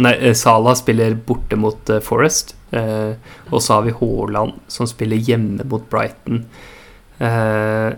Nei, 0.00 0.14
eh, 0.16 0.36
Salah 0.36 0.76
spiller 0.78 1.18
borte 1.28 1.58
mot 1.60 1.92
uh, 1.92 2.00
Forest. 2.04 2.56
Eh, 2.74 3.14
og 3.52 3.62
så 3.62 3.76
har 3.76 3.86
vi 3.86 3.94
Haaland 4.00 4.56
som 4.72 4.88
spiller 4.90 5.20
hjemme 5.20 5.66
mot 5.68 5.84
Brighton. 5.92 6.44
Eh, 7.18 7.90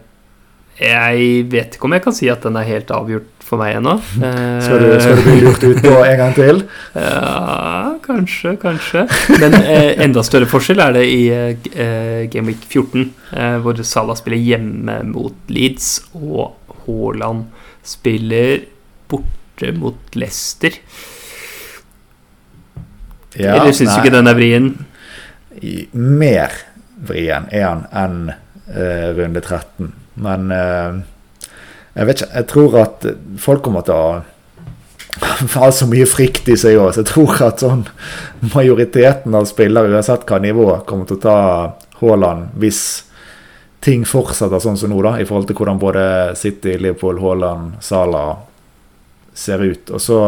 jeg 0.79 1.49
vet 1.51 1.75
ikke 1.75 1.89
om 1.89 1.97
jeg 1.97 2.05
kan 2.05 2.15
si 2.15 2.29
at 2.31 2.45
den 2.47 2.57
er 2.59 2.67
helt 2.69 2.91
avgjort 2.95 3.39
for 3.49 3.61
meg 3.61 3.79
ennå. 3.79 3.97
skal, 4.65 4.83
du, 4.83 4.93
skal 5.01 5.19
du 5.19 5.25
bli 5.27 5.37
lurt 5.43 5.65
ut 5.65 5.81
på 5.83 5.95
en 6.05 6.21
gang 6.21 6.37
til? 6.37 6.63
Ja, 7.09 7.95
kanskje, 8.05 8.55
kanskje. 8.61 9.05
Men 9.41 9.57
eh, 9.59 9.93
enda 10.05 10.23
større 10.27 10.49
forskjell 10.51 10.83
er 10.85 10.97
det 10.97 11.05
i 11.11 11.21
eh, 11.33 12.25
Game 12.33 12.53
Week 12.53 12.63
14, 12.65 13.09
eh, 13.33 13.59
hvor 13.65 13.83
Salah 13.87 14.19
spiller 14.19 14.41
hjemme 14.43 15.01
mot 15.11 15.53
Leeds, 15.53 15.91
og 16.19 16.57
Haaland 16.85 17.49
spiller 17.87 18.67
borte 19.11 19.73
mot 19.77 20.19
Leicester. 20.19 20.77
Ja, 23.39 23.59
Eller 23.59 23.73
syns 23.77 23.95
du 23.95 24.01
ikke 24.03 24.15
den 24.15 24.31
er 24.31 24.37
vrien? 24.39 24.73
Mer 25.93 26.55
vrien 27.07 27.47
er 27.55 27.67
han 27.69 27.85
enn 27.95 28.21
uh, 28.33 29.09
runde 29.15 29.43
13. 29.45 29.93
Men 30.25 30.53
uh, 30.53 30.99
jeg 31.95 32.09
vet 32.09 32.23
ikke. 32.23 32.33
Jeg 32.35 32.49
tror 32.53 32.79
at 32.83 33.09
folk 33.43 33.65
kommer 33.67 33.87
til 33.87 33.97
å 33.97 34.11
ha 35.57 35.71
så 35.75 35.89
mye 35.91 36.07
frykt 36.07 36.49
i 36.53 36.57
seg 36.59 36.79
òg, 36.79 36.93
så 36.95 37.03
jeg 37.03 37.11
tror 37.11 37.43
at 37.49 37.65
sånn 37.65 37.85
majoriteten 38.53 39.35
av 39.35 39.49
spillere, 39.51 39.91
uansett 39.91 40.27
hva 40.29 40.39
nivå, 40.43 40.69
kommer 40.87 41.09
til 41.09 41.19
å 41.19 41.25
ta 41.25 41.39
Haaland 41.99 42.55
hvis 42.63 42.83
ting 43.83 44.05
fortsetter 44.07 44.63
sånn 44.63 44.79
som 44.79 44.91
nå, 44.93 44.99
da, 45.03 45.17
i 45.19 45.27
forhold 45.27 45.49
til 45.49 45.59
hvordan 45.59 45.81
både 45.81 46.05
City, 46.39 46.77
Liverpool, 46.79 47.21
Haaland, 47.23 47.79
Sala 47.85 48.25
ser 49.39 49.63
ut. 49.63 49.91
Og 49.95 50.03
så 50.03 50.21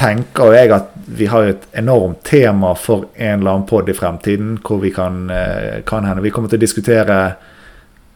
tenker 0.00 0.54
jeg 0.56 0.72
at 0.72 0.94
vi 1.12 1.28
har 1.28 1.50
et 1.50 1.66
enormt 1.76 2.22
tema 2.24 2.72
for 2.78 3.10
en 3.14 3.42
eller 3.42 3.52
annen 3.52 3.68
pod 3.68 3.88
i 3.92 3.96
fremtiden, 3.96 4.56
hvor 4.64 4.80
vi 4.80 4.92
kan, 4.96 5.28
eh, 5.30 5.82
kan 5.84 6.04
hende 6.08 6.22
Vi 6.22 6.30
kommer 6.30 6.48
til 6.48 6.58
å 6.58 6.66
diskutere 6.66 7.36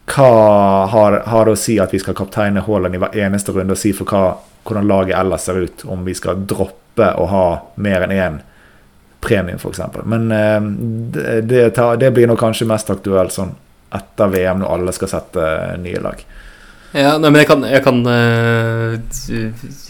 hva 0.05 0.85
har, 0.91 1.19
har, 1.25 1.45
det 1.45 1.55
å 1.55 1.59
si 1.59 1.79
at 1.81 1.93
vi 1.93 1.99
skal 2.01 2.17
kapteine 2.17 2.63
Haaland 2.65 2.95
i 2.95 3.01
hver 3.01 3.15
eneste 3.25 3.53
runde, 3.55 3.73
og 3.73 3.81
si 3.81 3.91
for 3.95 4.09
hva, 4.09 4.35
hvordan 4.65 4.89
laget 4.89 5.17
ellers 5.17 5.47
ser 5.47 5.61
ut, 5.61 5.85
om 5.89 6.05
vi 6.05 6.13
skal 6.17 6.45
droppe 6.45 7.09
å 7.17 7.25
ha 7.31 7.45
mer 7.81 8.05
enn 8.05 8.13
én 8.13 8.41
premie, 9.25 9.57
f.eks. 9.57 9.81
Men 10.05 10.31
eh, 10.31 11.41
det, 11.41 11.69
det, 11.73 12.11
blir 12.13 12.29
nok 12.29 12.41
kanskje 12.41 12.69
mest 12.69 12.91
aktuelt 12.93 13.33
sånn 13.33 13.55
etter 13.95 14.29
VM, 14.29 14.61
når 14.61 14.75
alle 14.75 14.93
skal 14.93 15.09
sette 15.09 15.45
nye 15.81 16.01
lag. 16.03 16.21
Ja, 16.95 17.15
nei, 17.19 17.27
men 17.27 17.41
jeg 17.41 17.47
kan, 17.49 17.63
jeg 17.67 17.83
kan, 17.83 17.97
eh, 18.07 18.93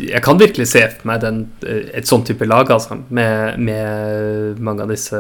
jeg 0.02 0.22
kan 0.26 0.40
virkelig 0.42 0.70
se 0.72 0.86
for 0.96 1.10
meg 1.12 1.20
den, 1.26 1.42
eh, 1.68 1.92
et 2.00 2.08
sånn 2.10 2.24
type 2.26 2.48
lag, 2.48 2.72
altså, 2.72 2.98
med, 3.14 3.60
med 3.60 4.64
mange 4.64 4.88
av 4.88 4.96
disse 4.96 5.20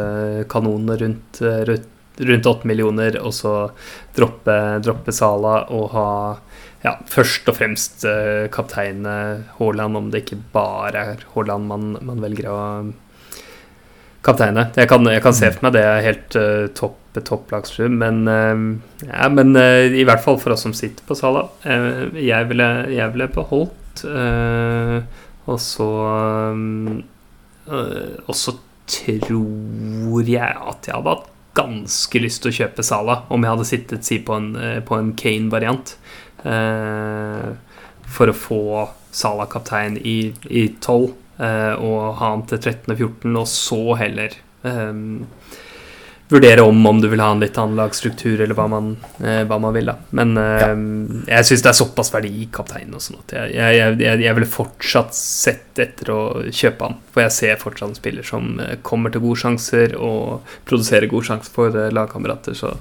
kanonene 0.49 0.97
rundt, 1.03 1.43
rundt 1.43 1.91
rundt 2.19 2.45
åtte 2.45 2.67
millioner, 2.67 3.17
og 3.21 3.33
så 3.35 3.53
droppe, 4.15 4.55
droppe 4.83 5.13
Sala 5.15 5.65
og 5.73 5.89
ha 5.95 6.09
ja, 6.85 6.93
først 7.09 7.47
og 7.49 7.57
fremst 7.57 8.05
uh, 8.05 8.45
kaptein 8.53 9.07
Haaland, 9.57 9.97
om 9.97 10.11
det 10.13 10.25
ikke 10.25 10.37
bare 10.53 11.07
er 11.15 11.25
Haaland 11.33 11.65
man, 11.71 11.95
man 12.05 12.21
velger 12.21 12.51
å 12.51 12.59
kapteine. 14.25 14.69
Jeg 14.77 14.89
kan, 14.89 15.05
jeg 15.09 15.21
kan 15.21 15.35
se 15.37 15.49
for 15.53 15.65
meg 15.65 15.75
det 15.75 15.83
er 15.85 16.05
helt 16.05 16.37
uh, 16.39 16.67
topp 16.77 17.01
topplagsrum, 17.15 17.93
men, 18.01 18.25
uh, 18.27 19.05
ja, 19.07 19.29
men 19.31 19.55
i 19.55 20.03
hvert 20.03 20.19
fall 20.23 20.35
for 20.41 20.51
oss 20.51 20.65
som 20.67 20.73
sitter 20.75 21.05
på 21.07 21.15
Sala. 21.15 21.45
jeg, 21.63 22.49
ville, 22.49 22.67
jeg 22.91 23.13
ville 23.13 23.29
beholdt, 23.31 24.03
og 25.45 25.59
så 25.61 25.87
um, 26.51 27.03
Og 27.69 28.35
så 28.35 28.57
tror 28.91 30.27
jeg 30.27 30.41
at 30.43 30.89
jeg 30.89 30.97
hadde 30.97 31.13
hatt 31.13 31.31
ganske 31.55 32.21
lyst 32.21 32.43
til 32.43 32.51
å 32.51 32.57
kjøpe 32.59 32.85
Sala 32.85 33.21
om 33.33 33.43
jeg 33.43 33.53
hadde 33.53 33.67
sittet 33.69 34.07
si, 34.07 34.19
på 34.23 34.35
en, 34.37 34.53
eh, 34.55 34.81
en 34.97 35.13
Kane-variant. 35.17 35.95
Eh, 36.43 37.49
for 38.15 38.31
å 38.31 38.37
få 38.37 38.63
Sala 39.15 39.47
kaptein 39.49 39.97
i, 39.97 40.33
i 40.49 40.67
12 40.79 41.13
eh, 41.39 41.73
og 41.79 42.19
ha 42.19 42.33
han 42.33 42.45
til 42.49 42.59
13 42.59 42.91
og 42.91 42.99
14, 42.99 43.37
og 43.39 43.47
så 43.49 43.81
heller 44.01 44.35
eh, 44.67 44.93
vurdere 46.29 46.61
om 46.65 46.85
om 46.89 47.01
du 47.01 47.07
vil 47.11 47.21
ha 47.21 47.29
en 47.31 47.41
litt 47.43 47.57
annen 47.61 47.77
lagstruktur, 47.77 48.39
eller 48.41 48.57
hva 48.57 48.65
man, 48.69 48.95
eh, 49.21 49.43
hva 49.45 49.59
man 49.61 49.75
vil. 49.75 49.91
da 49.91 49.95
Men 50.17 50.33
eh, 50.41 50.73
jeg 51.29 51.49
syns 51.49 51.65
det 51.65 51.71
er 51.71 51.77
såpass 51.77 52.11
verdi 52.13 52.31
i 52.41 52.47
kapteinen 52.53 52.97
og 52.97 53.03
sånn 53.05 53.19
at 53.21 53.35
jeg, 53.37 53.53
jeg, 53.53 53.97
jeg, 54.01 54.23
jeg 54.25 54.37
ville 54.39 54.49
fortsatt 54.49 55.13
sett 55.17 55.81
etter 55.83 56.11
å 56.13 56.21
kjøpe 56.49 56.89
han. 56.89 56.99
For 57.13 57.25
jeg 57.25 57.35
ser 57.37 57.61
fortsatt 57.61 57.91
en 57.91 57.99
spiller 57.99 58.25
som 58.25 58.55
eh, 58.63 58.77
kommer 58.85 59.13
til 59.13 59.25
gode 59.25 59.43
sjanser 59.43 59.97
og 59.99 60.55
produserer 60.65 61.11
gode 61.11 61.29
sjanser 61.29 61.53
for 61.53 61.77
eh, 61.77 61.93
lagkamerater. 61.93 62.57
Så, 62.57 62.73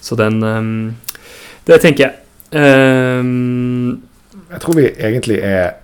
så 0.00 0.18
den 0.18 0.40
eh, 0.42 1.16
Det 1.66 1.80
tenker 1.82 2.06
jeg. 2.06 2.22
Um, 2.56 4.02
Jeg 4.48 4.60
tror 4.62 4.76
vi 4.78 4.86
egentlig 4.94 5.40
er 5.42 5.82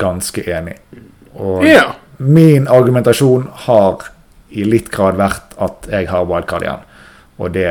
ganske 0.00 0.42
enige. 0.48 0.80
Og 1.36 1.62
ja. 1.66 1.92
min 2.18 2.66
argumentasjon 2.68 3.46
har 3.66 4.08
i 4.50 4.64
litt 4.66 4.90
grad 4.90 5.18
vært 5.20 5.54
at 5.62 5.88
jeg 5.90 6.08
har 6.10 6.28
wildcard 6.28 6.66
igjen. 6.66 6.86
Og 7.40 7.52
det 7.54 7.70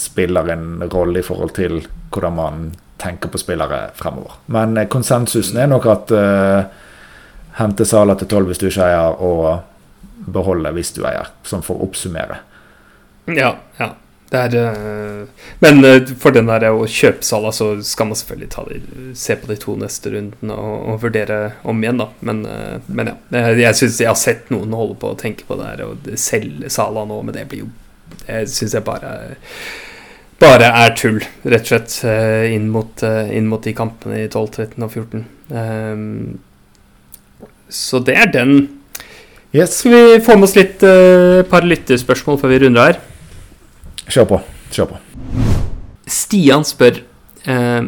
spiller 0.00 0.48
en 0.54 0.84
rolle 0.92 1.20
i 1.20 1.26
forhold 1.26 1.54
til 1.58 1.82
hvordan 2.10 2.36
man 2.36 2.70
tenker 3.00 3.32
på 3.32 3.40
spillere 3.40 3.90
fremover. 3.96 4.40
Men 4.52 4.76
eh, 4.76 4.88
konsensusen 4.92 5.60
er 5.60 5.70
nok 5.70 5.86
at 5.88 6.12
uh, 6.12 6.64
hente 7.60 7.86
Sala 7.88 8.16
til 8.18 8.28
12 8.28 8.50
hvis 8.50 8.60
du 8.60 8.66
ikke 8.68 8.86
eier, 8.88 9.16
og 9.24 10.30
beholde 10.32 10.72
hvis 10.76 10.92
du 10.96 11.02
eier. 11.08 11.32
Sånn 11.46 11.64
for 11.64 11.78
å 11.80 11.88
oppsummere. 11.88 12.40
Ja, 13.30 13.54
ja. 13.78 13.92
Er, 14.30 14.54
eh, 14.54 15.46
men 15.58 15.84
eh, 15.84 16.12
for 16.22 16.34
den 16.34 16.46
der 16.46 16.68
å 16.70 16.86
kjøpe 16.86 17.26
Sala, 17.26 17.50
så 17.50 17.72
skal 17.82 18.10
man 18.10 18.18
selvfølgelig 18.18 18.66
de, 18.70 19.08
se 19.18 19.34
på 19.34 19.50
de 19.50 19.58
to 19.58 19.74
neste 19.80 20.12
rundene 20.14 20.54
og, 20.54 20.76
og 20.92 21.00
vurdere 21.02 21.40
om 21.66 21.82
igjen, 21.82 21.98
da. 21.98 22.08
Men, 22.26 22.44
eh, 22.46 22.76
men 22.86 23.10
ja. 23.10 23.16
Jeg, 23.34 23.60
jeg 23.64 23.80
syns 23.80 24.00
jeg 24.04 24.10
har 24.12 24.20
sett 24.20 24.52
noen 24.54 24.76
holde 24.78 24.98
på 25.02 25.10
å 25.10 25.18
tenke 25.18 25.48
på 25.48 25.58
det 25.58 25.72
her 25.72 25.84
og 25.88 26.10
selge 26.20 26.70
Sala 26.70 27.02
nå, 27.10 27.18
men 27.26 27.36
det 27.36 27.48
blir 27.50 27.66
jo 27.66 27.70
Det 28.26 28.44
syns 28.50 28.74
jeg 28.74 28.86
bare 28.86 29.12
bare 30.40 30.70
er 30.82 30.94
tull, 30.96 31.18
rett 31.44 31.66
og 31.66 31.68
slett, 31.68 31.96
eh, 32.08 32.54
inn 32.54 32.70
mot, 32.72 33.02
eh, 33.04 33.28
inn 33.36 33.48
mot 33.50 33.62
de 33.62 33.74
kampene 33.76 34.22
i 34.22 34.28
12, 34.28 34.48
13 34.56 34.86
og 34.86 34.90
14. 34.94 35.26
Um, 35.50 36.38
så 37.68 38.00
det 38.04 38.16
er 38.16 38.30
den. 38.32 38.54
Yes, 39.52 39.80
Skal 39.80 39.92
vi 39.92 40.24
få 40.24 40.38
med 40.38 40.48
oss 40.48 40.56
litt 40.56 40.82
uh, 40.86 41.42
par 41.50 41.66
lytterspørsmål 41.66 42.38
før 42.40 42.54
vi 42.54 42.60
runder 42.64 42.86
her? 42.86 43.00
Kjør 44.10 44.28
på. 44.30 44.40
Kjør 44.74 44.92
på. 44.92 45.00
Stian 46.10 46.64
spør 46.66 46.98
eh, 47.46 47.82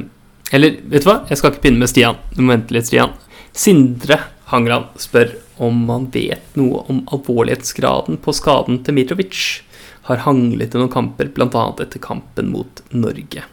Eller 0.54 0.76
vet 0.92 1.04
du 1.04 1.08
hva, 1.08 1.22
jeg 1.30 1.40
skal 1.40 1.52
ikke 1.52 1.64
begynne 1.64 1.82
med 1.82 1.90
Stian. 1.90 2.20
Du 2.34 2.42
må 2.42 2.54
vente 2.54 2.74
litt, 2.76 2.88
Stian. 2.90 3.16
Sindre 3.52 4.20
Hangran 4.52 4.90
spør 5.00 5.34
om 5.62 5.84
man 5.88 6.08
vet 6.12 6.56
noe 6.58 6.82
om 6.92 7.02
alvorlighetsgraden 7.12 8.18
på 8.22 8.34
skaden 8.36 8.82
til 8.84 8.96
Mitrovic. 8.96 9.62
Har 10.08 10.24
hanglet 10.26 10.74
i 10.74 10.80
noen 10.80 10.92
kamper, 10.92 11.30
bl.a. 11.32 11.66
etter 11.80 12.02
kampen 12.02 12.50
mot 12.52 12.82
Norge. 12.90 13.44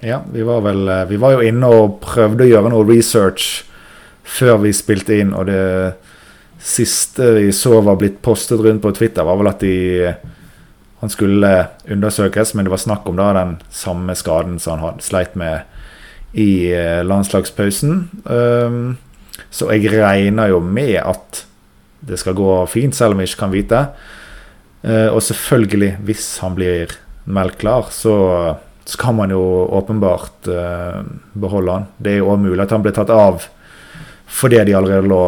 Ja, 0.00 0.22
vi 0.32 0.44
var 0.46 0.62
vel 0.64 0.86
eh, 0.88 1.02
Vi 1.10 1.18
var 1.20 1.34
jo 1.36 1.44
inne 1.44 1.68
og 1.68 1.98
prøvde 2.04 2.46
å 2.46 2.48
gjøre 2.48 2.72
noe 2.72 2.86
research 2.88 3.66
før 4.30 4.60
vi 4.62 4.70
spilte 4.76 5.16
inn, 5.18 5.32
og 5.34 5.48
det 5.50 5.60
siste 6.62 7.32
vi 7.34 7.48
så 7.56 7.80
var 7.82 7.96
blitt 7.98 8.20
postet 8.22 8.60
rundt 8.62 8.82
på 8.84 8.92
Twitter, 8.94 9.26
var 9.26 9.40
vel 9.40 9.48
at 9.50 9.64
de 9.64 10.12
han 11.00 11.12
skulle 11.12 11.50
undersøkes, 11.88 12.54
men 12.54 12.66
det 12.66 12.74
var 12.74 12.82
snakk 12.82 13.08
om 13.08 13.16
da 13.16 13.30
den 13.36 13.54
samme 13.72 14.14
skaden 14.18 14.58
som 14.60 14.78
han 14.78 14.90
hadde 14.90 15.06
sleit 15.06 15.36
med 15.38 15.62
i 16.36 16.70
eh, 16.76 17.00
landslagspausen. 17.06 18.02
Um, 18.24 18.98
så 19.50 19.70
jeg 19.72 19.90
regner 19.94 20.52
jo 20.52 20.60
med 20.60 20.98
at 21.00 21.44
det 22.06 22.18
skal 22.20 22.36
gå 22.36 22.52
fint, 22.70 22.96
selv 22.96 23.14
om 23.14 23.20
vi 23.20 23.28
ikke 23.28 23.42
kan 23.42 23.54
vite. 23.54 23.84
Eh, 24.82 25.08
og 25.12 25.22
selvfølgelig, 25.24 25.94
hvis 26.08 26.26
han 26.44 26.56
blir 26.56 26.92
meldt 27.28 27.58
klar, 27.60 27.88
så 27.92 28.14
skal 28.88 29.14
man 29.16 29.32
jo 29.32 29.40
åpenbart 29.76 30.48
eh, 30.48 31.00
beholde 31.36 31.78
han. 31.78 31.88
Det 31.98 32.14
er 32.14 32.22
jo 32.22 32.30
også 32.32 32.44
mulig 32.46 32.64
at 32.64 32.76
han 32.76 32.84
ble 32.84 32.94
tatt 32.96 33.12
av 33.14 33.48
fordi 34.30 34.60
de 34.62 34.76
allerede 34.78 35.10
lå 35.10 35.24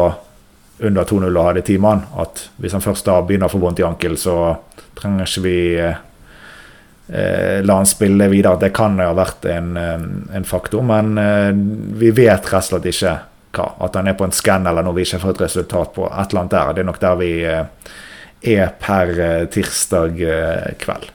under 0.79 1.03
2-0 1.03 1.37
og 1.37 1.45
hadde 1.47 1.65
ti. 1.67 1.77
At 1.77 2.47
hvis 2.57 2.73
han 2.73 2.83
først 2.83 3.05
da 3.07 3.19
begynner 3.21 3.49
å 3.49 3.53
få 3.53 3.61
vondt 3.61 3.83
i 3.83 3.87
ankel, 3.87 4.17
så 4.17 4.55
trenger 4.97 5.27
ikke 5.27 5.45
vi 5.45 5.59
eh, 5.79 7.59
la 7.63 7.77
han 7.79 7.89
spille 7.89 8.29
videre. 8.31 8.59
Det 8.61 8.73
kan 8.75 8.97
jo 8.99 9.09
ha 9.11 9.17
vært 9.17 9.47
en, 9.51 9.75
eh, 9.77 10.07
en 10.37 10.47
faktor, 10.47 10.85
men 10.87 11.17
eh, 11.21 11.51
vi 11.99 12.11
vet 12.11 12.51
rett 12.51 12.61
og 12.63 12.69
slett 12.71 12.91
ikke 12.93 13.17
hva. 13.53 13.71
At 13.85 13.99
han 13.99 14.09
er 14.09 14.17
på 14.17 14.27
en 14.27 14.35
skann 14.35 14.67
eller 14.69 14.85
noe 14.85 14.97
vi 14.97 15.05
ikke 15.05 15.21
får 15.21 15.33
fått 15.33 15.47
resultat 15.47 15.95
på. 15.97 16.07
Et 16.09 16.31
eller 16.31 16.45
annet 16.45 16.55
der. 16.57 16.71
Det 16.73 16.83
er 16.83 16.91
nok 16.91 17.03
der 17.03 17.19
vi 17.19 17.33
er 18.53 18.71
per 18.81 19.11
tirsdag 19.53 20.17
kveld. 20.81 21.11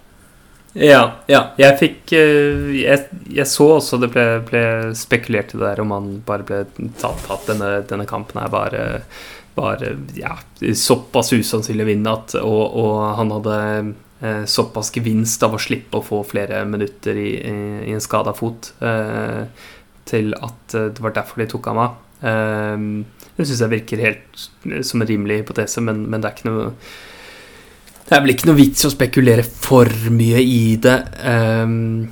Ja, 0.79 1.01
ja. 1.27 1.41
Jeg 1.59 1.75
fikk 1.81 2.13
jeg, 2.13 3.09
jeg 3.35 3.47
så 3.51 3.67
også 3.81 3.99
det 3.99 4.13
ble, 4.15 4.27
ble 4.47 4.63
spekulert 4.97 5.51
i 5.51 5.59
det 5.59 5.65
der 5.65 5.83
om 5.83 5.93
han 5.97 6.07
bare 6.25 6.47
ble 6.47 6.61
tatt 7.01 7.27
at 7.35 7.51
denne, 7.51 7.73
denne 7.89 8.07
kampen 8.07 8.39
her 8.39 8.53
bare 8.53 8.85
bare 9.59 9.95
ja, 10.17 10.37
såpass 10.79 11.35
usannsynlig 11.35 11.87
å 11.87 11.91
vinne 11.91 12.15
at, 12.21 12.37
og, 12.41 12.63
og 12.83 12.95
han 13.19 13.35
hadde 13.37 13.59
eh, 14.23 14.45
såpass 14.49 14.93
gevinst 14.95 15.43
av 15.47 15.59
å 15.59 15.63
slippe 15.63 16.01
å 16.01 16.07
få 16.07 16.23
flere 16.27 16.63
minutter 16.71 17.19
i, 17.19 17.31
i, 17.43 17.59
i 17.91 17.97
en 17.97 18.05
skada 18.05 18.35
fot 18.39 18.73
eh, 18.79 19.45
til 20.09 20.33
at 20.39 20.79
eh, 20.79 20.91
det 20.95 21.05
var 21.05 21.19
derfor 21.19 21.43
de 21.43 21.51
tok 21.51 21.71
ham 21.73 21.83
av. 21.85 22.01
Eh, 22.23 22.89
det 23.37 23.47
syns 23.47 23.63
jeg 23.67 23.75
virker 23.75 24.07
helt 24.07 24.49
som 24.87 25.03
en 25.03 25.11
rimelig 25.11 25.43
hypotese, 25.43 25.83
men, 25.85 26.07
men 26.11 26.23
det 26.23 26.31
er 26.31 26.39
ikke 26.39 26.51
noe 26.51 26.73
det 28.09 28.17
er 28.17 28.23
vel 28.25 28.33
ikke 28.33 28.49
noe 28.49 28.57
vits 28.57 28.85
i 28.85 28.89
å 28.89 28.95
spekulere 28.95 29.43
for 29.45 29.91
mye 30.15 30.41
i 30.41 30.79
det 30.81 30.97
ehm, 31.29 32.07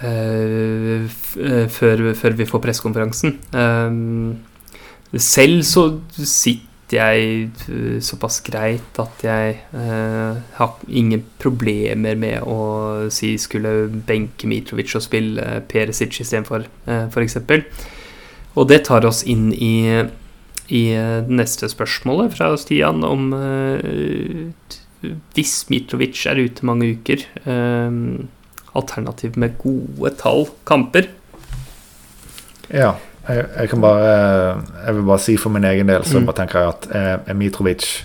uh, 0.00 1.04
eh, 1.04 1.66
før, 1.68 2.04
før 2.16 2.36
vi 2.38 2.46
får 2.48 2.62
pressekonferansen. 2.64 3.34
Ehm, 3.52 4.38
selv 5.20 5.60
så 5.68 5.84
sitter 6.16 6.67
jeg 6.94 7.48
eh, 7.68 7.98
såpass 8.04 8.40
greit 8.46 9.00
at 9.02 9.24
jeg 9.24 9.58
eh, 9.76 10.38
har 10.58 10.78
ingen 10.88 11.24
problemer 11.40 12.16
med 12.18 12.46
å 12.48 13.08
si 13.12 13.34
skulle 13.40 13.90
benke 14.08 14.48
Mitrovic 14.50 14.94
og 14.96 15.04
spille 15.04 15.60
Peresic 15.68 16.20
istedenfor, 16.22 16.64
eh, 16.88 17.04
f.eks. 17.10 17.38
Og 18.58 18.70
det 18.70 18.82
tar 18.88 19.06
oss 19.06 19.22
inn 19.28 19.52
i 19.52 19.74
i 20.68 20.88
eh, 20.92 21.24
neste 21.28 21.68
spørsmålet 21.70 22.34
fra 22.36 22.52
Stian 22.60 23.04
om 23.06 23.30
eh, 23.36 24.50
hvis 25.36 25.54
Mitrovic 25.70 26.24
er 26.28 26.40
ute 26.42 26.66
mange 26.68 26.90
uker 26.96 27.24
eh, 27.44 28.00
Alternativ 28.78 29.38
med 29.40 29.56
gode 29.58 30.12
tall 30.20 30.44
kamper. 30.68 31.08
Ja, 32.68 32.92
jeg, 33.28 33.46
jeg 33.58 33.68
kan 33.70 33.80
bare 33.80 34.10
Jeg 34.86 34.94
vil 34.94 35.02
bare 35.08 35.18
si 35.20 35.36
for 35.36 35.50
min 35.54 35.64
egen 35.64 35.86
del, 35.90 36.02
så 36.04 36.18
Mm. 36.20 36.26
bare 36.26 36.36
tenker 36.42 36.58
jeg 36.60 36.68
at 36.68 36.88
eh, 36.94 37.16
er 37.30 37.34
Mitrovic 37.34 38.04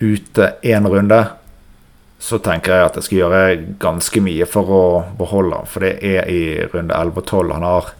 ute 0.00 0.54
én 0.64 0.86
runde, 0.88 1.20
så 2.18 2.38
tenker 2.42 2.72
jeg 2.74 2.84
at 2.86 2.94
jeg 2.98 3.04
skal 3.04 3.18
gjøre 3.18 3.42
ganske 3.82 4.20
mye 4.22 4.46
for 4.46 4.62
å 4.70 4.82
beholde 5.18 5.56
han. 5.60 5.66
For 5.66 5.80
det 5.80 5.98
er 6.02 6.28
i 6.30 6.42
runde 6.72 6.94
11 6.94 7.18
og 7.18 7.26
12 7.26 7.52
han 7.52 7.62
har 7.66 7.90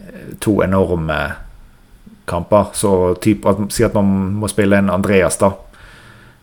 eh, 0.00 0.34
to 0.40 0.60
enorme 0.62 1.18
kamper. 2.26 2.70
Så 2.74 3.14
typ 3.22 3.46
at, 3.46 3.56
si 3.74 3.84
at 3.84 3.94
man 3.94 4.06
må 4.40 4.48
spille 4.50 4.78
en 4.78 4.90
Andreas 4.90 5.38
da 5.42 5.52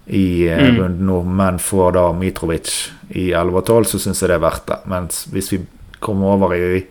i 0.08 0.48
eh, 0.48 0.58
Mm. 0.72 0.80
runden 0.80 1.06
nå, 1.08 1.22
men 1.26 1.60
får 1.60 1.94
da 1.94 2.06
Mitrovic 2.14 2.92
i 3.16 3.32
11 3.32 3.58
og 3.58 3.66
12, 3.66 3.86
så 3.86 4.00
syns 4.00 4.22
jeg 4.22 4.30
det 4.32 4.36
er 4.39 4.46
verdt 4.48 4.66
det. 4.68 4.80
Mens 4.92 5.26
hvis 5.32 5.52
vi 5.52 5.62
kommer 6.00 6.36
over 6.36 6.56
i 6.56 6.86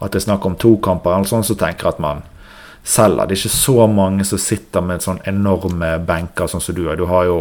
at 0.00 0.12
det 0.12 0.20
er 0.20 0.26
snakk 0.28 0.46
om 0.48 0.56
to 0.60 0.76
kamper, 0.82 1.14
eller 1.14 1.28
sånn, 1.28 1.46
så 1.46 1.56
tenker 1.58 1.88
jeg 1.88 1.96
at 1.98 2.04
man 2.04 2.22
selger. 2.82 3.28
Det 3.28 3.36
er 3.36 3.42
ikke 3.42 3.58
så 3.58 3.86
mange 3.90 4.24
som 4.24 4.40
sitter 4.40 4.84
med 4.84 5.04
sånn 5.04 5.20
enorme 5.28 5.98
benker 6.08 6.48
sånn 6.48 6.64
som 6.64 6.76
du 6.76 6.86
har. 6.88 6.96
Du 6.96 7.06
har 7.10 7.28
jo 7.28 7.40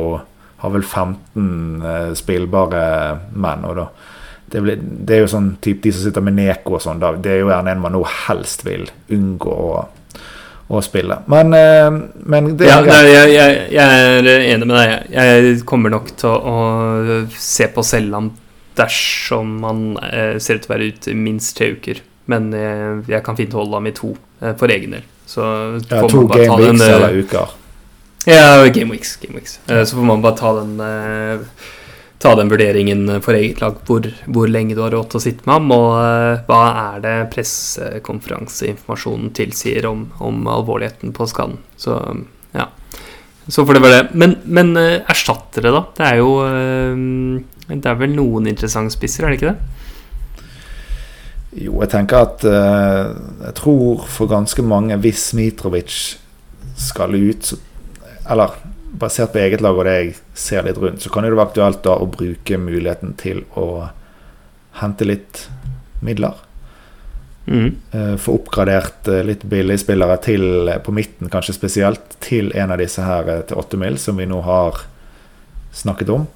har 0.59 0.73
vel 0.73 0.83
15 0.83 1.83
eh, 1.85 2.09
spillbare 2.19 2.81
menn. 3.31 3.63
og 3.67 3.77
da 3.77 3.85
det, 4.49 4.63
blir, 4.65 4.79
det 4.81 5.15
er 5.15 5.23
jo 5.23 5.29
sånn 5.29 5.53
typ 5.61 5.83
de 5.83 5.93
som 5.93 6.03
sitter 6.07 6.25
med 6.25 6.35
Neko 6.39 6.77
og 6.77 6.83
sånn, 6.83 6.99
da, 7.01 7.13
det 7.13 7.35
er 7.35 7.41
jo 7.43 7.51
gjerne 7.51 7.75
en 7.75 7.83
man 7.83 7.93
nå 7.93 8.01
helst 8.25 8.65
vil 8.65 8.87
unngå 9.13 9.53
å, 9.53 9.83
å 10.73 10.81
spille. 10.83 11.19
Men, 11.29 11.53
eh, 11.53 11.87
men 12.33 12.51
det 12.57 12.69
Ja, 12.71 12.79
nei, 12.85 13.03
jeg, 13.07 13.33
jeg, 13.35 13.63
jeg 13.77 14.03
er 14.09 14.29
enig 14.49 14.69
med 14.69 14.75
deg. 14.75 14.95
Jeg 15.13 15.55
kommer 15.69 15.93
nok 15.93 16.11
til 16.17 16.33
å, 16.33 16.57
å 16.57 17.19
se 17.37 17.69
på 17.71 17.85
Selland 17.85 18.35
dersom 18.79 19.57
man 19.61 19.83
eh, 20.09 20.37
ser 20.41 20.57
ut 20.57 20.65
til 20.65 20.71
å 20.71 20.75
være 20.75 20.91
ute 20.93 21.13
i 21.13 21.17
minst 21.19 21.57
tre 21.59 21.71
uker. 21.77 22.01
Men 22.29 22.51
jeg, 22.53 22.99
jeg 23.09 23.23
kan 23.25 23.37
fint 23.39 23.53
holde 23.57 23.73
ham 23.79 23.87
i 23.89 23.93
to 23.97 24.09
eh, 24.41 24.53
for 24.59 24.67
egen 24.73 24.91
del. 24.97 25.05
Så 25.29 25.41
Ja, 25.89 26.01
får 26.03 26.09
to 26.13 26.17
man 26.23 26.29
bare 26.33 26.45
ta 26.49 26.55
weeks 26.59 26.67
den, 26.67 26.79
eh, 26.85 26.95
eller 26.95 27.11
uker. 27.23 27.45
Ja, 28.29 28.47
Game 28.75 28.91
Weeks. 28.93 29.11
Game 29.21 29.35
Weeks. 29.39 29.53
Eh, 29.67 29.83
Så 29.87 29.95
får 29.97 30.05
man 30.05 30.21
bare 30.21 30.37
ta 30.37 30.49
den 30.59 30.73
eh, 30.85 31.37
Ta 32.19 32.33
den 32.35 32.49
vurderingen 32.51 33.05
for 33.23 33.31
eget 33.37 33.61
lag 33.63 33.77
hvor, 33.87 34.03
hvor 34.27 34.49
lenge 34.51 34.75
du 34.75 34.81
har 34.83 34.91
råd 34.91 35.07
til 35.13 35.19
å 35.21 35.23
sitte 35.23 35.45
med 35.47 35.53
ham, 35.55 35.69
og 35.71 35.93
eh, 36.03 36.41
hva 36.49 36.57
er 36.81 36.97
det 37.05 37.13
pressekonferanseinformasjonen 37.31 39.29
tilsier 39.37 39.87
om, 39.87 40.01
om 40.19 40.41
alvorligheten 40.51 41.13
på 41.15 41.23
skaden. 41.31 41.55
Så 41.79 41.95
ja. 42.51 42.65
Så 43.47 43.63
for 43.65 43.73
det 43.73 43.81
var 43.81 43.89
det. 43.95 44.01
Men, 44.13 44.35
men 44.45 44.75
eh, 44.77 44.99
erstattere, 45.09 45.71
da? 45.73 45.81
Det 45.97 46.05
er 46.11 46.17
jo 46.19 46.33
eh, 46.45 46.95
Det 47.71 47.87
er 47.89 47.97
vel 48.03 48.13
noen 48.17 48.47
interessante 48.51 48.93
spisser, 48.93 49.25
er 49.25 49.29
det 49.33 49.39
ikke 49.39 49.53
det? 49.53 49.59
Jo, 51.57 51.79
jeg 51.81 51.89
tenker 51.89 52.27
at 52.27 52.43
uh, 52.45 53.15
Jeg 53.47 53.55
tror 53.57 54.03
for 54.05 54.29
ganske 54.29 54.61
mange, 54.61 54.97
hvis 55.01 55.31
Mitrovic 55.33 56.17
skal 56.79 57.15
ut, 57.17 57.45
så, 57.45 57.57
eller 58.29 58.53
basert 58.99 59.33
på 59.33 59.41
eget 59.41 59.61
lag 59.61 59.77
og 59.77 59.85
det 59.85 59.95
jeg 59.95 60.13
ser 60.37 60.65
litt 60.65 60.77
rundt, 60.79 61.01
så 61.01 61.11
kan 61.11 61.25
det 61.25 61.33
være 61.33 61.49
aktuelt 61.49 61.81
da 61.85 61.97
å 61.99 62.09
bruke 62.09 62.59
muligheten 62.61 63.15
til 63.19 63.43
å 63.59 63.89
hente 64.79 65.07
litt 65.07 65.43
midler. 66.05 66.37
Mm. 67.49 67.75
Uh, 67.93 68.15
Få 68.21 68.37
oppgradert 68.39 69.09
uh, 69.09 69.21
litt 69.25 69.43
billigspillere 69.49 70.19
til, 70.23 70.45
eh, 70.69 70.81
på 70.85 70.93
midten, 70.95 71.31
kanskje 71.33 71.57
spesielt, 71.57 72.17
til 72.23 72.53
en 72.55 72.73
av 72.75 72.81
disse 72.81 73.03
her 73.03 73.29
til 73.49 73.59
8 73.59 73.79
mil, 73.81 73.97
som 73.97 74.19
vi 74.21 74.29
nå 74.29 74.41
har 74.45 74.83
snakket 75.75 76.13
om. 76.13 76.27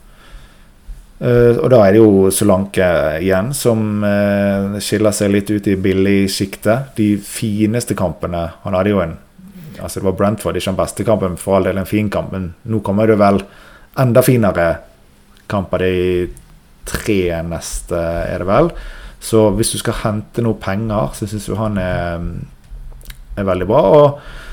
Eh, 1.24 1.56
og 1.56 1.70
da 1.72 1.80
er 1.86 1.96
det 1.96 2.02
jo 2.02 2.32
Solanke 2.36 2.88
igjen 3.24 3.54
som 3.56 4.04
eh, 4.04 4.80
skiller 4.84 5.16
seg 5.16 5.32
litt 5.32 5.52
ut 5.54 5.70
i 5.72 5.78
billigsjiktet. 5.80 6.92
De 6.98 7.14
fineste 7.24 7.96
kampene 7.96 8.42
Han 8.66 8.76
hadde 8.76 8.92
jo 8.92 9.04
en 9.04 9.20
Altså 9.84 10.00
Det 10.00 10.06
var 10.06 10.18
Brentford, 10.20 10.56
ikke 10.56 10.70
den 10.70 10.78
beste 10.78 11.04
kampen, 11.04 11.34
for 11.40 11.58
all 11.58 11.66
del 11.68 11.80
en 11.82 11.88
fin 11.90 12.10
kamp. 12.12 12.32
Men 12.32 12.52
nå 12.70 12.80
kommer 12.86 13.10
det 13.10 13.18
vel 13.20 13.42
enda 14.00 14.22
finere 14.24 14.68
kamper. 15.52 15.82
De 15.84 16.28
tre 16.88 17.42
neste, 17.44 17.98
er 17.98 18.40
det 18.40 18.48
vel. 18.48 18.70
Så 19.20 19.50
hvis 19.58 19.74
du 19.74 19.80
skal 19.82 19.98
hente 20.04 20.46
noe 20.46 20.56
penger, 20.62 21.12
så 21.18 21.28
syns 21.28 21.50
jeg 21.50 21.60
han 21.60 21.82
er, 21.82 22.24
er 23.36 23.50
veldig 23.50 23.68
bra. 23.68 23.82
Og 23.98 24.53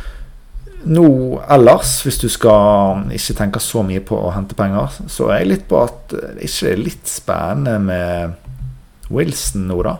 nå 0.85 1.07
ellers, 1.51 1.99
hvis 2.07 2.18
du 2.22 2.28
skal 2.33 3.05
ikke 3.12 3.37
tenke 3.37 3.61
så 3.61 3.83
mye 3.87 4.01
på 4.05 4.16
å 4.16 4.33
hente 4.33 4.57
penger, 4.59 5.01
så 5.12 5.28
er 5.31 5.43
jeg 5.43 5.51
litt 5.53 5.66
på 5.68 5.83
at 5.85 6.14
det 6.14 6.49
ikke 6.49 6.72
er 6.72 6.81
litt 6.81 7.11
spennende 7.11 7.76
med 7.85 9.11
Wilson 9.11 9.66
nå, 9.68 9.81
da. 9.85 9.97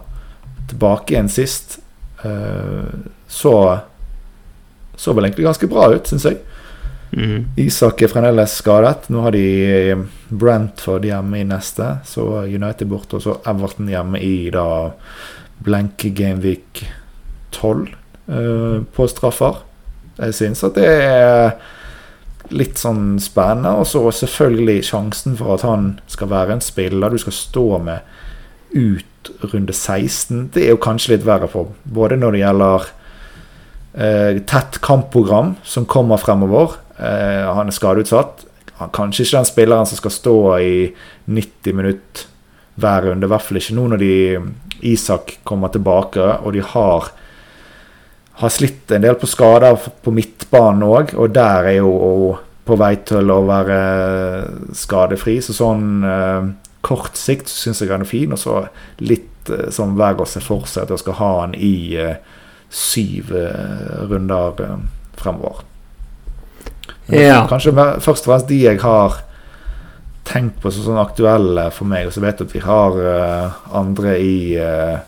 Tilbake 0.70 1.14
igjen 1.14 1.28
sist. 1.33 1.81
eh, 2.24 2.91
Så 3.28 3.55
så 5.01 5.14
vel 5.16 5.24
egentlig 5.24 5.47
ganske 5.47 5.68
bra 5.70 5.87
ut, 5.95 6.09
syns 6.11 6.26
jeg. 6.28 6.41
Mm. 7.16 7.47
Isak 7.59 8.03
er 8.05 8.11
fremdeles 8.12 8.59
skadet. 8.61 9.09
Nå 9.11 9.22
har 9.24 9.33
de 9.35 9.97
Brentford 10.28 11.07
hjemme 11.09 11.41
i 11.41 11.47
neste, 11.49 11.87
så 12.07 12.45
United 12.45 12.91
borte, 12.91 13.16
og 13.16 13.24
så 13.24 13.39
Everton 13.49 13.89
hjemme 13.91 14.20
i 14.20 14.51
da 14.53 14.66
blenke 15.64 16.12
Gameweek 16.16 16.85
12 17.57 17.89
eh, 18.28 18.76
på 18.93 19.09
straffer. 19.11 19.64
Jeg 20.21 20.37
syns 20.37 20.64
at 20.66 20.77
det 20.77 20.89
er 20.89 21.55
litt 22.55 22.81
sånn 22.81 23.18
spennende. 23.23 23.77
Og 23.81 23.89
så 23.89 24.03
selvfølgelig 24.23 24.89
sjansen 24.91 25.37
for 25.39 25.57
at 25.57 25.66
han 25.66 25.95
skal 26.11 26.33
være 26.33 26.57
en 26.57 26.64
spiller 26.64 27.12
du 27.12 27.21
skal 27.23 27.37
stå 27.37 27.66
med 27.85 28.16
ut 28.75 29.33
runde 29.53 29.75
16. 29.75 30.51
Det 30.55 30.64
er 30.64 30.75
jo 30.75 30.83
kanskje 30.83 31.14
litt 31.14 31.27
verre 31.29 31.51
for 31.51 31.75
både 31.85 32.18
når 32.21 32.37
det 32.37 32.43
gjelder 32.45 32.87
eh, 33.93 34.41
tett 34.49 34.81
kampprogram 34.85 35.55
som 35.66 35.89
kommer 35.91 36.21
fremover. 36.23 36.79
Eh, 36.99 37.47
han 37.51 37.71
er 37.71 37.77
skadeutsatt. 37.77 38.47
Han 38.81 38.93
kanskje 38.97 39.27
ikke 39.27 39.39
den 39.39 39.49
spilleren 39.49 39.89
som 39.89 40.01
skal 40.01 40.14
stå 40.14 40.37
i 40.64 40.75
90 41.29 41.77
minutter 41.77 42.29
hver 42.81 43.11
runde. 43.11 43.27
I 43.27 43.31
hvert 43.31 43.45
fall 43.45 43.61
ikke 43.61 43.77
nå 43.77 43.89
når 43.93 44.01
de 44.01 44.14
Isak 44.89 45.35
kommer 45.45 45.68
tilbake, 45.68 46.25
og 46.41 46.55
de 46.57 46.62
har 46.64 47.11
har 48.41 48.53
slitt 48.53 48.93
en 48.95 49.05
del 49.05 49.18
på 49.20 49.28
skader 49.28 49.76
på 50.05 50.12
midtbanen 50.16 50.86
òg, 50.86 51.14
og 51.20 51.34
der 51.36 51.68
er 51.74 51.78
jo 51.80 51.93
på 52.64 52.76
vei 52.80 52.95
til 53.09 53.32
å 53.32 53.41
være 53.49 53.80
skadefri. 54.76 55.38
Så 55.45 55.57
sånn 55.57 56.05
eh, 56.07 56.51
kort 56.86 57.18
sikt 57.20 57.51
syns 57.53 57.82
jeg 57.82 57.93
han 57.93 58.07
er 58.07 58.09
fin, 58.09 58.32
og 58.32 58.41
så 58.41 58.62
litt 59.03 59.51
eh, 59.53 59.68
sånn 59.74 59.97
verre 59.99 60.24
å 60.24 60.28
se 60.28 60.43
for 60.45 60.68
seg 60.70 60.86
at 60.86 60.95
jeg 60.95 61.05
skal 61.05 61.18
ha 61.20 61.32
han 61.43 61.57
i 61.57 61.74
eh, 62.01 62.16
syv 62.70 63.34
eh, 63.36 64.07
runder 64.09 64.64
eh, 64.64 64.78
fremover. 65.20 65.66
Ja. 67.11 67.43
Kanskje 67.51 67.74
først 67.74 68.24
og 68.24 68.30
fremst 68.30 68.49
de 68.49 68.61
jeg 68.62 68.80
har 68.84 69.18
tenkt 70.30 70.61
på 70.62 70.70
som 70.70 70.86
sånn 70.86 71.03
aktuelle 71.03 71.68
for 71.74 71.91
meg, 71.91 72.07
og 72.07 72.14
så 72.14 72.22
vet 72.22 72.41
jeg 72.41 72.49
at 72.49 72.55
vi 72.55 72.64
har 72.64 72.99
eh, 73.12 73.62
andre 73.76 74.16
i 74.22 74.36
eh, 74.62 74.99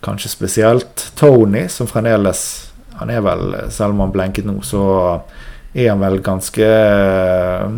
Kanskje 0.00 0.32
spesielt 0.32 1.12
Tony, 1.14 1.66
som 1.68 1.88
fremdeles 1.88 2.42
Han 3.00 3.10
er 3.12 3.20
vel, 3.24 3.54
selv 3.72 3.94
om 3.94 4.02
han 4.04 4.12
blenket 4.12 4.44
nå, 4.44 4.58
så 4.64 4.82
er 5.72 5.92
han 5.92 6.02
vel 6.02 6.18
ganske 6.20 6.66
eh, 6.66 7.76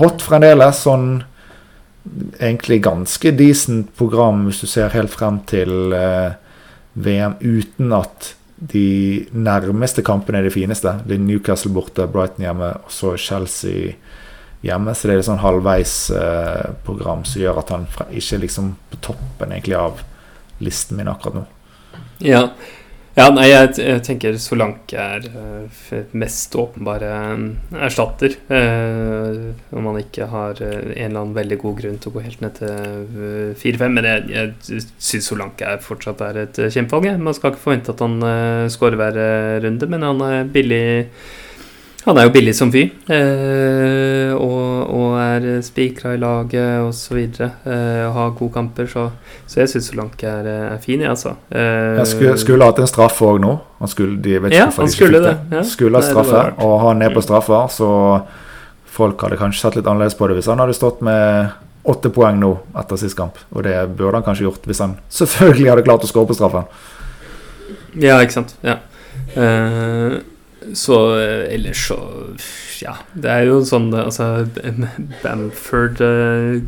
hot 0.00 0.24
fremdeles. 0.24 0.80
Sånn 0.82 1.22
egentlig 2.40 2.80
ganske 2.84 3.32
decent 3.38 3.92
program 3.96 4.44
hvis 4.48 4.64
du 4.64 4.66
ser 4.68 4.90
helt 4.96 5.12
frem 5.14 5.38
til 5.48 5.94
eh, 5.94 6.34
VM, 6.94 7.36
uten 7.40 7.94
at 7.94 8.34
de 8.56 9.26
nærmeste 9.30 10.02
kampene 10.06 10.40
er 10.40 10.48
de 10.48 10.54
fineste. 10.54 10.96
Det 11.04 11.16
er 11.16 11.22
Newcastle 11.22 11.72
borte, 11.74 12.06
Brighton 12.10 12.46
hjemme, 12.46 12.70
og 12.84 12.92
så 12.92 13.14
Chelsea 13.20 13.94
hjemme. 14.64 14.94
Så 14.94 15.08
det 15.08 15.16
er 15.16 15.22
et 15.22 15.28
sånn 15.28 15.42
halvveis-program 15.42 17.26
som 17.28 17.42
gjør 17.42 17.60
at 17.62 17.74
han 17.74 17.88
ikke 18.10 18.38
er 18.38 18.44
liksom 18.46 18.74
på 18.92 19.02
toppen 19.10 19.52
egentlig 19.52 19.78
av 19.80 20.04
listen 20.64 21.00
min 21.00 21.10
akkurat 21.10 21.42
nå. 21.42 21.44
Ja. 22.22 22.42
ja, 23.16 23.26
nei, 23.34 23.46
jeg, 23.50 23.74
jeg 23.80 24.02
tenker 24.06 24.36
Solanke 24.42 24.98
er 25.00 25.26
uh, 25.34 25.94
mest 26.18 26.54
åpenbare 26.58 27.10
eh, 27.10 27.44
erstatter. 27.86 28.36
Uh, 28.50 29.52
om 29.74 29.88
man 29.88 30.00
ikke 30.00 30.28
har 30.30 30.60
uh, 30.62 30.70
en 30.70 30.94
eller 30.94 31.20
annen 31.20 31.36
veldig 31.36 31.58
god 31.62 31.78
grunn 31.82 32.00
til 32.02 32.12
å 32.12 32.16
gå 32.16 32.24
helt 32.26 32.44
ned 32.44 32.58
til 32.60 32.70
eh, 32.70 33.54
4-5. 33.60 33.96
Men 33.98 34.10
jeg, 34.10 34.26
jeg 34.34 34.82
syns 34.98 35.30
Solanke 35.30 35.70
er 35.74 35.84
fortsatt 35.84 36.22
er 36.26 36.42
et 36.46 36.60
kjempevalg. 36.66 37.14
Man 37.22 37.36
skal 37.36 37.54
ikke 37.54 37.64
forvente 37.66 37.94
at 37.94 38.04
han 38.04 38.18
skårer 38.72 39.00
hver 39.00 39.22
runde, 39.66 39.90
men 39.90 40.06
han 40.06 40.28
er 40.28 40.52
billig 40.54 40.84
han 42.04 42.18
er 42.20 42.26
jo 42.26 42.32
billig 42.34 42.52
som 42.56 42.68
fy, 42.72 42.82
eh, 43.14 44.32
og, 44.36 44.90
og 44.92 45.14
er 45.22 45.46
spikra 45.64 46.12
i 46.14 46.18
laget 46.20 46.82
osv. 46.84 47.16
Eh, 47.40 48.02
og 48.04 48.14
har 48.18 48.34
gode 48.38 48.52
kamper, 48.52 48.86
så, 48.90 49.06
så 49.48 49.62
jeg 49.62 49.72
syns 49.72 49.88
Solanke 49.92 50.28
er, 50.28 50.48
er 50.74 50.78
fin, 50.84 51.00
jeg, 51.00 51.08
altså. 51.10 51.32
Eh, 51.48 51.96
Jeg 52.02 52.06
skulle, 52.10 52.36
skulle 52.42 52.68
hatt 52.68 52.82
en 52.84 52.90
straffe 52.90 53.24
òg 53.28 53.40
nå. 53.44 53.54
Han 53.80 53.88
skulle, 53.92 54.18
de, 54.20 54.36
vet 54.38 54.52
ikke 54.52 54.60
Ja, 54.60 54.70
han 54.76 54.90
de 54.90 54.96
skulle 54.96 55.20
det, 55.24 55.34
ja. 55.56 55.62
Skulle 55.68 56.00
ha 56.00 56.04
Nei, 56.04 56.10
straffe, 56.12 56.36
rart. 56.42 56.60
og 56.64 56.74
han 56.84 57.02
er 57.06 57.14
på 57.16 57.24
straffa, 57.24 57.62
så 57.72 57.90
folk 58.94 59.24
hadde 59.26 59.40
kanskje 59.40 59.64
sett 59.64 59.78
litt 59.80 59.88
annerledes 59.90 60.14
på 60.18 60.28
det 60.30 60.36
hvis 60.38 60.46
han 60.52 60.60
hadde 60.62 60.76
stått 60.76 61.00
med 61.02 61.50
åtte 61.90 62.08
poeng 62.14 62.36
nå 62.40 62.52
etter 62.80 62.96
sist 63.00 63.16
kamp. 63.18 63.40
Og 63.52 63.64
det 63.66 63.74
burde 63.98 64.20
han 64.20 64.24
kanskje 64.28 64.46
gjort 64.46 64.68
hvis 64.68 64.80
han 64.84 64.94
selvfølgelig 65.20 65.72
hadde 65.72 65.86
klart 65.88 66.04
å 66.06 66.12
skåre 66.12 66.30
på 66.30 66.36
straffen. 66.38 66.68
Ja, 68.00 68.20
ikke 68.24 68.36
sant. 68.38 68.54
Ja. 68.66 68.78
Eh, 69.38 70.20
så 70.72 70.98
eh, 71.18 71.54
ellers 71.54 71.86
så 71.88 71.98
Ja, 72.80 72.96
det 73.14 73.30
er 73.30 73.46
jo 73.48 73.60
sånn 73.66 73.90
Altså, 73.94 74.46
Bamford 75.22 76.00
eh, 76.04 76.58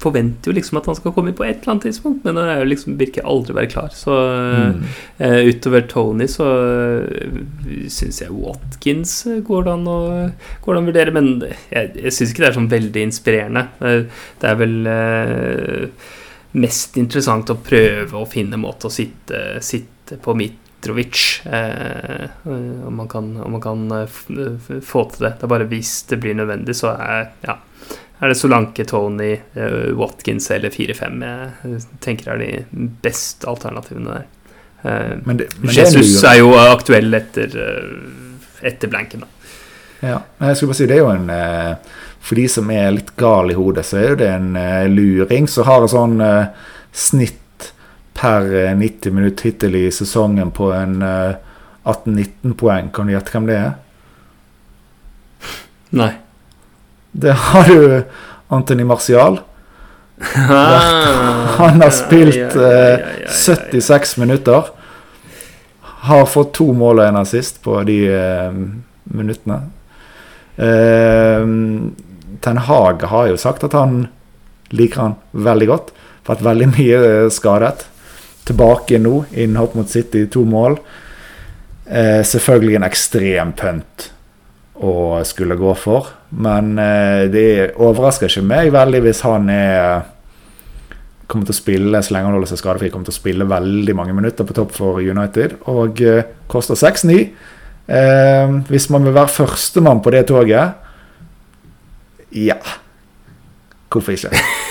forventer 0.00 0.48
jo 0.48 0.54
liksom 0.56 0.78
at 0.80 0.86
han 0.88 0.96
skal 0.96 1.12
komme 1.12 1.28
inn 1.28 1.36
på 1.36 1.44
et 1.44 1.58
eller 1.60 1.74
annet 1.74 1.84
tidspunkt, 1.90 2.22
men 2.24 2.38
han 2.40 2.62
liksom, 2.68 2.94
virker 3.00 3.26
aldri 3.28 3.52
å 3.52 3.58
være 3.58 3.68
klar. 3.68 3.90
Så 3.92 4.14
Mm. 4.16 4.86
uh, 5.20 5.40
utover 5.50 5.84
Tony 5.88 6.26
så 6.28 6.46
uh, 6.46 7.42
syns 7.92 8.22
jeg 8.22 8.32
Watkins 8.32 9.12
går 9.44 9.66
det 9.66 9.74
an 9.74 9.84
å, 9.90 9.98
går 10.64 10.72
det 10.72 10.80
an 10.80 10.86
å 10.86 10.88
vurdere, 10.88 11.14
men 11.14 11.28
jeg, 11.44 11.92
jeg 12.00 12.14
syns 12.16 12.32
ikke 12.32 12.46
det 12.46 12.48
er 12.48 12.56
sånn 12.56 12.72
veldig 12.72 13.04
inspirerende. 13.10 13.66
Uh, 13.84 14.24
det 14.40 14.48
er 14.48 14.58
vel 14.62 14.74
uh, 14.88 16.08
mest 16.64 16.96
interessant 17.00 17.52
å 17.52 17.60
prøve 17.60 18.16
å 18.16 18.28
finne 18.28 18.56
en 18.56 18.64
måte 18.64 18.88
å 18.88 18.94
sitte, 18.94 19.60
sitte 19.60 20.16
på 20.22 20.34
Mitrovic. 20.80 21.42
Eh, 21.44 22.22
eh, 22.24 22.86
om 22.86 22.96
man 22.96 23.08
kan, 23.08 23.36
om 23.36 23.52
man 23.52 23.60
kan 23.60 23.90
eh, 23.92 24.80
få 24.82 25.10
til 25.10 25.24
det. 25.24 25.34
Det 25.38 25.42
er 25.42 25.48
bare 25.48 25.68
hvis 25.68 26.02
det 26.08 26.16
blir 26.20 26.34
nødvendig, 26.34 26.76
så 26.76 26.94
er, 26.96 27.30
ja, 27.44 27.56
er 28.20 28.28
det 28.28 28.36
Solanke, 28.36 28.84
Tony, 28.84 29.36
Watkins 29.96 30.50
eller 30.50 30.70
4-5 30.70 31.24
jeg 31.24 31.82
tenker 32.00 32.32
er 32.32 32.40
de 32.40 32.86
beste 33.02 33.48
alternativene 33.48 34.14
der. 34.14 34.24
Eh, 34.82 35.18
Men 35.24 35.36
det, 35.36 35.50
men 35.60 35.74
Jesus 35.74 36.22
er 36.24 36.38
jo 36.40 36.54
aktuell 36.56 37.12
etter, 37.14 37.56
etter 38.62 38.88
blanken, 38.88 39.20
da. 39.20 39.26
Ja, 40.00 40.22
jeg 40.40 40.56
skulle 40.56 40.72
bare 40.72 40.78
si 40.78 40.86
det 40.88 40.94
er 40.96 41.02
jo 41.02 41.10
en 41.12 41.26
For 42.24 42.38
de 42.38 42.46
som 42.48 42.70
er 42.72 42.86
litt 42.94 43.10
gal 43.20 43.50
i 43.52 43.56
hodet, 43.56 43.84
så 43.84 43.98
er 44.00 44.06
jo 44.08 44.16
det 44.16 44.28
en 44.32 44.54
luring 44.94 45.48
som 45.48 45.66
har 45.68 45.84
en 45.84 45.92
sånn 45.92 46.22
snitt 46.92 47.39
per 48.14 48.48
eh, 48.54 48.72
90 48.76 49.14
minutt 49.16 49.44
hittil 49.46 49.76
i 49.76 49.86
sesongen 49.94 50.50
på 50.56 50.72
en 50.76 51.02
eh, 51.02 51.36
18-19 51.84 52.56
poeng. 52.60 52.90
Kan 52.94 53.08
du 53.08 53.14
gjette 53.14 53.34
hvem 53.34 53.48
det 53.48 53.60
er? 53.60 53.72
Nei. 55.90 56.12
Det 57.12 57.32
har 57.34 57.66
du 57.66 58.02
Anthony 58.48 58.84
Martial. 58.84 59.40
Han 60.20 61.80
har 61.82 61.90
spilt 61.90 62.56
eh, 62.56 62.98
76 63.28 64.16
minutter. 64.16 64.64
Har 65.80 66.26
fått 66.26 66.54
to 66.54 66.70
mål 66.72 67.00
og 67.00 67.08
en 67.08 67.20
assist 67.22 67.62
på 67.64 67.80
de 67.88 67.98
eh, 68.14 68.60
minuttene. 69.16 69.60
Eh, 70.56 71.44
Ten 72.40 72.62
Hag 72.68 73.02
har 73.10 73.28
jo 73.28 73.40
sagt 73.40 73.64
at 73.66 73.76
han 73.76 74.06
liker 74.70 75.00
han 75.02 75.16
veldig 75.32 75.70
godt. 75.72 75.94
Vært 76.28 76.44
veldig 76.46 76.70
mye 76.76 77.00
skadet. 77.32 77.89
Tilbake 78.50 78.98
nå, 78.98 79.24
innhopp 79.38 79.76
mot 79.78 79.90
City, 79.90 80.26
to 80.32 80.44
mål. 80.48 80.78
Eh, 81.86 82.20
selvfølgelig 82.26 82.78
en 82.78 82.86
ekstrem 82.86 83.52
pønt 83.58 84.10
å 84.80 85.20
skulle 85.26 85.58
gå 85.60 85.74
for. 85.78 86.08
Men 86.30 86.72
eh, 86.78 87.26
det 87.32 87.48
overrasker 87.76 88.30
ikke 88.30 88.46
meg 88.46 88.72
veldig 88.74 89.04
hvis 89.06 89.22
han 89.26 89.50
er 89.52 90.08
kommer 91.30 91.46
til 91.46 91.54
å 91.54 91.60
spille 91.60 92.00
så 92.02 92.14
lenge 92.14 92.26
han 92.26 92.34
holder 92.34 92.50
seg 92.50 92.60
skadefri, 92.62 92.90
kommer 92.90 93.06
til 93.06 93.14
å 93.14 93.20
spille 93.20 93.46
veldig 93.46 93.94
mange 93.94 94.14
minutter 94.16 94.46
på 94.46 94.56
topp 94.56 94.74
for 94.74 94.98
United. 94.98 95.60
Og 95.70 96.02
eh, 96.02 96.26
koster 96.50 96.78
6-9. 96.78 97.20
Eh, 97.90 98.56
hvis 98.70 98.88
man 98.94 99.06
vil 99.06 99.16
være 99.16 99.34
førstemann 99.34 100.02
på 100.02 100.14
det 100.14 100.26
toget 100.30 100.88
Ja. 102.30 102.58
Hvorfor 103.90 104.14
ikke? 104.14 104.68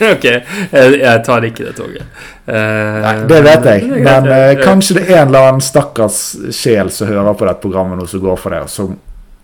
ok, 0.14 0.24
jeg, 0.24 1.18
tar 1.26 1.46
ikke 1.48 1.66
det 1.68 1.74
toget. 1.76 2.22
Eh, 2.46 2.96
Nei, 3.04 3.14
det 3.28 3.42
vet 3.46 3.68
jeg. 3.72 3.90
Men 4.06 4.30
eh, 4.32 4.54
kanskje 4.64 5.00
det 5.00 5.04
er 5.10 5.22
en 5.22 5.28
eller 5.32 5.50
annen 5.50 5.64
stakkars 5.64 6.22
sjel 6.56 6.92
som 6.94 7.10
hører 7.10 7.36
på 7.36 7.48
dette 7.48 7.62
programmet 7.64 8.00
nå, 8.00 8.08
som 8.08 8.24
går 8.24 8.40
for 8.40 8.56
det, 8.56 8.64
som 8.72 8.96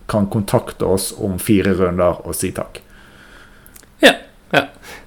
kan 0.07 0.29
kontakte 0.31 0.87
oss 0.87 1.13
om 1.19 1.39
fire 1.43 1.75
runder 1.77 2.23
og 2.25 2.35
si 2.37 2.53
takk. 2.57 2.81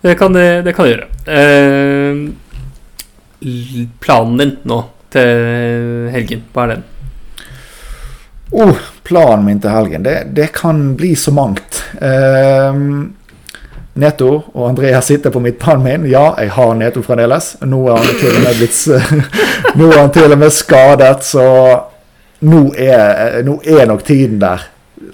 Det 0.02 0.16
kan 0.16 0.34
det, 0.34 0.74
kan 0.76 0.88
jeg 0.88 0.96
gjøre. 0.96 1.08
Eh, 1.28 2.16
planen 4.00 4.38
din 4.40 4.54
nå 4.68 4.80
til 5.12 6.08
helgen, 6.14 6.44
hva 6.54 6.64
er 6.64 6.70
den? 6.78 6.84
Oh, 8.50 8.78
planen 9.04 9.46
min 9.46 9.60
til 9.62 9.74
helgen, 9.74 10.04
det, 10.08 10.16
det 10.38 10.52
kan 10.56 10.96
bli 10.98 11.16
så 11.20 11.32
mangt. 11.36 11.84
Ehm, 12.02 13.14
Neto 14.00 14.30
og 14.54 14.66
Andreas 14.70 15.10
sitter 15.10 15.34
på 15.34 15.42
midtbanen 15.44 15.84
min. 15.84 16.10
Ja, 16.12 16.34
jeg 16.40 16.54
har 16.56 16.74
Neto 16.78 17.04
fremdeles. 17.06 17.54
Nå 17.68 17.84
er 17.90 18.00
han 18.00 18.20
til 18.20 18.34
og 18.34 18.44
med 18.46 18.60
blitt 18.60 18.82
Nå 19.80 19.92
er 19.92 20.00
han 20.00 20.12
til 20.16 20.36
og 20.36 20.42
med 20.42 20.54
skadet, 20.56 21.24
så 21.28 21.46
nå 22.40 22.62
er, 22.80 23.42
nå 23.44 23.58
er 23.68 23.88
nok 23.90 24.04
tiden 24.08 24.40
der. 24.42 24.64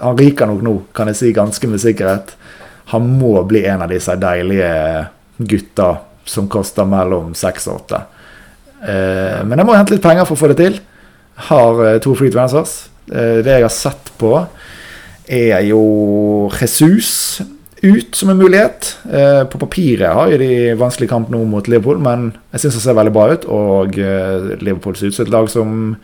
Han 0.02 0.18
ryker 0.18 0.50
nok 0.50 0.62
nå, 0.66 0.76
kan 0.96 1.10
jeg 1.10 1.20
si 1.20 1.32
ganske 1.34 1.70
med 1.70 1.82
sikkerhet. 1.82 2.36
Han 2.94 3.08
må 3.18 3.40
bli 3.50 3.64
en 3.66 3.82
av 3.82 3.90
disse 3.90 4.14
deilige 4.22 4.70
gutta 5.38 5.90
som 6.26 6.50
koster 6.50 6.86
mellom 6.90 7.34
seks 7.38 7.68
og 7.70 7.80
åtte. 7.80 8.02
Eh, 8.86 9.42
men 9.46 9.58
jeg 9.58 9.68
må 9.68 9.78
hente 9.78 9.96
litt 9.96 10.06
penger 10.06 10.28
for 10.28 10.38
å 10.38 10.44
få 10.44 10.52
det 10.54 10.60
til. 10.62 10.78
Har 11.50 11.82
eh, 11.86 11.98
to 12.04 12.14
free 12.18 12.34
transfers. 12.34 12.86
Eh, 13.10 13.42
det 13.46 13.58
jeg 13.58 13.66
har 13.66 13.74
sett 13.74 14.14
på, 14.22 14.38
er 15.26 15.66
jo 15.66 15.82
Jesus 16.54 17.42
ut 17.82 18.16
som 18.16 18.30
en 18.30 18.38
mulighet. 18.38 18.98
Eh, 19.12 19.44
på 19.44 19.60
papiret 19.60 20.14
har 20.14 20.32
jo 20.32 20.40
de 20.42 20.74
vanskelig 20.80 21.10
kamp 21.12 21.32
nå 21.34 21.44
mot 21.50 21.68
Liverpool, 21.68 22.00
men 22.02 22.32
jeg 22.54 22.66
syns 22.66 22.78
det 22.80 22.84
ser 22.86 22.98
veldig 22.98 23.16
bra 23.16 23.26
ut. 23.34 23.48
Og 23.52 23.98
eh, 24.00 24.52
Liverpool 24.62 24.98
ser 24.98 25.12
ut 25.12 25.18
som 25.18 25.26
et 25.28 25.34
lag 25.34 25.50
som 25.52 25.96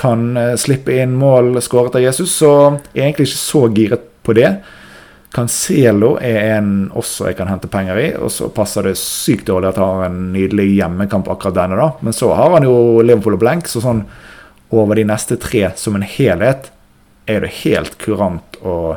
kan 0.00 0.28
eh, 0.36 0.56
slippe 0.60 0.96
inn 1.02 1.16
mål 1.18 1.58
skåret 1.64 1.98
av 1.98 2.04
Jesus, 2.04 2.34
så 2.40 2.52
jeg 2.92 3.02
er 3.02 3.08
egentlig 3.08 3.30
ikke 3.30 3.42
så 3.42 3.64
giret 3.74 4.06
på 4.26 4.36
det. 4.38 4.52
Cancelo 5.30 6.16
er 6.18 6.56
en 6.56 6.70
også 6.98 7.28
jeg 7.28 7.36
kan 7.38 7.50
hente 7.50 7.70
penger 7.70 8.00
i, 8.02 8.08
og 8.18 8.32
så 8.34 8.48
passer 8.54 8.88
det 8.88 8.96
sykt 8.98 9.46
dårlig 9.50 9.70
at 9.70 9.78
han 9.78 10.00
har 10.00 10.08
en 10.08 10.24
nydelig 10.34 10.66
hjemmekamp 10.72 11.30
akkurat 11.30 11.58
denne, 11.60 11.78
da. 11.78 11.92
Men 12.02 12.16
så 12.16 12.32
har 12.34 12.56
han 12.56 12.66
jo 12.66 12.74
Liverpool 13.04 13.38
og 13.38 13.44
blank, 13.44 13.70
så 13.70 13.82
sånn 13.84 14.02
over 14.74 14.98
de 14.98 15.06
neste 15.06 15.38
tre 15.42 15.68
som 15.78 15.96
en 15.98 16.06
helhet 16.06 16.70
er 17.30 17.44
det 17.44 17.54
helt 17.62 17.96
kurant 18.02 18.58
å 18.62 18.96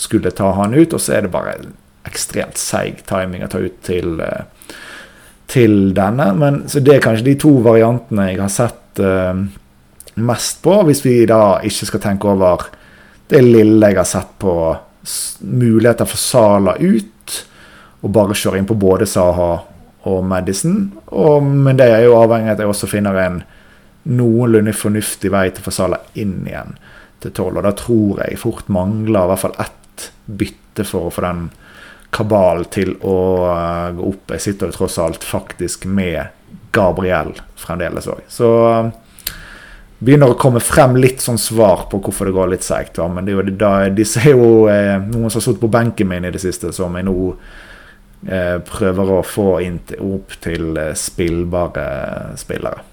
skulle 0.00 0.32
ta 0.32 0.52
han 0.56 0.74
ut, 0.74 0.94
og 0.96 1.00
så 1.02 1.18
er 1.18 1.26
det 1.26 1.34
bare 1.34 1.54
ekstremt 2.08 2.58
seig 2.58 3.02
timing 3.08 3.44
å 3.44 3.50
ta 3.52 3.60
ut 3.60 3.80
til, 3.84 4.20
eh, 4.24 4.74
til 5.50 5.92
denne. 5.96 6.30
Men, 6.40 6.62
så 6.68 6.80
det 6.80 6.96
er 6.96 7.04
kanskje 7.04 7.28
de 7.28 7.36
to 7.40 7.58
variantene 7.64 8.30
jeg 8.30 8.40
har 8.40 8.52
sett 8.54 9.02
uh, 9.04 9.34
mest 10.20 10.62
på, 10.64 10.76
hvis 10.88 11.04
vi 11.04 11.16
da 11.28 11.60
ikke 11.66 11.90
skal 11.90 12.04
tenke 12.04 12.30
over 12.30 12.68
det 13.30 13.42
lille 13.44 13.92
jeg 13.92 13.98
har 14.00 14.08
sett 14.08 14.32
på 14.42 14.54
muligheter 15.40 16.08
for 16.08 16.20
Sala 16.20 16.74
ut, 16.80 17.36
og 18.00 18.14
bare 18.16 18.36
kjøre 18.36 18.60
inn 18.60 18.68
på 18.68 18.78
både 18.80 19.06
Saha 19.08 19.50
og 20.08 20.22
Madison. 20.24 20.86
Og, 21.12 21.44
men 21.44 21.76
det 21.76 21.90
er 21.92 22.06
jo 22.06 22.16
avhengig 22.16 22.48
av 22.48 22.56
at 22.56 22.64
jeg 22.64 22.72
også 22.72 22.88
finner 22.88 23.18
en 23.20 23.42
noenlunde 24.08 24.72
fornuftig 24.72 25.30
vei 25.32 25.50
til 25.50 25.60
å 25.60 25.68
få 25.68 25.74
Sala 25.76 26.00
inn 26.18 26.40
igjen 26.48 26.78
til 27.20 27.34
tolv. 27.36 27.60
Og 27.60 27.66
da 27.68 27.74
tror 27.76 28.22
jeg 28.24 28.40
fort 28.40 28.70
mangler 28.72 29.26
i 29.26 29.32
hvert 29.32 29.44
fall 29.44 29.58
ett 29.60 29.79
bytte 30.38 30.86
for 30.86 31.08
å 31.08 31.14
få 31.14 31.24
den 31.26 31.48
kabalen 32.14 32.66
til 32.74 32.96
å 33.06 33.18
eh, 33.50 33.92
gå 33.96 34.08
opp. 34.10 34.34
Jeg 34.34 34.46
sitter 34.46 34.70
jo 34.70 34.78
tross 34.80 34.98
alt 35.02 35.26
faktisk 35.26 35.86
med 35.86 36.36
Gabriel 36.74 37.34
fremdeles 37.58 38.08
òg. 38.10 38.24
Så 38.30 38.50
eh, 38.70 38.90
begynner 40.00 40.32
å 40.32 40.38
komme 40.40 40.62
frem 40.64 40.96
litt 40.98 41.22
sånn 41.22 41.38
svar 41.40 41.86
på 41.90 42.00
hvorfor 42.02 42.28
det 42.28 42.36
går 42.36 42.52
litt 42.54 42.66
seigt. 42.66 43.00
Men 43.00 43.26
det 43.26 43.34
er 43.34 43.40
jo, 43.40 43.56
da, 43.60 43.72
disse 43.94 44.22
er 44.24 44.34
jo 44.34 44.68
eh, 44.72 44.96
noen 44.98 45.28
som 45.30 45.40
har 45.40 45.48
sittet 45.48 45.64
på 45.64 45.72
benken 45.72 46.10
min 46.10 46.26
i 46.26 46.32
det 46.34 46.42
siste, 46.42 46.72
som 46.76 46.96
jeg 46.96 47.06
nå 47.06 47.16
eh, 48.26 48.56
prøver 48.66 49.16
å 49.18 49.24
få 49.26 49.58
inn 49.66 49.80
til, 49.88 50.16
opp 50.16 50.38
til 50.42 50.72
eh, 50.80 50.94
spillbare 50.98 51.90
spillere. 52.40 52.89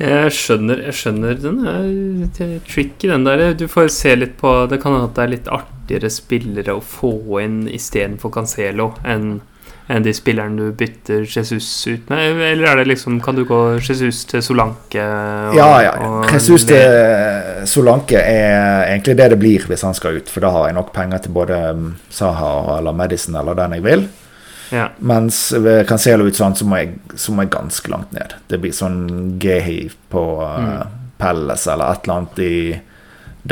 Jeg 0.00 0.32
skjønner, 0.34 0.80
jeg 0.88 0.94
skjønner 0.98 1.36
den 1.42 1.58
er 1.68 2.58
tricky, 2.66 3.08
den 3.12 3.24
der. 3.28 3.52
Du 3.54 3.66
får 3.70 3.90
se 3.92 4.14
litt 4.16 4.36
på 4.40 4.66
Det 4.70 4.80
kan 4.82 4.92
hende 4.96 5.10
at 5.10 5.14
det 5.18 5.22
er 5.26 5.32
litt 5.36 5.48
artigere 5.52 6.10
spillere 6.10 6.74
å 6.78 6.82
få 6.82 7.12
inn 7.44 7.64
istedenfor 7.68 8.32
Cancelo 8.34 8.94
enn 9.04 9.40
enn 9.92 10.04
de 10.06 10.12
spillerne 10.14 10.56
du 10.56 10.70
bytter 10.78 11.24
Jesus 11.26 11.66
ut 11.90 12.08
med? 12.08 12.38
Eller 12.40 12.68
er 12.70 12.76
det 12.80 12.86
liksom 12.92 13.18
Kan 13.20 13.34
du 13.36 13.42
gå 13.44 13.58
Jesus 13.82 14.24
til 14.30 14.40
Solanke? 14.40 15.02
og- 15.02 15.56
Ja, 15.58 15.82
ja. 15.82 16.22
Jesus 16.32 16.64
til 16.64 17.66
Solanke 17.66 18.16
er 18.22 18.86
egentlig 18.86 19.16
det 19.18 19.30
det 19.30 19.38
blir 19.42 19.66
hvis 19.68 19.82
han 19.82 19.92
skal 19.94 20.16
ut. 20.16 20.28
For 20.30 20.40
da 20.40 20.50
har 20.50 20.66
jeg 20.68 20.74
nok 20.78 20.92
penger 20.94 21.18
til 21.18 21.32
både 21.32 21.58
mm, 21.74 21.94
Saha 22.08 22.78
eller 22.78 22.92
Madison 22.92 23.34
eller 23.36 23.54
den 23.54 23.72
jeg 23.72 23.82
vil. 23.82 24.08
Ja. 24.72 24.88
Mens 25.04 25.50
ved 25.52 25.84
Cancelo 25.88 26.26
ut 26.26 26.38
sånn, 26.38 26.56
så 26.56 26.66
må, 26.68 26.80
jeg, 26.80 26.96
så 27.20 27.34
må 27.34 27.44
jeg 27.44 27.52
ganske 27.52 27.92
langt 27.92 28.14
ned. 28.16 28.32
Det 28.48 28.58
blir 28.62 28.72
sånn 28.74 29.02
Gehi 29.42 29.84
på 30.12 30.24
uh, 30.40 30.86
Pelles 31.20 31.66
eller 31.68 31.92
et 31.92 32.08
eller 32.08 32.16
annet 32.16 32.42
i 32.42 32.56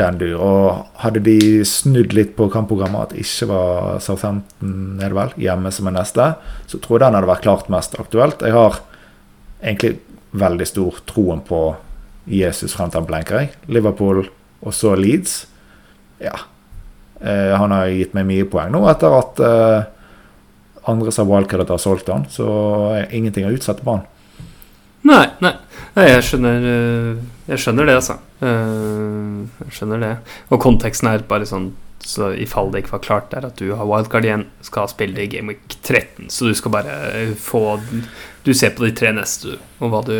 den 0.01 0.17
dur. 0.21 0.35
Og 0.39 1.01
hadde 1.03 1.23
de 1.25 1.37
snudd 1.67 2.15
litt 2.15 2.33
på 2.37 2.49
kampprogrammet, 2.51 3.11
at 3.11 3.13
det 3.13 3.25
ikke 3.25 3.49
var 3.51 3.99
Southampton 4.03 5.01
er 5.01 5.11
det 5.11 5.19
vel, 5.19 5.35
hjemme 5.45 5.73
som 5.75 5.91
er 5.91 5.97
neste, 5.99 6.31
så 6.71 6.79
tror 6.79 6.97
jeg 6.97 7.05
den 7.05 7.19
hadde 7.19 7.31
vært 7.31 7.45
klart 7.45 7.71
mest 7.73 7.97
aktuelt. 8.01 8.43
Jeg 8.45 8.55
har 8.55 8.81
egentlig 9.61 9.99
veldig 10.31 10.67
stor 10.67 11.01
troen 11.09 11.41
på 11.45 11.63
Jesus 12.31 12.75
frem 12.77 12.91
til 12.91 13.01
han 13.01 13.09
blenker, 13.09 13.43
jeg. 13.43 13.53
Liverpool 13.69 14.23
og 14.61 14.75
så 14.75 14.93
Leeds. 14.95 15.41
Ja. 16.21 16.37
Eh, 17.19 17.51
han 17.57 17.73
har 17.73 17.91
gitt 17.91 18.15
meg 18.17 18.29
mye 18.29 18.47
poeng 18.49 18.71
nå 18.73 18.85
etter 18.89 19.13
at 19.17 19.41
eh, 19.45 19.89
andre 20.89 21.11
sa 21.13 21.25
wildcard 21.27 21.69
har 21.69 21.81
solgt 21.81 22.09
han, 22.09 22.25
så 22.29 22.47
er 22.95 23.13
ingenting 23.13 23.45
å 23.45 23.53
utsette 23.53 23.85
på 23.85 23.97
han. 23.97 24.07
Nei, 25.07 25.25
nei. 25.41 25.53
nei 25.95 26.07
jeg, 26.07 26.25
skjønner, 26.27 26.65
øh, 26.71 27.21
jeg 27.49 27.61
skjønner 27.63 27.89
det, 27.89 27.95
altså. 28.01 28.17
Øh, 28.45 29.47
Jeg 29.65 29.77
skjønner 29.77 30.03
det. 30.03 30.11
Og 30.49 30.61
konteksten 30.61 31.09
er 31.09 31.25
bare 31.29 31.47
sånn 31.49 31.71
så 32.01 32.31
i 32.33 32.47
fall 32.49 32.71
det 32.73 32.81
ikke 32.81 32.95
var 32.95 33.03
klart 33.05 33.33
er 33.37 33.45
at 33.45 33.59
du 33.61 33.75
har 33.77 33.85
wildcard 33.85 34.25
igjen, 34.25 34.47
skal 34.65 34.89
spille 34.89 35.21
i 35.21 35.29
Game 35.29 35.53
Week 35.53 35.75
13. 35.83 36.31
Så 36.33 36.49
du 36.49 36.57
skal 36.57 36.73
bare 36.73 36.95
øh, 37.13 37.35
få 37.37 37.79
Du 38.41 38.53
ser 38.57 38.73
på 38.73 38.87
de 38.87 38.93
tre 38.97 39.11
neste, 39.13 39.59
og 39.79 40.07
du, 40.07 40.15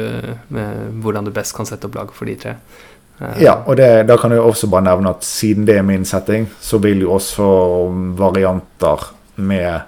med, 0.54 0.92
hvordan 1.02 1.26
du 1.26 1.32
best 1.34 1.56
kan 1.58 1.66
sette 1.66 1.90
opp 1.90 1.98
laget 1.98 2.14
for 2.14 2.30
de 2.30 2.36
tre. 2.38 2.56
Eh, 3.20 3.42
Ja, 3.42 3.56
og 3.66 3.78
det, 3.78 4.06
da 4.08 4.18
kan 4.18 4.32
jeg 4.32 4.42
også 4.46 4.70
bare 4.70 4.86
nevne 4.86 5.16
at 5.16 5.26
siden 5.26 5.66
det 5.66 5.80
er 5.80 5.88
min 5.88 6.06
setting, 6.06 6.46
så 6.62 6.78
vil 6.78 7.02
jo 7.02 7.16
også 7.18 7.48
varianter 8.20 9.10
med 9.42 9.82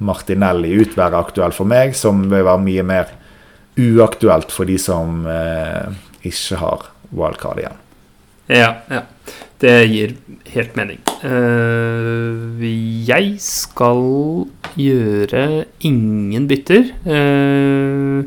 Martinelli 0.00 0.72
ut 0.80 0.96
være 0.98 1.20
aktuell 1.20 1.54
for 1.54 1.68
meg, 1.68 1.94
som 1.98 2.24
vil 2.30 2.46
være 2.46 2.64
mye 2.64 2.86
mer 2.86 3.12
uaktuelt 3.80 4.52
for 4.52 4.68
de 4.68 4.76
som 4.80 5.22
eh, 5.28 5.92
ikke 6.26 6.58
har 6.60 6.88
wildcard 7.14 7.62
igjen. 7.62 7.78
Ja, 8.50 8.74
ja. 8.90 9.04
Det 9.60 9.74
gir 9.92 10.14
helt 10.54 10.76
mening. 10.78 11.00
Uh, 11.20 12.64
jeg 13.06 13.34
skal 13.44 14.00
gjøre 14.80 15.42
ingen 15.84 16.48
bytter. 16.48 16.88
Uh, 17.04 18.24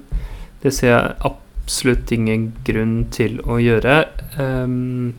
det 0.61 0.71
ser 0.78 0.93
jeg 0.93 1.15
absolutt 1.26 2.13
ingen 2.13 2.51
grunn 2.67 2.95
til 3.11 3.41
å 3.49 3.57
gjøre. 3.59 3.97
Um, 4.38 5.15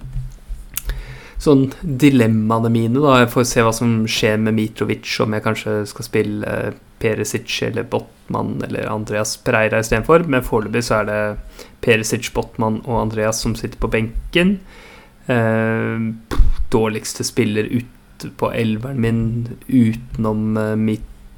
sånn 1.45 1.68
dilemmaene 1.82 2.70
mine, 2.72 3.01
da. 3.03 3.20
Jeg 3.22 3.32
får 3.34 3.47
se 3.51 3.64
hva 3.64 3.72
som 3.76 3.95
skjer 4.11 4.40
med 4.42 4.57
Mitrovic, 4.57 5.09
om 5.24 5.36
jeg 5.36 5.45
kanskje 5.45 5.76
skal 5.90 6.09
spille 6.09 6.51
eh, 6.51 6.76
Perisic 7.03 7.59
eller 7.66 7.86
Botman 7.90 8.57
eller 8.64 8.88
Andreas 8.88 9.36
Pereira 9.45 9.82
istedenfor. 9.82 10.26
Men 10.30 10.47
foreløpig 10.47 10.84
så 10.86 11.03
er 11.03 11.11
det 11.11 11.20
Perisic, 11.84 12.30
Botman 12.34 12.80
og 12.84 13.03
Andreas 13.03 13.42
som 13.45 13.57
sitter 13.59 13.80
på 13.80 13.92
benken. 13.92 14.57
Eh, 15.26 16.09
dårligste 16.72 17.26
spiller 17.26 17.68
ute 17.70 18.30
på 18.40 18.51
elveren 18.55 19.01
min 19.03 19.22
utenom 19.68 20.57
uh, 20.57 20.74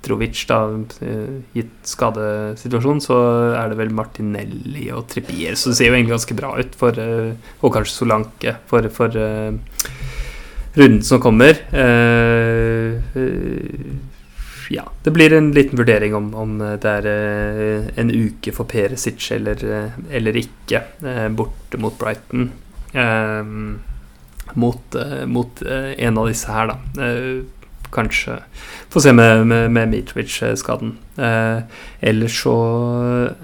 Mitrovic, 0.07 0.47
da, 0.47 0.61
uh, 0.71 1.39
gitt 1.57 1.89
skadesituasjonen, 1.91 3.03
så 3.03 3.17
er 3.59 3.73
det 3.73 3.79
vel 3.81 3.95
Martinelli 3.95 4.91
og 4.95 5.09
Trippier. 5.11 5.57
Så 5.59 5.73
det 5.73 5.81
ser 5.81 5.91
jo 5.91 5.97
egentlig 5.97 6.15
ganske 6.15 6.39
bra 6.39 6.53
ut, 6.61 6.77
for, 6.79 6.99
uh, 6.99 7.35
og 7.63 7.75
kanskje 7.75 7.97
Solanke, 7.97 8.57
for, 8.71 8.87
for 8.95 9.11
runden 10.77 11.03
som 11.03 11.23
kommer. 11.25 11.57
ja, 14.69 14.83
det 15.03 15.13
blir 15.15 15.33
en 15.33 15.53
liten 15.57 15.79
vurdering 15.79 16.15
om, 16.15 16.27
om 16.37 16.59
det 16.61 16.93
er 17.01 17.07
en 17.97 18.11
uke 18.13 18.53
for 18.53 18.69
Peresic 18.69 19.31
eller, 19.33 19.57
eller 20.11 20.37
ikke, 20.37 20.83
borte 21.33 21.81
mot 21.81 21.97
Brighton. 21.97 22.51
Mot, 24.53 24.99
mot 25.33 25.63
en 25.65 26.21
av 26.21 26.29
disse 26.29 26.53
her, 26.53 26.75
da. 26.75 26.77
Kanskje 27.95 28.41
Få 28.93 29.03
se 29.03 29.13
med, 29.13 29.47
med, 29.51 29.71
med 29.75 29.91
Mitrovic-skaden. 29.93 30.95
ellers 32.01 32.37
så 32.43 32.55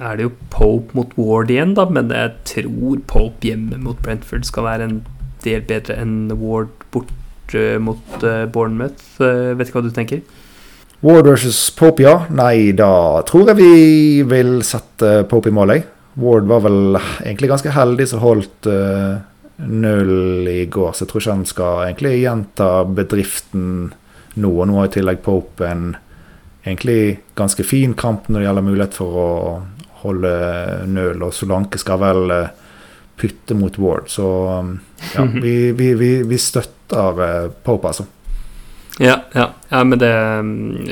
er 0.00 0.16
det 0.16 0.26
jo 0.26 0.32
Pope 0.50 0.96
mot 0.96 1.10
Ward 1.18 1.50
igjen, 1.50 1.74
da, 1.76 1.84
men 1.90 2.12
jeg 2.14 2.32
tror 2.48 3.02
Pope 3.10 3.48
hjemme 3.48 3.80
mot 3.82 3.98
Brentford 4.04 4.46
skal 4.48 4.68
være 4.68 4.86
en 4.88 5.00
del 5.44 5.64
bedre 5.68 5.98
enn 6.00 6.30
Ward 6.40 6.70
borte 6.94 7.64
mot 7.82 8.24
Bournemouth. 8.54 9.18
vet 9.18 9.66
ikke 9.66 9.80
hva 9.80 9.84
du 9.84 9.92
tenker? 9.92 10.22
Ward 11.02 11.26
versus 11.26 11.58
Pope, 11.74 12.04
ja. 12.04 12.14
Nei, 12.30 12.70
da 12.78 13.20
tror 13.26 13.50
jeg 13.50 13.58
vi 13.58 14.22
vil 14.30 14.60
sette 14.66 15.24
Pope 15.28 15.50
i 15.50 15.54
mål, 15.54 15.74
jeg. 15.74 15.88
Ward 16.22 16.46
var 16.46 16.62
vel 16.62 16.98
egentlig 17.24 17.50
ganske 17.50 17.72
heldig 17.74 18.06
som 18.06 18.22
holdt 18.22 18.68
uh, 18.70 19.18
null 19.66 20.46
i 20.50 20.66
går, 20.70 20.92
så 20.92 21.02
jeg 21.02 21.10
tror 21.10 21.24
ikke 21.24 21.34
han 21.34 21.48
skal 21.48 21.82
egentlig 21.88 22.14
gjenta 22.20 22.68
bedriften 22.86 23.66
nå. 24.34 24.50
Og 24.50 24.68
nå 24.68 24.78
har 24.80 24.90
i 24.90 24.94
tillegg 24.96 25.22
Pope 25.24 25.68
en 25.68 25.92
egentlig 26.62 27.20
ganske 27.38 27.64
fin 27.66 27.94
kamp 27.98 28.28
når 28.28 28.40
det 28.40 28.46
gjelder 28.46 28.66
mulighet 28.68 28.96
for 28.96 29.18
å 29.18 29.30
holde 30.02 30.32
nøl, 30.90 31.22
og 31.22 31.34
Solanke 31.34 31.78
skal 31.78 32.00
vel 32.02 32.34
eh, 32.34 32.50
putte 33.18 33.54
mot 33.58 33.76
Ward. 33.82 34.10
Så 34.10 34.26
ja, 35.14 35.24
mhm. 35.24 35.38
vi, 35.44 35.56
vi, 35.78 35.92
vi, 35.98 36.12
vi 36.26 36.40
støtter 36.40 37.22
eh, 37.26 37.46
Pope, 37.64 37.92
altså. 37.92 38.08
Ja, 39.00 39.22
ja, 39.32 39.46
ja 39.68 39.84
men 39.84 39.98
det, 39.98 40.10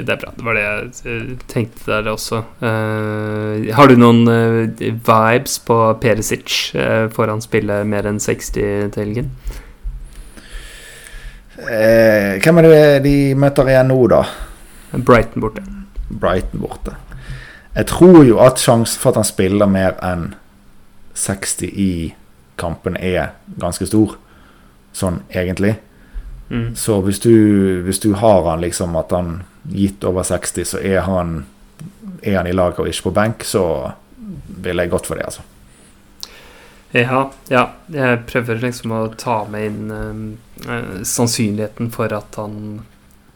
det, 0.00 0.12
er 0.14 0.20
bra. 0.22 0.30
Det 0.36 0.44
var 0.44 0.56
det 0.56 0.62
jeg 0.64 0.92
eh, 1.12 1.32
tenkte 1.50 1.90
der 1.90 2.08
også. 2.08 2.42
Uh, 2.62 3.68
har 3.76 3.90
du 3.90 3.98
noen 4.00 4.22
uh, 4.24 4.62
vibes 4.80 5.58
på 5.66 5.76
Perisic 6.00 6.72
uh, 6.78 7.10
foran 7.12 7.44
spillet 7.44 7.84
mer 7.88 8.08
enn 8.08 8.22
60 8.22 8.94
til 8.94 9.04
helgen? 9.04 9.34
Hvem 11.66 12.58
er 12.60 12.66
det 12.66 13.02
de 13.04 13.16
møter 13.38 13.68
igjen 13.68 13.90
nå, 13.92 13.98
da? 14.10 14.24
Brighton 14.92 15.44
borte. 15.44 15.64
Brighton 16.08 16.62
borte. 16.62 16.96
Jeg 17.74 17.86
tror 17.86 18.24
jo 18.26 18.40
at 18.42 18.58
sjansen 18.58 18.98
for 19.00 19.12
at 19.12 19.20
han 19.20 19.28
spiller 19.28 19.70
mer 19.70 19.94
enn 20.02 20.32
60 21.14 21.68
i 21.70 21.92
kampen 22.60 22.96
er 22.96 23.34
ganske 23.60 23.86
stor, 23.88 24.16
sånn 24.96 25.22
egentlig. 25.30 25.76
Mm. 26.50 26.74
Så 26.76 26.98
hvis 27.06 27.20
du, 27.22 27.32
hvis 27.86 28.02
du, 28.02 28.12
har 28.18 28.42
han 28.48 28.64
liksom 28.64 28.96
at 28.98 29.14
han 29.14 29.42
gitt 29.70 30.04
over 30.04 30.26
60, 30.26 30.66
så 30.66 30.80
er 30.82 31.04
han, 31.06 31.44
er 32.22 32.40
han 32.40 32.50
i 32.50 32.56
laget 32.56 32.82
og 32.82 32.90
ikke 32.90 33.08
på 33.08 33.16
benk, 33.20 33.46
så 33.46 33.64
ville 34.60 34.82
jeg 34.82 34.92
gått 34.92 35.06
for 35.06 35.20
det, 35.20 35.28
altså. 35.30 35.46
Ja, 36.96 37.30
ja. 37.48 37.64
Jeg 37.92 38.22
prøver 38.30 38.62
liksom 38.64 38.94
å 38.96 39.04
ta 39.18 39.44
med 39.50 39.66
inn 39.68 39.92
uh, 40.66 41.02
sannsynligheten 41.06 41.92
for 41.94 42.10
at 42.16 42.38
han 42.40 42.80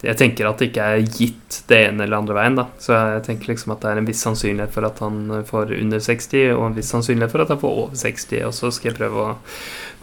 Jeg 0.04 0.18
tenker 0.20 0.48
at 0.48 0.58
det 0.60 0.68
ikke 0.68 0.88
er 0.96 1.04
gitt 1.06 1.62
det 1.70 1.78
ene 1.86 2.04
eller 2.04 2.18
andre 2.18 2.34
veien, 2.36 2.58
da. 2.58 2.66
Så 2.82 2.92
jeg 2.92 3.22
tenker 3.28 3.54
liksom 3.54 3.72
at 3.72 3.80
det 3.84 3.92
er 3.92 4.00
en 4.02 4.08
viss 4.10 4.20
sannsynlighet 4.26 4.74
for 4.74 4.84
at 4.84 4.98
han 5.00 5.30
får 5.48 5.72
under 5.78 6.02
60, 6.02 6.50
og 6.58 6.66
en 6.66 6.76
viss 6.76 6.90
sannsynlighet 6.92 7.32
for 7.32 7.44
at 7.44 7.54
han 7.54 7.62
får 7.62 7.78
over 7.84 7.96
60, 7.96 8.42
og 8.44 8.52
så 8.52 8.72
skal 8.74 8.90
jeg 8.90 8.98
prøve 8.98 9.22
å 9.22 9.30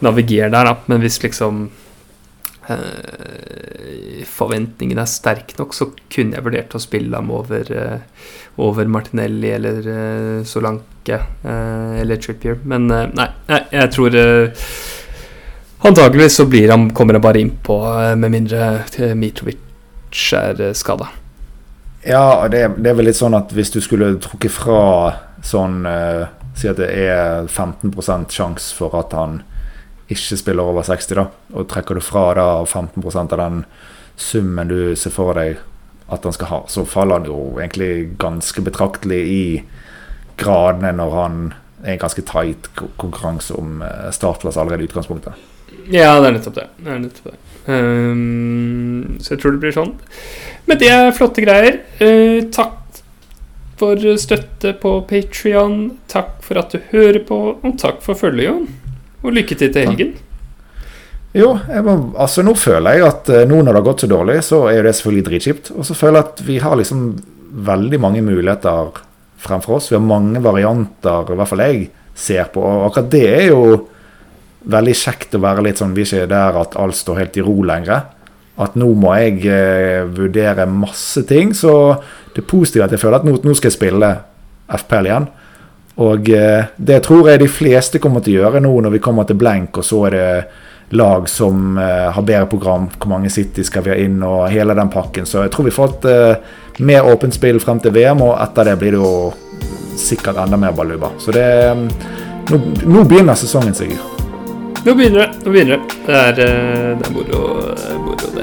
navigere 0.02 0.50
der, 0.50 0.72
da. 0.72 0.74
Men 0.90 1.04
hvis 1.04 1.20
liksom 1.22 1.68
forventningene 4.28 5.02
er 5.02 5.10
sterke 5.10 5.58
nok, 5.58 5.74
så 5.74 5.88
kunne 6.12 6.36
jeg 6.36 6.44
vurdert 6.46 6.74
å 6.76 6.80
spille 6.82 7.16
ham 7.16 7.30
over, 7.34 7.66
eh, 7.74 8.00
over 8.62 8.86
Martinelli 8.86 9.50
eller 9.50 9.88
eh, 9.90 10.44
Solanke 10.46 11.18
eller 11.42 12.20
Trippier. 12.22 12.60
Men 12.64 12.86
nei, 12.86 13.28
jeg 13.48 13.90
tror 13.94 14.18
Antakeligvis 15.82 16.36
så 16.38 16.44
han, 16.70 16.92
kommer 16.94 17.14
han 17.18 17.24
bare 17.24 17.40
innpå, 17.42 17.74
med 18.14 18.30
mindre 18.30 18.84
Mitrovic 19.18 19.58
er 20.38 20.72
skada. 20.78 21.08
Ja, 22.06 22.46
det, 22.46 22.68
det, 22.78 22.90
er 22.90 22.94
vel 22.94 23.06
litt 23.10 23.18
sånn 23.18 23.34
at 23.34 23.50
hvis 23.50 23.72
du 23.74 23.80
skulle 23.82 24.12
trukket 24.22 24.54
fra 24.54 24.82
sånn 25.42 25.82
Si 26.52 26.68
at 26.68 26.76
det 26.76 26.90
er 26.92 27.46
15% 27.48 28.34
sjanse 28.34 28.74
for 28.76 28.92
at 28.98 29.14
han 29.16 29.38
ikke 30.12 30.38
spiller 30.40 30.68
over 30.68 30.86
60, 30.86 31.16
da, 31.18 31.26
og 31.56 31.68
trekker 31.70 31.98
du 31.98 32.04
fra 32.04 32.30
da 32.38 32.48
15% 32.64 33.36
av 33.36 33.40
den 33.40 33.62
summen 34.16 34.70
du 34.70 34.94
ser 34.98 35.14
for 35.14 35.36
deg 35.38 35.60
at 36.12 36.26
han 36.26 36.34
skal 36.36 36.50
ha, 36.50 36.60
så 36.68 36.84
faller 36.84 37.20
han 37.20 37.28
jo 37.30 37.38
egentlig 37.56 38.18
ganske 38.20 38.64
betraktelig 38.64 39.20
i 39.32 39.44
gradene 40.40 40.92
når 40.98 41.16
han 41.16 41.38
er 41.82 41.94
en 41.94 42.02
ganske 42.02 42.24
tight 42.28 42.68
konkurranse 42.76 43.54
om 43.58 43.80
eh, 43.82 44.10
startplass 44.14 44.58
allerede 44.60 44.84
i 44.84 44.90
utgangspunktet. 44.90 45.48
Ja, 45.90 46.20
det 46.20 46.28
er 46.28 46.36
nettopp 46.36 46.58
det. 46.58 46.66
det, 46.78 46.90
er 46.92 47.00
nettopp 47.02 47.32
det. 47.32 47.38
Um, 47.66 49.18
så 49.22 49.34
jeg 49.34 49.42
tror 49.42 49.54
det 49.54 49.62
blir 49.64 49.74
sånn. 49.74 49.96
Men 50.68 50.78
det 50.78 50.92
er 50.92 51.14
flotte 51.16 51.42
greier. 51.42 51.80
Uh, 51.98 52.44
takk 52.54 52.78
for 53.80 53.98
støtte 54.20 54.76
på 54.78 54.94
Patrion. 55.10 55.96
Takk 56.12 56.36
for 56.44 56.60
at 56.60 56.74
du 56.74 56.84
hører 56.92 57.22
på, 57.26 57.40
og 57.56 57.78
takk 57.82 58.02
for 58.04 58.18
følget, 58.18 58.50
Jon. 58.50 58.68
Og 59.22 59.34
lykke 59.34 59.58
til 59.58 59.72
til 59.72 59.88
helgen. 59.88 60.14
Jo, 61.32 61.54
må, 61.86 61.94
altså 62.20 62.42
nå 62.44 62.52
føler 62.60 62.98
jeg 62.98 63.06
at 63.06 63.30
eh, 63.32 63.46
nå 63.48 63.62
når 63.62 63.70
det 63.70 63.78
har 63.78 63.86
gått 63.86 64.04
så 64.04 64.08
dårlig, 64.10 64.42
så 64.44 64.66
er 64.68 64.76
jo 64.76 64.84
det 64.84 64.92
selvfølgelig 64.98 65.26
dritkjipt. 65.28 65.70
Og 65.72 65.86
så 65.88 65.96
føler 65.96 66.18
jeg 66.18 66.28
at 66.28 66.42
vi 66.44 66.58
har 66.60 66.76
liksom 66.76 67.06
veldig 67.68 68.00
mange 68.02 68.24
muligheter 68.26 69.00
fremfor 69.42 69.78
oss. 69.78 69.88
Vi 69.90 69.96
har 69.96 70.04
mange 70.04 70.42
varianter, 70.44 71.32
i 71.32 71.38
hvert 71.38 71.50
fall 71.50 71.64
jeg 71.64 71.86
ser 72.14 72.50
på. 72.52 72.60
Og 72.60 72.88
akkurat 72.90 73.10
det 73.14 73.24
er 73.30 73.46
jo 73.48 73.62
veldig 74.72 74.94
kjekt 74.94 75.34
å 75.34 75.42
være 75.42 75.64
litt 75.66 75.80
sånn 75.80 75.94
Vi 75.96 76.04
er 76.04 76.10
ikke 76.22 76.30
der 76.30 76.58
at 76.60 76.76
alt 76.78 76.94
står 76.94 77.22
helt 77.22 77.38
i 77.40 77.46
ro 77.46 77.56
lenger. 77.66 78.04
At 78.62 78.76
nå 78.76 78.90
må 79.00 79.14
jeg 79.16 79.40
eh, 79.48 80.02
vurdere 80.12 80.68
masse 80.68 81.24
ting. 81.28 81.56
Så 81.56 81.72
det 82.34 82.44
er 82.44 82.50
positivt 82.50 82.84
at 82.86 82.92
jeg 82.92 83.00
føler 83.00 83.22
at 83.22 83.28
nå, 83.28 83.38
nå 83.40 83.56
skal 83.56 83.72
jeg 83.72 83.78
spille 83.78 84.12
FPL 84.84 85.08
igjen. 85.08 85.32
Og 86.00 86.28
eh, 86.30 86.64
det 86.76 87.00
tror 87.04 87.28
jeg 87.28 87.42
de 87.42 87.48
fleste 87.50 88.00
kommer 88.00 88.24
til 88.24 88.38
å 88.38 88.44
gjøre 88.44 88.62
nå 88.64 88.72
når 88.84 88.94
vi 88.94 89.02
kommer 89.02 89.28
til 89.28 89.36
blank, 89.40 89.76
og 89.82 89.84
så 89.84 90.06
er 90.08 90.16
det 90.16 90.28
lag 90.96 91.28
som 91.28 91.76
eh, 91.80 92.08
har 92.12 92.24
bedre 92.24 92.48
program. 92.48 92.88
Hvor 92.96 93.12
mange 93.12 93.30
City 93.32 93.64
skal 93.64 93.84
vi 93.84 93.92
ha 93.92 93.98
inn, 94.00 94.22
og 94.24 94.48
hele 94.52 94.76
den 94.78 94.92
pakken. 94.92 95.28
Så 95.28 95.44
jeg 95.44 95.52
tror 95.52 95.68
vi 95.68 95.74
får 95.74 95.92
et 95.92 96.08
eh, 96.12 96.54
mer 96.84 97.08
åpent 97.12 97.36
spill 97.36 97.60
frem 97.60 97.80
til 97.82 97.94
VM, 97.96 98.24
og 98.24 98.38
etter 98.40 98.70
det 98.70 98.78
blir 98.80 98.96
det 98.96 99.02
jo 99.02 99.12
sikkert 100.00 100.40
enda 100.40 100.56
mer 100.56 100.72
baluba. 100.76 101.12
Så 101.20 101.34
det 101.36 101.46
nå, 101.76 102.58
nå, 102.88 103.04
begynner 103.04 103.36
sesongen, 103.38 103.76
Sigurd. 103.76 104.08
Nå 104.82 104.96
begynner 104.98 105.28
det. 105.28 105.44
Nå 105.44 105.52
begynner 105.52 105.76
det. 105.78 106.00
Det 106.08 106.48
er, 106.48 107.12
moro, 107.12 107.42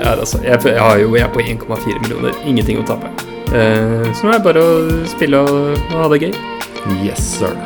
altså. 0.05 0.39
Jeg, 0.45 0.61
jeg, 0.69 0.79
har 0.79 1.01
jo, 1.01 1.09
jeg 1.17 1.25
er 1.25 1.33
på 1.33 1.43
1,4 1.43 1.97
millioner. 2.05 2.37
Ingenting 2.47 2.79
å 2.79 2.87
tape. 2.87 3.11
så 3.49 4.23
nå 4.23 4.31
er 4.31 4.37
det 4.37 4.45
bare 4.45 4.63
å 4.63 5.03
spille 5.09 5.43
og, 5.43 5.75
og 5.89 5.99
ha 5.99 6.07
det 6.13 6.23
gøy. 6.29 6.58
Yes, 6.87 7.19
sir. 7.39 7.57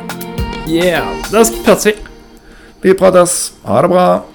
Yeah. 0.68 1.08
Da 1.32 1.46
prates 1.46 1.86
vi. 1.86 1.96
Vi 2.82 2.94
prates. 2.94 3.54
Ha 3.64 3.82
det 3.82 3.88
bra. 3.88 4.33